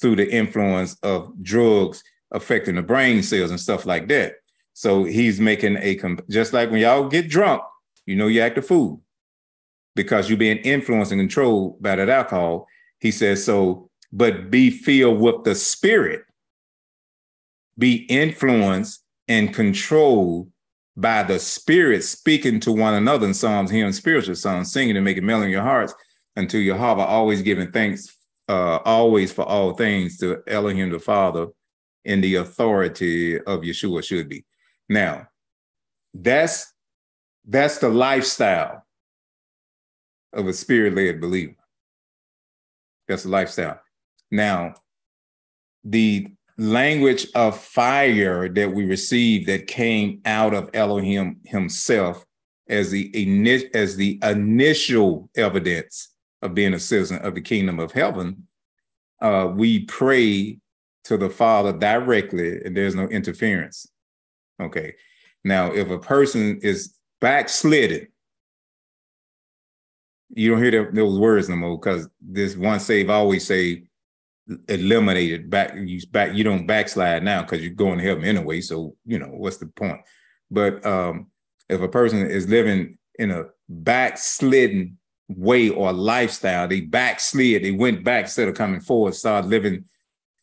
through 0.00 0.16
the 0.16 0.30
influence 0.30 0.96
of 1.04 1.32
drugs 1.42 2.02
affecting 2.32 2.74
the 2.74 2.82
brain 2.82 3.22
cells 3.22 3.50
and 3.50 3.60
stuff 3.60 3.86
like 3.86 4.08
that. 4.08 4.34
So 4.74 5.04
he's 5.04 5.38
making 5.38 5.76
a 5.76 5.98
just 6.28 6.52
like 6.52 6.70
when 6.70 6.80
y'all 6.80 7.08
get 7.08 7.28
drunk, 7.28 7.62
you 8.04 8.16
know 8.16 8.26
you 8.26 8.40
act 8.40 8.58
a 8.58 8.62
fool 8.62 9.00
because 9.94 10.28
you're 10.28 10.38
being 10.38 10.58
influenced 10.58 11.12
and 11.12 11.20
controlled 11.20 11.80
by 11.80 11.94
that 11.94 12.08
alcohol. 12.08 12.66
He 12.98 13.12
says 13.12 13.44
so, 13.44 13.90
but 14.12 14.50
be 14.50 14.70
filled 14.70 15.20
with 15.20 15.44
the 15.44 15.54
spirit. 15.54 16.22
Be 17.78 18.06
influenced 18.08 19.04
and 19.28 19.54
controlled 19.54 20.51
by 20.96 21.22
the 21.22 21.38
Spirit 21.38 22.04
speaking 22.04 22.60
to 22.60 22.72
one 22.72 22.94
another 22.94 23.26
in 23.26 23.34
psalms, 23.34 23.70
hymns, 23.70 23.96
spiritual 23.96 24.34
songs, 24.34 24.72
singing 24.72 24.96
and 24.96 25.04
making 25.04 25.24
melody 25.24 25.46
in 25.46 25.52
your 25.52 25.62
hearts 25.62 25.94
until 26.36 26.60
your 26.60 26.76
heart 26.76 26.98
always 26.98 27.42
giving 27.42 27.70
thanks, 27.72 28.16
uh, 28.48 28.78
always 28.84 29.32
for 29.32 29.42
all 29.42 29.72
things 29.74 30.18
to 30.18 30.42
Elohim 30.46 30.90
the 30.90 30.98
Father 30.98 31.46
in 32.04 32.20
the 32.20 32.36
authority 32.36 33.38
of 33.38 33.60
Yeshua 33.60 34.04
should 34.04 34.28
be. 34.28 34.44
Now, 34.88 35.28
that's 36.14 36.72
that's 37.46 37.78
the 37.78 37.88
lifestyle 37.88 38.84
of 40.32 40.46
a 40.46 40.52
spirit-led 40.52 41.20
believer. 41.20 41.56
That's 43.08 43.24
the 43.24 43.30
lifestyle. 43.30 43.80
Now, 44.30 44.74
the 45.84 46.28
language 46.58 47.26
of 47.34 47.58
fire 47.58 48.48
that 48.48 48.72
we 48.72 48.84
received 48.84 49.48
that 49.48 49.66
came 49.66 50.20
out 50.24 50.54
of 50.54 50.70
Elohim 50.74 51.40
himself 51.44 52.24
as 52.68 52.90
the, 52.90 53.70
as 53.74 53.96
the 53.96 54.18
initial 54.22 55.28
evidence 55.36 56.10
of 56.42 56.54
being 56.54 56.74
a 56.74 56.78
citizen 56.78 57.18
of 57.18 57.34
the 57.34 57.40
kingdom 57.40 57.78
of 57.78 57.92
heaven, 57.92 58.46
uh, 59.20 59.50
we 59.54 59.84
pray 59.84 60.58
to 61.04 61.16
the 61.16 61.30
Father 61.30 61.72
directly 61.72 62.60
and 62.64 62.76
there's 62.76 62.94
no 62.94 63.08
interference. 63.08 63.86
Okay. 64.60 64.94
Now, 65.44 65.72
if 65.72 65.90
a 65.90 65.98
person 65.98 66.58
is 66.62 66.94
backslidden, 67.20 68.08
you 70.34 70.50
don't 70.50 70.62
hear 70.62 70.90
those 70.92 71.18
words 71.18 71.48
no 71.48 71.56
more 71.56 71.78
because 71.78 72.08
this 72.20 72.56
one 72.56 72.80
save 72.80 73.10
always 73.10 73.46
say 73.46 73.84
eliminated 74.68 75.50
back 75.50 75.74
you 75.76 76.00
back 76.08 76.34
you 76.34 76.44
don't 76.44 76.66
backslide 76.66 77.22
now 77.22 77.42
because 77.42 77.60
you're 77.62 77.74
going 77.74 77.98
to 77.98 78.04
heaven 78.04 78.24
anyway 78.24 78.60
so 78.60 78.96
you 79.04 79.18
know 79.18 79.28
what's 79.28 79.58
the 79.58 79.66
point? 79.66 80.00
But 80.50 80.84
um 80.86 81.28
if 81.68 81.80
a 81.80 81.88
person 81.88 82.26
is 82.30 82.48
living 82.48 82.98
in 83.18 83.30
a 83.30 83.44
backslidden 83.68 84.98
way 85.28 85.68
or 85.68 85.92
lifestyle 85.92 86.68
they 86.68 86.80
backslid 86.80 87.64
they 87.64 87.70
went 87.70 88.04
back 88.04 88.24
instead 88.24 88.48
of 88.48 88.54
coming 88.54 88.80
forward 88.80 89.14
started 89.14 89.48
living 89.48 89.84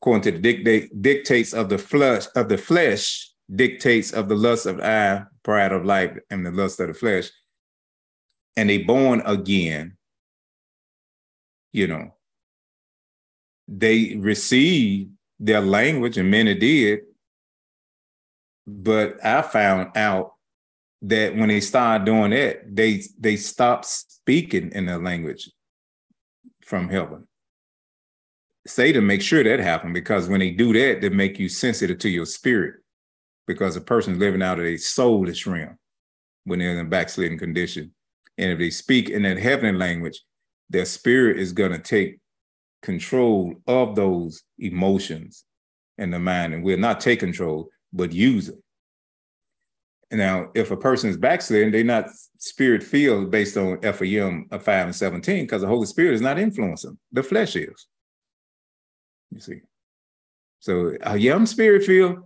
according 0.01 0.21
to 0.23 0.31
the 0.31 0.39
dictate, 0.39 1.01
dictates 1.01 1.53
of 1.53 1.69
the 1.69 1.77
flesh 1.77 2.25
of 2.35 2.49
the 2.49 2.57
flesh 2.57 3.31
dictates 3.53 4.11
of 4.11 4.29
the 4.29 4.35
lust 4.35 4.65
of 4.65 4.77
the 4.77 4.87
eye 4.87 5.23
pride 5.43 5.71
of 5.71 5.85
life 5.85 6.15
and 6.29 6.45
the 6.45 6.51
lust 6.51 6.79
of 6.79 6.87
the 6.87 6.93
flesh. 6.93 7.29
And 8.55 8.69
they 8.69 8.79
born 8.79 9.21
again 9.25 9.97
you 11.71 11.87
know 11.87 12.13
they 13.69 14.15
received 14.15 15.11
their 15.39 15.61
language, 15.61 16.17
and 16.17 16.31
many 16.31 16.55
did. 16.55 17.01
But 18.65 19.23
I 19.23 19.41
found 19.43 19.95
out 19.95 20.33
that 21.03 21.35
when 21.35 21.49
they 21.49 21.61
started 21.61 22.05
doing 22.05 22.31
that, 22.31 22.75
they 22.75 23.03
they 23.19 23.35
stopped 23.37 23.85
speaking 23.85 24.71
in 24.73 24.87
their 24.87 24.99
language 24.99 25.49
from 26.63 26.89
heaven. 26.89 27.27
Say 28.67 28.91
to 28.91 29.01
make 29.01 29.21
sure 29.21 29.43
that 29.43 29.59
happen 29.59 29.93
because 29.93 30.27
when 30.27 30.39
they 30.39 30.51
do 30.51 30.73
that, 30.73 31.01
they 31.01 31.09
make 31.09 31.39
you 31.39 31.47
sensitive 31.47 31.99
to 31.99 32.09
your 32.09 32.25
spirit 32.25 32.75
because 33.47 33.75
a 33.75 33.81
person's 33.81 34.19
living 34.19 34.43
out 34.43 34.59
of 34.59 34.65
a 34.65 34.77
soulless 34.77 35.47
realm 35.47 35.77
when 36.43 36.59
they're 36.59 36.71
in 36.71 36.85
a 36.85 36.89
backslidden 36.89 37.37
condition. 37.37 37.93
And 38.37 38.51
if 38.51 38.59
they 38.59 38.69
speak 38.69 39.09
in 39.09 39.23
that 39.23 39.37
heavenly 39.37 39.77
language, 39.77 40.21
their 40.69 40.85
spirit 40.85 41.39
is 41.39 41.53
going 41.53 41.71
to 41.71 41.79
take 41.79 42.19
control 42.81 43.55
of 43.67 43.95
those 43.95 44.43
emotions 44.57 45.45
in 45.97 46.11
the 46.11 46.19
mind 46.19 46.53
and 46.53 46.63
will 46.63 46.77
not 46.77 46.99
take 46.99 47.19
control, 47.19 47.69
but 47.91 48.13
use 48.13 48.49
it. 48.49 48.59
Now, 50.11 50.49
if 50.55 50.71
a 50.71 50.77
person 50.77 51.09
is 51.09 51.17
backsliding, 51.17 51.71
they're 51.71 51.83
not 51.83 52.09
spirit 52.39 52.81
filled 52.81 53.29
based 53.29 53.57
on 53.57 53.77
of 53.83 54.63
5 54.63 54.85
and 54.85 54.95
17, 54.95 55.43
because 55.43 55.61
the 55.61 55.67
Holy 55.67 55.85
Spirit 55.85 56.15
is 56.15 56.21
not 56.21 56.39
influencing. 56.39 56.97
The 57.11 57.21
flesh 57.21 57.55
is. 57.55 57.87
You 59.29 59.39
see. 59.39 59.61
So 60.59 60.95
uh, 61.05 61.13
yeah, 61.13 61.35
I'm 61.35 61.45
spirit 61.45 61.83
filled. 61.83 62.17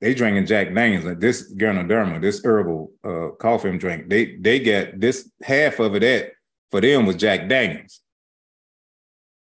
They 0.00 0.14
drinking 0.14 0.46
Jack 0.46 0.74
Daniels, 0.74 1.04
like 1.04 1.20
this 1.20 1.54
Ganoderma, 1.54 2.20
this 2.20 2.44
herbal 2.44 2.90
uh, 3.04 3.28
coffee 3.38 3.78
drink. 3.78 4.10
They 4.10 4.36
they 4.36 4.58
get 4.58 5.00
this 5.00 5.30
half 5.42 5.78
of 5.78 5.94
it 5.94 6.00
that 6.00 6.32
for 6.72 6.80
them 6.80 7.06
was 7.06 7.16
Jack 7.16 7.48
Daniels 7.48 8.00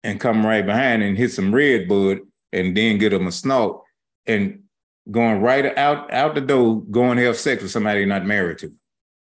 and 0.06 0.20
come 0.20 0.45
right 0.45 0.66
behind 0.66 1.01
and 1.01 1.18
hit 1.18 1.32
some 1.32 1.53
red 1.53 1.88
bud 1.88 2.20
and 2.53 2.78
then 2.78 2.99
get 2.99 3.10
them 3.10 3.28
a 3.28 3.32
snort 3.32 3.82
and 4.28 4.62
going 5.12 5.41
right 5.41 5.78
out 5.78 6.12
out 6.14 6.36
the 6.36 6.41
door, 6.41 6.82
going 6.84 7.18
to 7.18 7.24
have 7.24 7.38
sex 7.38 7.62
with 7.62 7.72
somebody 7.72 7.99
they're 7.99 8.08
not 8.08 8.26
married 8.26 8.60
to. 8.60 8.72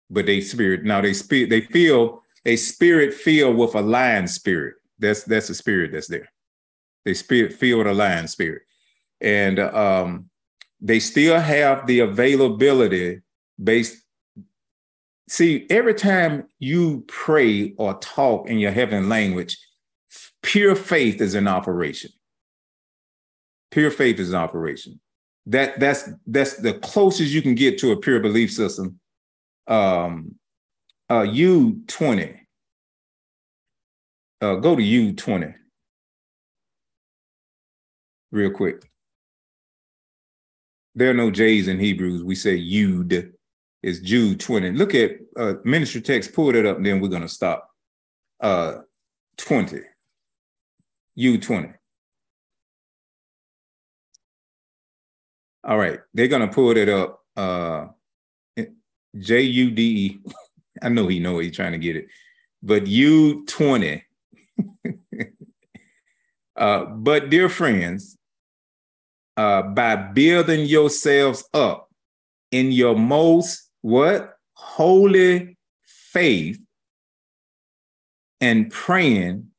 But 0.10 0.26
they 0.26 0.42
spirit 0.42 0.84
now 0.84 1.02
they 1.02 1.14
spirit 1.14 1.50
they 1.50 1.62
feel 1.62 2.22
a 2.46 2.58
spirit 2.58 3.14
filled 3.14 3.58
with 3.58 3.76
a 3.76 3.82
lion 3.82 4.28
spirit. 4.28 4.76
That's 5.00 5.24
that's 5.24 5.50
a 5.50 5.56
spirit 5.56 5.92
that's 5.94 6.08
there. 6.08 6.30
They 7.06 7.14
spirit 7.14 7.54
filled 7.54 7.80
with 7.80 7.88
a 7.88 7.94
lion 7.94 8.28
spirit, 8.28 8.64
and 9.22 9.60
um, 9.60 10.30
they 10.82 11.00
still 11.00 11.40
have 11.40 11.88
the 11.88 12.02
availability 12.02 13.22
based. 13.62 13.98
See, 15.30 15.66
every 15.70 15.94
time 15.94 16.48
you 16.60 17.06
pray 17.08 17.74
or 17.78 17.96
talk 17.96 18.50
in 18.50 18.60
your 18.60 18.72
heavenly 18.72 19.08
language, 19.08 19.58
Pure 20.44 20.76
faith 20.76 21.22
is 21.22 21.36
in 21.36 21.48
operation. 21.48 22.12
Pure 23.72 23.92
faith 23.92 24.20
is 24.20 24.30
in 24.30 24.36
operation. 24.36 25.00
That 25.48 25.80
that's 25.80 26.10
that's 26.28 26.58
the 26.58 26.76
closest 26.76 27.32
you 27.32 27.42
can 27.42 27.56
get 27.56 27.80
to 27.80 27.92
a 27.92 27.98
pure 27.98 28.20
belief 28.20 28.52
system. 28.52 29.00
Um, 29.68 30.36
uh, 31.10 31.24
U 31.24 31.82
twenty. 31.88 32.48
Uh, 34.42 34.56
go 34.56 34.76
to 34.76 34.84
U 34.84 35.14
twenty. 35.14 35.54
Real 38.32 38.52
quick. 38.52 38.90
There 40.96 41.10
are 41.10 41.16
no 41.16 41.32
J's 41.32 41.68
in 41.68 41.80
Hebrews. 41.80 42.24
We 42.24 42.36
say 42.36 42.58
Yud 42.58 43.32
is 43.82 44.00
Jude 44.00 44.40
20. 44.40 44.72
Look 44.72 44.96
at 44.96 45.12
uh, 45.38 45.56
ministry 45.64 46.02
text, 46.02 46.34
pull 46.34 46.56
it 46.56 46.66
up, 46.66 46.78
and 46.78 46.86
then 46.86 47.00
we're 47.00 47.10
going 47.10 47.24
to 47.24 47.28
stop. 47.28 47.70
Uh, 48.40 48.80
20. 49.38 49.82
U20. 51.18 51.74
All 55.66 55.78
right, 55.78 56.00
they're 56.14 56.28
gonna 56.28 56.50
pull 56.50 56.76
it 56.76 56.90
up. 56.90 57.22
Uh, 57.38 57.88
J 59.18 59.42
U 59.42 59.72
D 59.72 59.82
E. 59.82 60.20
I 60.82 60.90
know 60.90 61.08
he 61.08 61.20
know 61.20 61.40
he's 61.40 61.56
trying 61.56 61.72
to 61.74 61.78
get 61.78 61.96
it, 61.96 62.08
but 62.62 62.88
U 62.88 63.46
twenty. 63.46 64.04
uh, 66.58 66.86
but 66.86 67.30
dear 67.30 67.48
friends, 67.48 68.18
uh, 69.38 69.62
by 69.62 69.96
building 69.96 70.66
yourselves 70.66 71.48
up 71.54 71.90
in 72.52 72.72
your 72.72 72.96
most 72.96 73.70
what 73.82 74.38
holy 74.54 75.58
faith 75.82 76.60
and 78.42 78.70
praying 78.70 79.53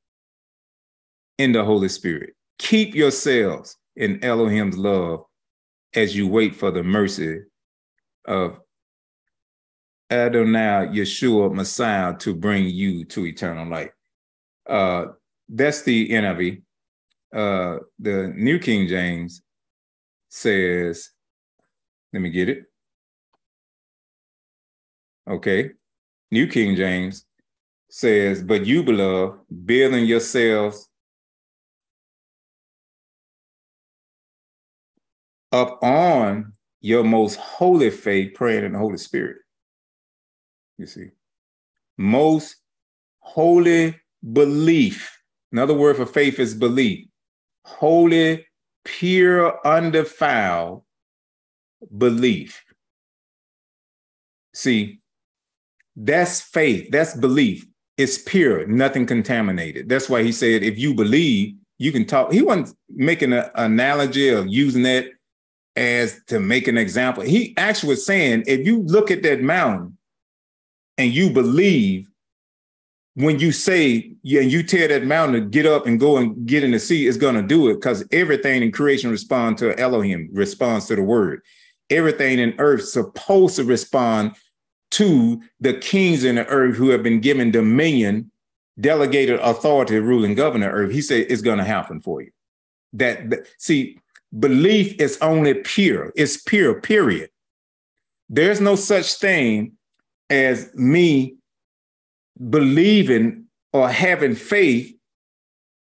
in 1.38 1.52
the 1.52 1.64
Holy 1.64 1.88
Spirit. 1.88 2.34
Keep 2.58 2.94
yourselves 2.94 3.76
in 3.96 4.22
Elohim's 4.24 4.76
love 4.76 5.24
as 5.94 6.16
you 6.16 6.28
wait 6.28 6.54
for 6.54 6.70
the 6.70 6.82
mercy 6.82 7.40
of 8.26 8.58
Adonai 10.10 10.88
Yeshua 10.92 11.52
Messiah 11.52 12.16
to 12.18 12.34
bring 12.34 12.66
you 12.66 13.04
to 13.06 13.26
eternal 13.26 13.68
life. 13.68 13.90
Uh, 14.68 15.06
that's 15.48 15.82
the 15.82 16.08
NIV. 16.10 16.62
Uh, 17.34 17.78
the 17.98 18.32
New 18.36 18.58
King 18.58 18.86
James 18.86 19.42
says, 20.28 21.10
let 22.12 22.20
me 22.20 22.30
get 22.30 22.48
it. 22.48 22.64
Okay. 25.28 25.70
New 26.30 26.46
King 26.46 26.76
James 26.76 27.26
says, 27.90 28.42
But 28.42 28.66
you, 28.66 28.82
beloved, 28.82 29.40
building 29.64 30.04
yourselves 30.04 30.88
up 35.54 35.82
on 35.82 36.52
your 36.80 37.04
most 37.04 37.36
holy 37.36 37.90
faith, 37.90 38.34
praying 38.34 38.64
in 38.64 38.72
the 38.72 38.78
Holy 38.78 38.98
Spirit. 38.98 39.36
You 40.76 40.86
see, 40.86 41.10
most 41.96 42.56
holy 43.20 43.98
belief. 44.32 45.16
Another 45.52 45.74
word 45.74 45.96
for 45.96 46.06
faith 46.06 46.40
is 46.40 46.54
belief. 46.54 47.06
Holy, 47.64 48.44
pure, 48.84 49.58
undefiled 49.64 50.82
belief. 51.96 52.62
See, 54.52 55.00
that's 55.96 56.40
faith, 56.40 56.90
that's 56.90 57.14
belief. 57.14 57.64
It's 57.96 58.18
pure, 58.18 58.66
nothing 58.66 59.06
contaminated. 59.06 59.88
That's 59.88 60.08
why 60.08 60.24
he 60.24 60.32
said, 60.32 60.64
if 60.64 60.76
you 60.76 60.94
believe, 60.94 61.54
you 61.78 61.92
can 61.92 62.04
talk. 62.04 62.32
He 62.32 62.42
wasn't 62.42 62.76
making 62.88 63.32
an 63.32 63.48
analogy 63.54 64.28
of 64.28 64.48
using 64.48 64.82
that 64.82 65.06
as 65.76 66.20
to 66.26 66.40
make 66.40 66.68
an 66.68 66.78
example. 66.78 67.22
He 67.22 67.54
actually 67.56 67.90
was 67.90 68.06
saying, 68.06 68.44
if 68.46 68.66
you 68.66 68.82
look 68.82 69.10
at 69.10 69.22
that 69.22 69.42
mountain 69.42 69.98
and 70.98 71.12
you 71.12 71.30
believe 71.30 72.08
when 73.14 73.38
you 73.38 73.52
say 73.52 74.12
and 74.24 74.52
you 74.52 74.62
tell 74.62 74.88
that 74.88 75.04
mountain 75.04 75.40
to 75.40 75.48
get 75.48 75.66
up 75.66 75.86
and 75.86 76.00
go 76.00 76.16
and 76.16 76.46
get 76.46 76.64
in 76.64 76.72
the 76.72 76.78
sea, 76.78 77.06
it's 77.06 77.16
gonna 77.16 77.42
do 77.42 77.68
it 77.68 77.74
because 77.74 78.04
everything 78.10 78.62
in 78.62 78.72
creation 78.72 79.10
responds 79.10 79.60
to 79.60 79.78
Elohim, 79.78 80.28
responds 80.32 80.86
to 80.86 80.96
the 80.96 81.02
word. 81.02 81.40
Everything 81.90 82.38
in 82.38 82.54
earth 82.58 82.88
supposed 82.88 83.56
to 83.56 83.64
respond 83.64 84.32
to 84.92 85.40
the 85.60 85.74
kings 85.74 86.24
in 86.24 86.36
the 86.36 86.46
earth 86.46 86.76
who 86.76 86.88
have 86.88 87.02
been 87.02 87.20
given 87.20 87.50
dominion, 87.50 88.30
delegated 88.80 89.38
authority, 89.40 89.98
ruling 89.98 90.34
governor 90.34 90.70
earth. 90.70 90.92
He 90.92 91.02
said 91.02 91.26
it's 91.28 91.42
gonna 91.42 91.64
happen 91.64 92.00
for 92.00 92.20
you. 92.20 92.30
That, 92.94 93.30
that 93.30 93.46
see, 93.58 93.98
belief 94.38 95.00
is 95.00 95.18
only 95.20 95.54
pure, 95.54 96.12
it's 96.16 96.36
pure, 96.42 96.80
period. 96.80 97.30
There's 98.28 98.60
no 98.60 98.74
such 98.74 99.14
thing 99.14 99.72
as 100.30 100.74
me 100.74 101.36
believing 102.50 103.46
or 103.72 103.88
having 103.88 104.34
faith 104.34 104.94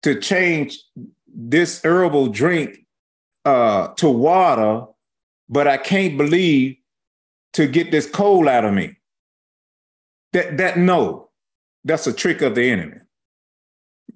to 0.03 0.19
change 0.19 0.79
this 1.27 1.81
herbal 1.83 2.27
drink 2.27 2.85
uh, 3.45 3.89
to 3.95 4.09
water, 4.09 4.85
but 5.49 5.67
I 5.67 5.77
can't 5.77 6.17
believe 6.17 6.77
to 7.53 7.67
get 7.67 7.91
this 7.91 8.09
cold 8.09 8.47
out 8.47 8.65
of 8.65 8.73
me. 8.73 8.97
That 10.33 10.57
that 10.57 10.77
no, 10.77 11.29
that's 11.83 12.07
a 12.07 12.13
trick 12.13 12.41
of 12.41 12.55
the 12.55 12.69
enemy. 12.69 12.97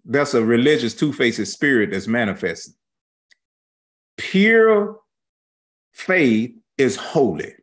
That's 0.06 0.34
a 0.34 0.44
religious 0.44 0.94
two-faced 0.94 1.46
spirit 1.48 1.92
that's 1.92 2.08
manifesting. 2.08 2.76
Pure 4.18 5.00
faith 5.94 6.52
is 6.78 6.96
holy, 6.96 7.54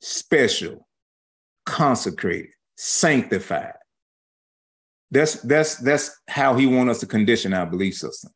special, 0.00 0.86
consecrated, 1.66 2.52
sanctified. 2.76 3.74
That's 5.10 5.40
that's 5.42 5.76
that's 5.76 6.16
how 6.28 6.54
he 6.54 6.66
wants 6.66 6.90
us 6.92 7.00
to 7.00 7.06
condition 7.06 7.52
our 7.52 7.66
belief 7.66 7.94
system. 7.94 8.30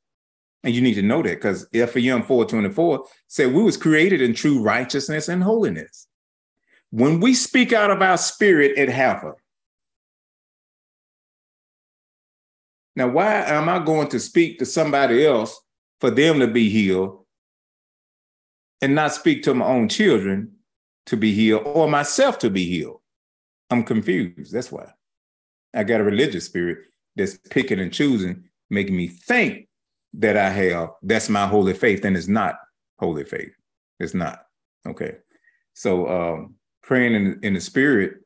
And 0.65 0.75
you 0.75 0.81
need 0.81 0.95
to 0.95 1.03
know 1.03 1.23
that 1.23 1.37
because 1.37 1.67
Ephesians 1.73 2.27
4:24 2.27 3.07
said 3.29 3.53
we 3.53 3.63
was 3.63 3.77
created 3.77 4.23
in 4.23 4.35
true 4.35 4.61
righteousness 4.61 5.29
and 5.29 5.43
holiness. 5.43 6.09
When 6.91 7.21
we 7.21 7.35
speak 7.35 7.73
out 7.73 7.91
of 7.91 8.03
our 8.03 8.17
spirit, 8.17 8.79
it 8.79 8.89
happens. 8.89 9.35
Now, 12.97 13.09
why 13.09 13.43
am 13.43 13.69
I 13.69 13.85
going 13.85 14.09
to 14.09 14.21
speak 14.21 14.59
to 14.61 14.67
somebody 14.67 15.27
else 15.27 15.61
for 16.05 16.11
them 16.11 16.39
to 16.39 16.47
be 16.47 16.69
healed 16.69 17.25
and 18.83 18.95
not 18.95 19.15
speak 19.15 19.43
to 19.43 19.55
my 19.55 19.65
own 19.65 19.89
children 19.89 20.53
to 21.07 21.17
be 21.17 21.33
healed 21.33 21.63
or 21.65 21.89
myself 21.89 22.39
to 22.41 22.51
be 22.51 22.67
healed? 22.67 23.01
I'm 23.71 23.83
confused. 23.83 24.53
That's 24.53 24.71
why. 24.71 24.93
I 25.73 25.83
got 25.83 26.03
a 26.03 26.05
religious 26.05 26.45
spirit 26.45 26.81
that's 27.17 27.39
picking 27.49 27.81
and 27.81 27.91
choosing, 27.91 28.45
making 28.69 28.95
me 28.95 29.09
think 29.09 29.67
that 30.13 30.37
I 30.37 30.51
have 30.51 30.91
that's 31.03 31.31
my 31.31 31.47
holy 31.47 31.73
faith, 31.73 32.05
and 32.05 32.19
it's 32.19 32.29
not 32.29 32.57
holy 32.99 33.25
faith. 33.25 33.55
It's 33.99 34.13
not. 34.13 34.41
Okay. 34.87 35.17
So 35.73 36.07
um 36.07 36.57
praying 36.83 37.15
in, 37.15 37.41
in 37.43 37.55
the 37.55 37.63
spirit, 37.63 38.17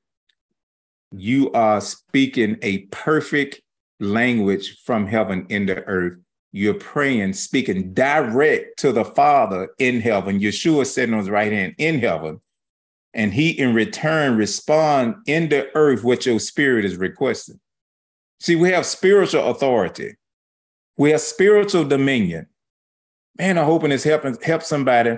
you 1.13 1.53
are 1.53 1.81
speaking 1.81 2.57
a 2.61 2.87
perfect 2.87 3.61
language 4.01 4.83
from 4.85 5.07
heaven 5.07 5.47
into 5.49 5.77
earth. 5.85 6.19
You're 6.53 6.75
praying, 6.75 7.35
speaking 7.35 7.93
direct 7.93 8.79
to 8.79 8.93
the 8.93 9.05
Father 9.05 9.69
in 9.79 10.01
heaven. 10.01 10.41
Yeshua 10.41 10.87
sitting 10.87 11.15
on 11.15 11.21
his 11.21 11.31
right 11.31 11.53
hand 11.53 11.75
in 11.79 11.99
heaven 11.99 12.41
and 13.15 13.33
he 13.33 13.51
in 13.51 13.75
return 13.75 14.37
respond 14.37 15.17
in 15.27 15.49
the 15.49 15.75
earth 15.75 16.05
what 16.05 16.27
your 16.27 16.39
spirit 16.39 16.85
is 16.85 16.97
requesting. 16.97 17.59
See, 18.41 18.57
we 18.57 18.71
have 18.71 18.87
spiritual 18.87 19.51
authority. 19.51 20.17
We 20.97 21.11
have 21.11 21.21
spiritual 21.21 21.85
dominion. 21.85 22.47
Man, 23.37 23.59
I'm 23.59 23.65
hoping 23.65 23.91
this 23.91 24.05
helping 24.05 24.37
help 24.43 24.63
somebody. 24.63 25.17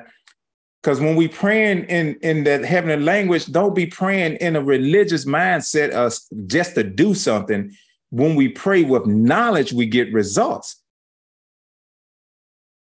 Because 0.83 1.01
when 1.01 1.15
we 1.15 1.29
praying 1.29 1.85
in, 1.85 2.17
in 2.23 2.45
that 2.45 2.65
heavenly 2.65 2.97
language, 2.97 3.47
don't 3.47 3.75
be 3.75 3.87
praying 3.87 4.37
in 4.37 4.57
a 4.57 4.63
religious 4.63 5.27
mindset 5.27 5.93
us 5.93 6.27
just 6.47 6.75
to 6.77 6.85
do 6.85 7.15
something. 7.15 7.71
When 8.09 8.35
we 8.35 8.49
pray 8.49 8.83
with 8.83 9.07
knowledge, 9.07 9.73
we 9.73 9.87
get 9.87 10.13
results. 10.13 10.80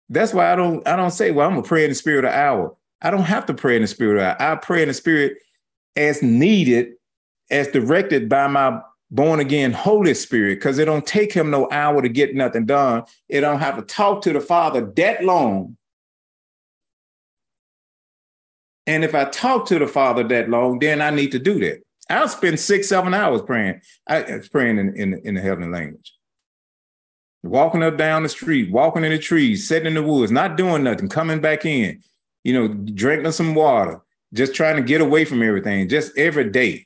That's 0.09 0.33
why 0.33 0.51
I 0.51 0.55
don't 0.55 0.87
I 0.87 0.95
don't 0.95 1.11
say, 1.11 1.31
well, 1.31 1.47
I'm 1.47 1.55
gonna 1.55 1.67
pray 1.67 1.83
in 1.83 1.89
the 1.91 1.95
spirit 1.95 2.25
of 2.25 2.31
hour. 2.31 2.75
I 3.01 3.11
don't 3.11 3.23
have 3.23 3.45
to 3.47 3.53
pray 3.53 3.75
in 3.75 3.81
the 3.81 3.87
spirit. 3.87 4.37
I 4.39 4.55
pray 4.55 4.81
in 4.81 4.87
the 4.87 4.93
spirit 4.93 5.37
as 5.95 6.21
needed, 6.21 6.93
as 7.51 7.67
directed 7.67 8.29
by 8.29 8.47
my 8.47 8.79
born 9.11 9.39
again 9.39 9.71
Holy 9.71 10.13
Spirit, 10.13 10.55
because 10.55 10.79
it 10.79 10.85
don't 10.85 11.05
take 11.05 11.31
him 11.31 11.49
no 11.49 11.69
hour 11.71 12.01
to 12.01 12.09
get 12.09 12.35
nothing 12.35 12.65
done. 12.65 13.03
It 13.29 13.41
don't 13.41 13.59
have 13.59 13.77
to 13.77 13.83
talk 13.83 14.21
to 14.23 14.33
the 14.33 14.41
Father 14.41 14.81
that 14.95 15.23
long. 15.23 15.77
And 18.85 19.03
if 19.03 19.13
I 19.13 19.25
talk 19.25 19.65
to 19.67 19.79
the 19.79 19.87
Father 19.87 20.23
that 20.29 20.49
long, 20.49 20.79
then 20.79 21.01
I 21.01 21.09
need 21.09 21.33
to 21.33 21.39
do 21.39 21.59
that. 21.59 21.79
I'll 22.09 22.29
spend 22.29 22.59
six, 22.59 22.87
seven 22.87 23.13
hours 23.13 23.41
praying. 23.41 23.81
I 24.07 24.39
praying 24.49 24.77
in, 24.77 24.95
in, 24.95 25.21
in 25.25 25.35
the 25.35 25.41
heavenly 25.41 25.69
language. 25.69 26.13
Walking 27.43 27.83
up 27.83 27.97
down 27.97 28.23
the 28.23 28.29
street, 28.29 28.71
walking 28.71 29.03
in 29.03 29.11
the 29.11 29.19
trees, 29.19 29.67
sitting 29.67 29.87
in 29.87 29.93
the 29.93 30.03
woods, 30.03 30.31
not 30.31 30.57
doing 30.57 30.83
nothing, 30.83 31.07
coming 31.07 31.39
back 31.39 31.65
in 31.65 32.01
you 32.47 32.53
know, 32.53 32.69
drinking 32.69 33.33
some 33.33 33.55
water, 33.55 33.99
just 34.33 34.55
trying 34.55 34.77
to 34.77 34.81
get 34.81 35.01
away 35.01 35.25
from 35.25 35.43
everything, 35.43 35.89
just 35.89 36.17
every 36.17 36.49
day, 36.49 36.85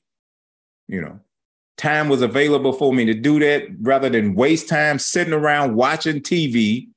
you 0.87 0.99
know. 0.99 1.19
Time 1.77 2.09
was 2.09 2.23
available 2.23 2.73
for 2.73 2.91
me 2.91 3.05
to 3.05 3.13
do 3.13 3.39
that 3.39 3.67
rather 3.79 4.09
than 4.09 4.33
waste 4.33 4.67
time 4.67 4.97
sitting 4.97 5.33
around 5.33 5.75
watching 5.75 6.19
TV, 6.19 6.87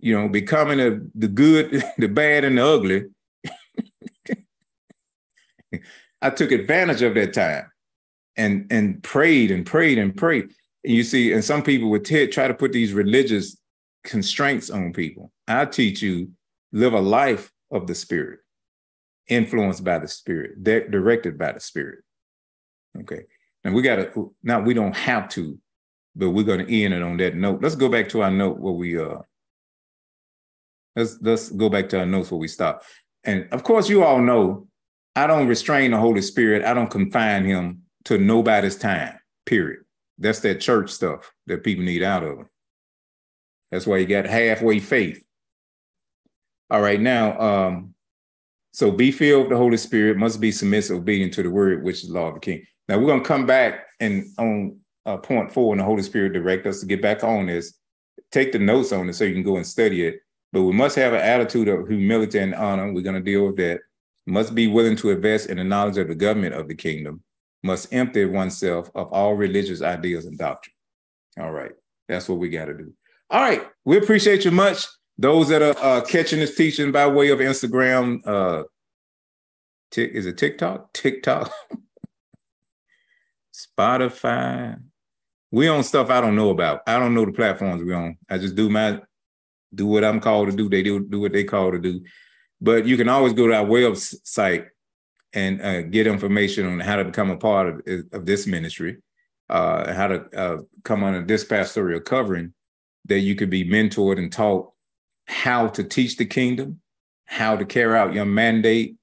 you 0.00 0.20
know, 0.20 0.28
becoming 0.28 0.80
a, 0.80 0.98
the 1.14 1.28
good, 1.28 1.84
the 1.98 2.08
bad, 2.08 2.42
and 2.42 2.58
the 2.58 2.66
ugly. 2.66 3.04
I 6.20 6.30
took 6.30 6.50
advantage 6.50 7.02
of 7.02 7.14
that 7.14 7.32
time 7.32 7.70
and 8.36 8.66
and 8.72 9.00
prayed 9.04 9.52
and 9.52 9.64
prayed 9.64 9.98
and 9.98 10.16
prayed. 10.16 10.48
You 10.84 11.04
see, 11.04 11.32
and 11.32 11.44
some 11.44 11.62
people 11.62 11.90
would 11.90 12.04
t- 12.04 12.26
try 12.26 12.48
to 12.48 12.54
put 12.54 12.72
these 12.72 12.92
religious 12.92 13.56
constraints 14.04 14.68
on 14.68 14.92
people. 14.92 15.30
I 15.46 15.64
teach 15.66 16.02
you 16.02 16.32
live 16.72 16.92
a 16.92 17.00
life 17.00 17.52
of 17.70 17.86
the 17.86 17.94
Spirit, 17.94 18.40
influenced 19.28 19.84
by 19.84 19.98
the 19.98 20.08
Spirit, 20.08 20.62
di- 20.64 20.88
directed 20.88 21.38
by 21.38 21.52
the 21.52 21.60
Spirit. 21.60 22.00
Okay. 23.00 23.22
And 23.64 23.74
we 23.74 23.82
got 23.82 23.96
to, 23.96 24.34
now 24.42 24.60
we 24.60 24.74
don't 24.74 24.96
have 24.96 25.28
to, 25.30 25.58
but 26.16 26.30
we're 26.30 26.44
going 26.44 26.66
to 26.66 26.82
end 26.82 26.94
it 26.94 27.02
on 27.02 27.16
that 27.18 27.36
note. 27.36 27.62
Let's 27.62 27.76
go 27.76 27.88
back 27.88 28.08
to 28.10 28.22
our 28.22 28.30
note 28.30 28.58
where 28.58 28.72
we, 28.72 28.98
uh, 28.98 29.18
let's, 30.96 31.16
let's 31.20 31.50
go 31.50 31.68
back 31.68 31.88
to 31.90 32.00
our 32.00 32.06
notes 32.06 32.30
where 32.30 32.40
we 32.40 32.48
stop. 32.48 32.82
And 33.22 33.46
of 33.52 33.62
course, 33.62 33.88
you 33.88 34.02
all 34.02 34.20
know 34.20 34.66
I 35.14 35.28
don't 35.28 35.46
restrain 35.46 35.92
the 35.92 35.98
Holy 35.98 36.22
Spirit. 36.22 36.64
I 36.64 36.74
don't 36.74 36.90
confine 36.90 37.44
him 37.44 37.82
to 38.06 38.18
nobody's 38.18 38.76
time, 38.76 39.18
period. 39.46 39.84
That's 40.18 40.40
that 40.40 40.60
church 40.60 40.90
stuff 40.90 41.32
that 41.46 41.64
people 41.64 41.84
need 41.84 42.02
out 42.02 42.22
of 42.22 42.38
him. 42.38 42.48
That's 43.70 43.86
why 43.86 43.98
you 43.98 44.06
got 44.06 44.26
halfway 44.26 44.78
faith. 44.78 45.24
All 46.70 46.80
right, 46.80 47.00
now, 47.00 47.38
um, 47.40 47.94
so 48.72 48.90
be 48.90 49.10
filled 49.10 49.44
with 49.44 49.50
the 49.50 49.56
Holy 49.56 49.76
Spirit, 49.76 50.16
must 50.16 50.40
be 50.40 50.52
submissive, 50.52 50.98
obedient 50.98 51.34
to 51.34 51.42
the 51.42 51.50
word, 51.50 51.82
which 51.82 52.04
is 52.04 52.10
law 52.10 52.28
of 52.28 52.34
the 52.34 52.40
king. 52.40 52.64
Now 52.88 52.98
we're 52.98 53.06
gonna 53.06 53.24
come 53.24 53.46
back 53.46 53.86
and 54.00 54.24
on 54.38 54.78
uh, 55.04 55.16
point 55.18 55.52
four, 55.52 55.72
and 55.72 55.80
the 55.80 55.84
Holy 55.84 56.02
Spirit 56.02 56.32
direct 56.32 56.66
us 56.66 56.80
to 56.80 56.86
get 56.86 57.02
back 57.02 57.24
on 57.24 57.46
this. 57.46 57.74
Take 58.30 58.52
the 58.52 58.58
notes 58.58 58.92
on 58.92 59.08
it 59.08 59.14
so 59.14 59.24
you 59.24 59.34
can 59.34 59.42
go 59.42 59.56
and 59.56 59.66
study 59.66 60.06
it. 60.06 60.20
But 60.52 60.62
we 60.62 60.72
must 60.72 60.96
have 60.96 61.12
an 61.12 61.20
attitude 61.20 61.68
of 61.68 61.88
humility 61.88 62.38
and 62.38 62.54
honor. 62.54 62.92
We're 62.92 63.02
gonna 63.02 63.20
deal 63.20 63.46
with 63.46 63.56
that. 63.56 63.80
Must 64.26 64.54
be 64.54 64.66
willing 64.68 64.96
to 64.96 65.10
invest 65.10 65.48
in 65.50 65.56
the 65.56 65.64
knowledge 65.64 65.98
of 65.98 66.08
the 66.08 66.14
government 66.14 66.54
of 66.54 66.68
the 66.68 66.74
kingdom. 66.74 67.22
Must 67.62 67.92
empty 67.92 68.24
oneself 68.24 68.90
of 68.94 69.12
all 69.12 69.34
religious 69.34 69.82
ideas 69.82 70.26
and 70.26 70.36
doctrine. 70.36 70.74
All 71.38 71.52
right, 71.52 71.72
that's 72.08 72.28
what 72.28 72.38
we 72.38 72.48
got 72.48 72.66
to 72.66 72.74
do. 72.74 72.92
All 73.30 73.40
right, 73.40 73.62
we 73.84 73.98
appreciate 73.98 74.44
you 74.44 74.50
much. 74.50 74.86
Those 75.16 75.48
that 75.48 75.62
are 75.62 75.76
uh, 75.78 76.00
catching 76.02 76.40
this 76.40 76.56
teaching 76.56 76.90
by 76.90 77.06
way 77.06 77.30
of 77.30 77.38
Instagram, 77.38 78.26
uh, 78.26 78.64
tick, 79.90 80.12
is 80.12 80.26
it 80.26 80.38
TikTok? 80.38 80.92
TikTok, 80.92 81.52
Spotify. 83.54 84.80
We 85.50 85.68
on 85.68 85.84
stuff 85.84 86.10
I 86.10 86.20
don't 86.20 86.34
know 86.34 86.50
about. 86.50 86.80
I 86.86 86.98
don't 86.98 87.14
know 87.14 87.26
the 87.26 87.32
platforms 87.32 87.82
we 87.84 87.92
on. 87.92 88.16
I 88.28 88.38
just 88.38 88.56
do 88.56 88.68
my 88.70 89.00
do 89.74 89.86
what 89.86 90.04
I'm 90.04 90.20
called 90.20 90.50
to 90.50 90.56
do. 90.56 90.68
They 90.68 90.82
do 90.82 91.06
do 91.06 91.20
what 91.20 91.32
they 91.32 91.44
call 91.44 91.72
to 91.72 91.78
do. 91.78 92.02
But 92.60 92.86
you 92.86 92.96
can 92.96 93.08
always 93.08 93.32
go 93.32 93.46
to 93.48 93.54
our 93.54 93.64
website 93.64 94.66
and 95.32 95.62
uh, 95.62 95.82
get 95.82 96.06
information 96.06 96.66
on 96.66 96.80
how 96.80 96.96
to 96.96 97.04
become 97.04 97.30
a 97.30 97.36
part 97.36 97.68
of, 97.68 98.04
of 98.12 98.26
this 98.26 98.46
ministry, 98.46 98.98
uh, 99.48 99.92
how 99.92 100.06
to 100.08 100.24
uh, 100.36 100.58
come 100.84 101.04
under 101.04 101.22
this 101.22 101.44
pastoral 101.44 102.00
covering, 102.00 102.52
that 103.06 103.20
you 103.20 103.34
could 103.34 103.50
be 103.50 103.64
mentored 103.64 104.18
and 104.18 104.32
taught 104.32 104.70
how 105.26 105.68
to 105.68 105.84
teach 105.84 106.16
the 106.16 106.26
kingdom, 106.26 106.80
how 107.24 107.56
to 107.56 107.64
carry 107.64 107.98
out 107.98 108.14
your 108.14 108.24
mandate. 108.24 108.96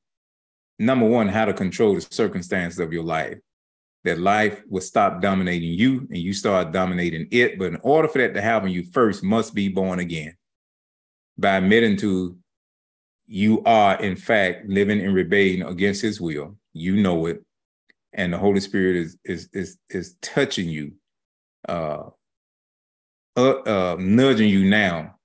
Number 0.77 1.07
one, 1.07 1.27
how 1.27 1.45
to 1.45 1.53
control 1.53 1.95
the 1.95 2.01
circumstances 2.01 2.79
of 2.79 2.93
your 2.93 3.03
life. 3.03 3.37
That 4.05 4.17
life 4.17 4.61
will 4.69 4.81
stop 4.81 5.21
dominating 5.21 5.73
you 5.73 6.07
and 6.09 6.17
you 6.17 6.31
start 6.31 6.71
dominating 6.71 7.27
it. 7.31 7.59
But 7.59 7.73
in 7.73 7.79
order 7.81 8.07
for 8.07 8.19
that 8.19 8.33
to 8.33 8.41
happen, 8.41 8.69
you 8.69 8.85
first 8.85 9.23
must 9.23 9.53
be 9.53 9.67
born 9.67 9.99
again 9.99 10.35
by 11.37 11.57
admitting 11.57 11.97
to 11.97 12.37
you 13.31 13.63
are, 13.63 13.95
in 14.01 14.15
fact, 14.15 14.67
living 14.67 14.99
in 14.99 15.13
rebellion 15.13 15.61
against 15.61 16.01
his 16.01 16.19
will. 16.19 16.57
You 16.73 16.97
know 16.97 17.27
it. 17.27 17.43
And 18.11 18.33
the 18.33 18.39
Holy 18.39 18.59
Spirit 18.59 18.95
is 18.95 19.17
is 19.23 19.49
is 19.53 19.77
is 19.89 20.15
touching 20.23 20.67
you, 20.67 20.93
uh, 21.67 22.05
uh, 23.37 23.51
uh 23.51 23.95
nudging 23.99 24.49
you 24.49 24.65
now 24.65 25.15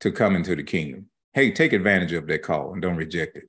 to 0.00 0.12
come 0.12 0.36
into 0.36 0.54
the 0.54 0.62
kingdom. 0.62 1.06
Hey, 1.32 1.50
take 1.50 1.72
advantage 1.72 2.12
of 2.12 2.26
that 2.26 2.42
call 2.42 2.74
and 2.74 2.82
don't 2.82 2.96
reject 2.96 3.38
it. 3.38 3.44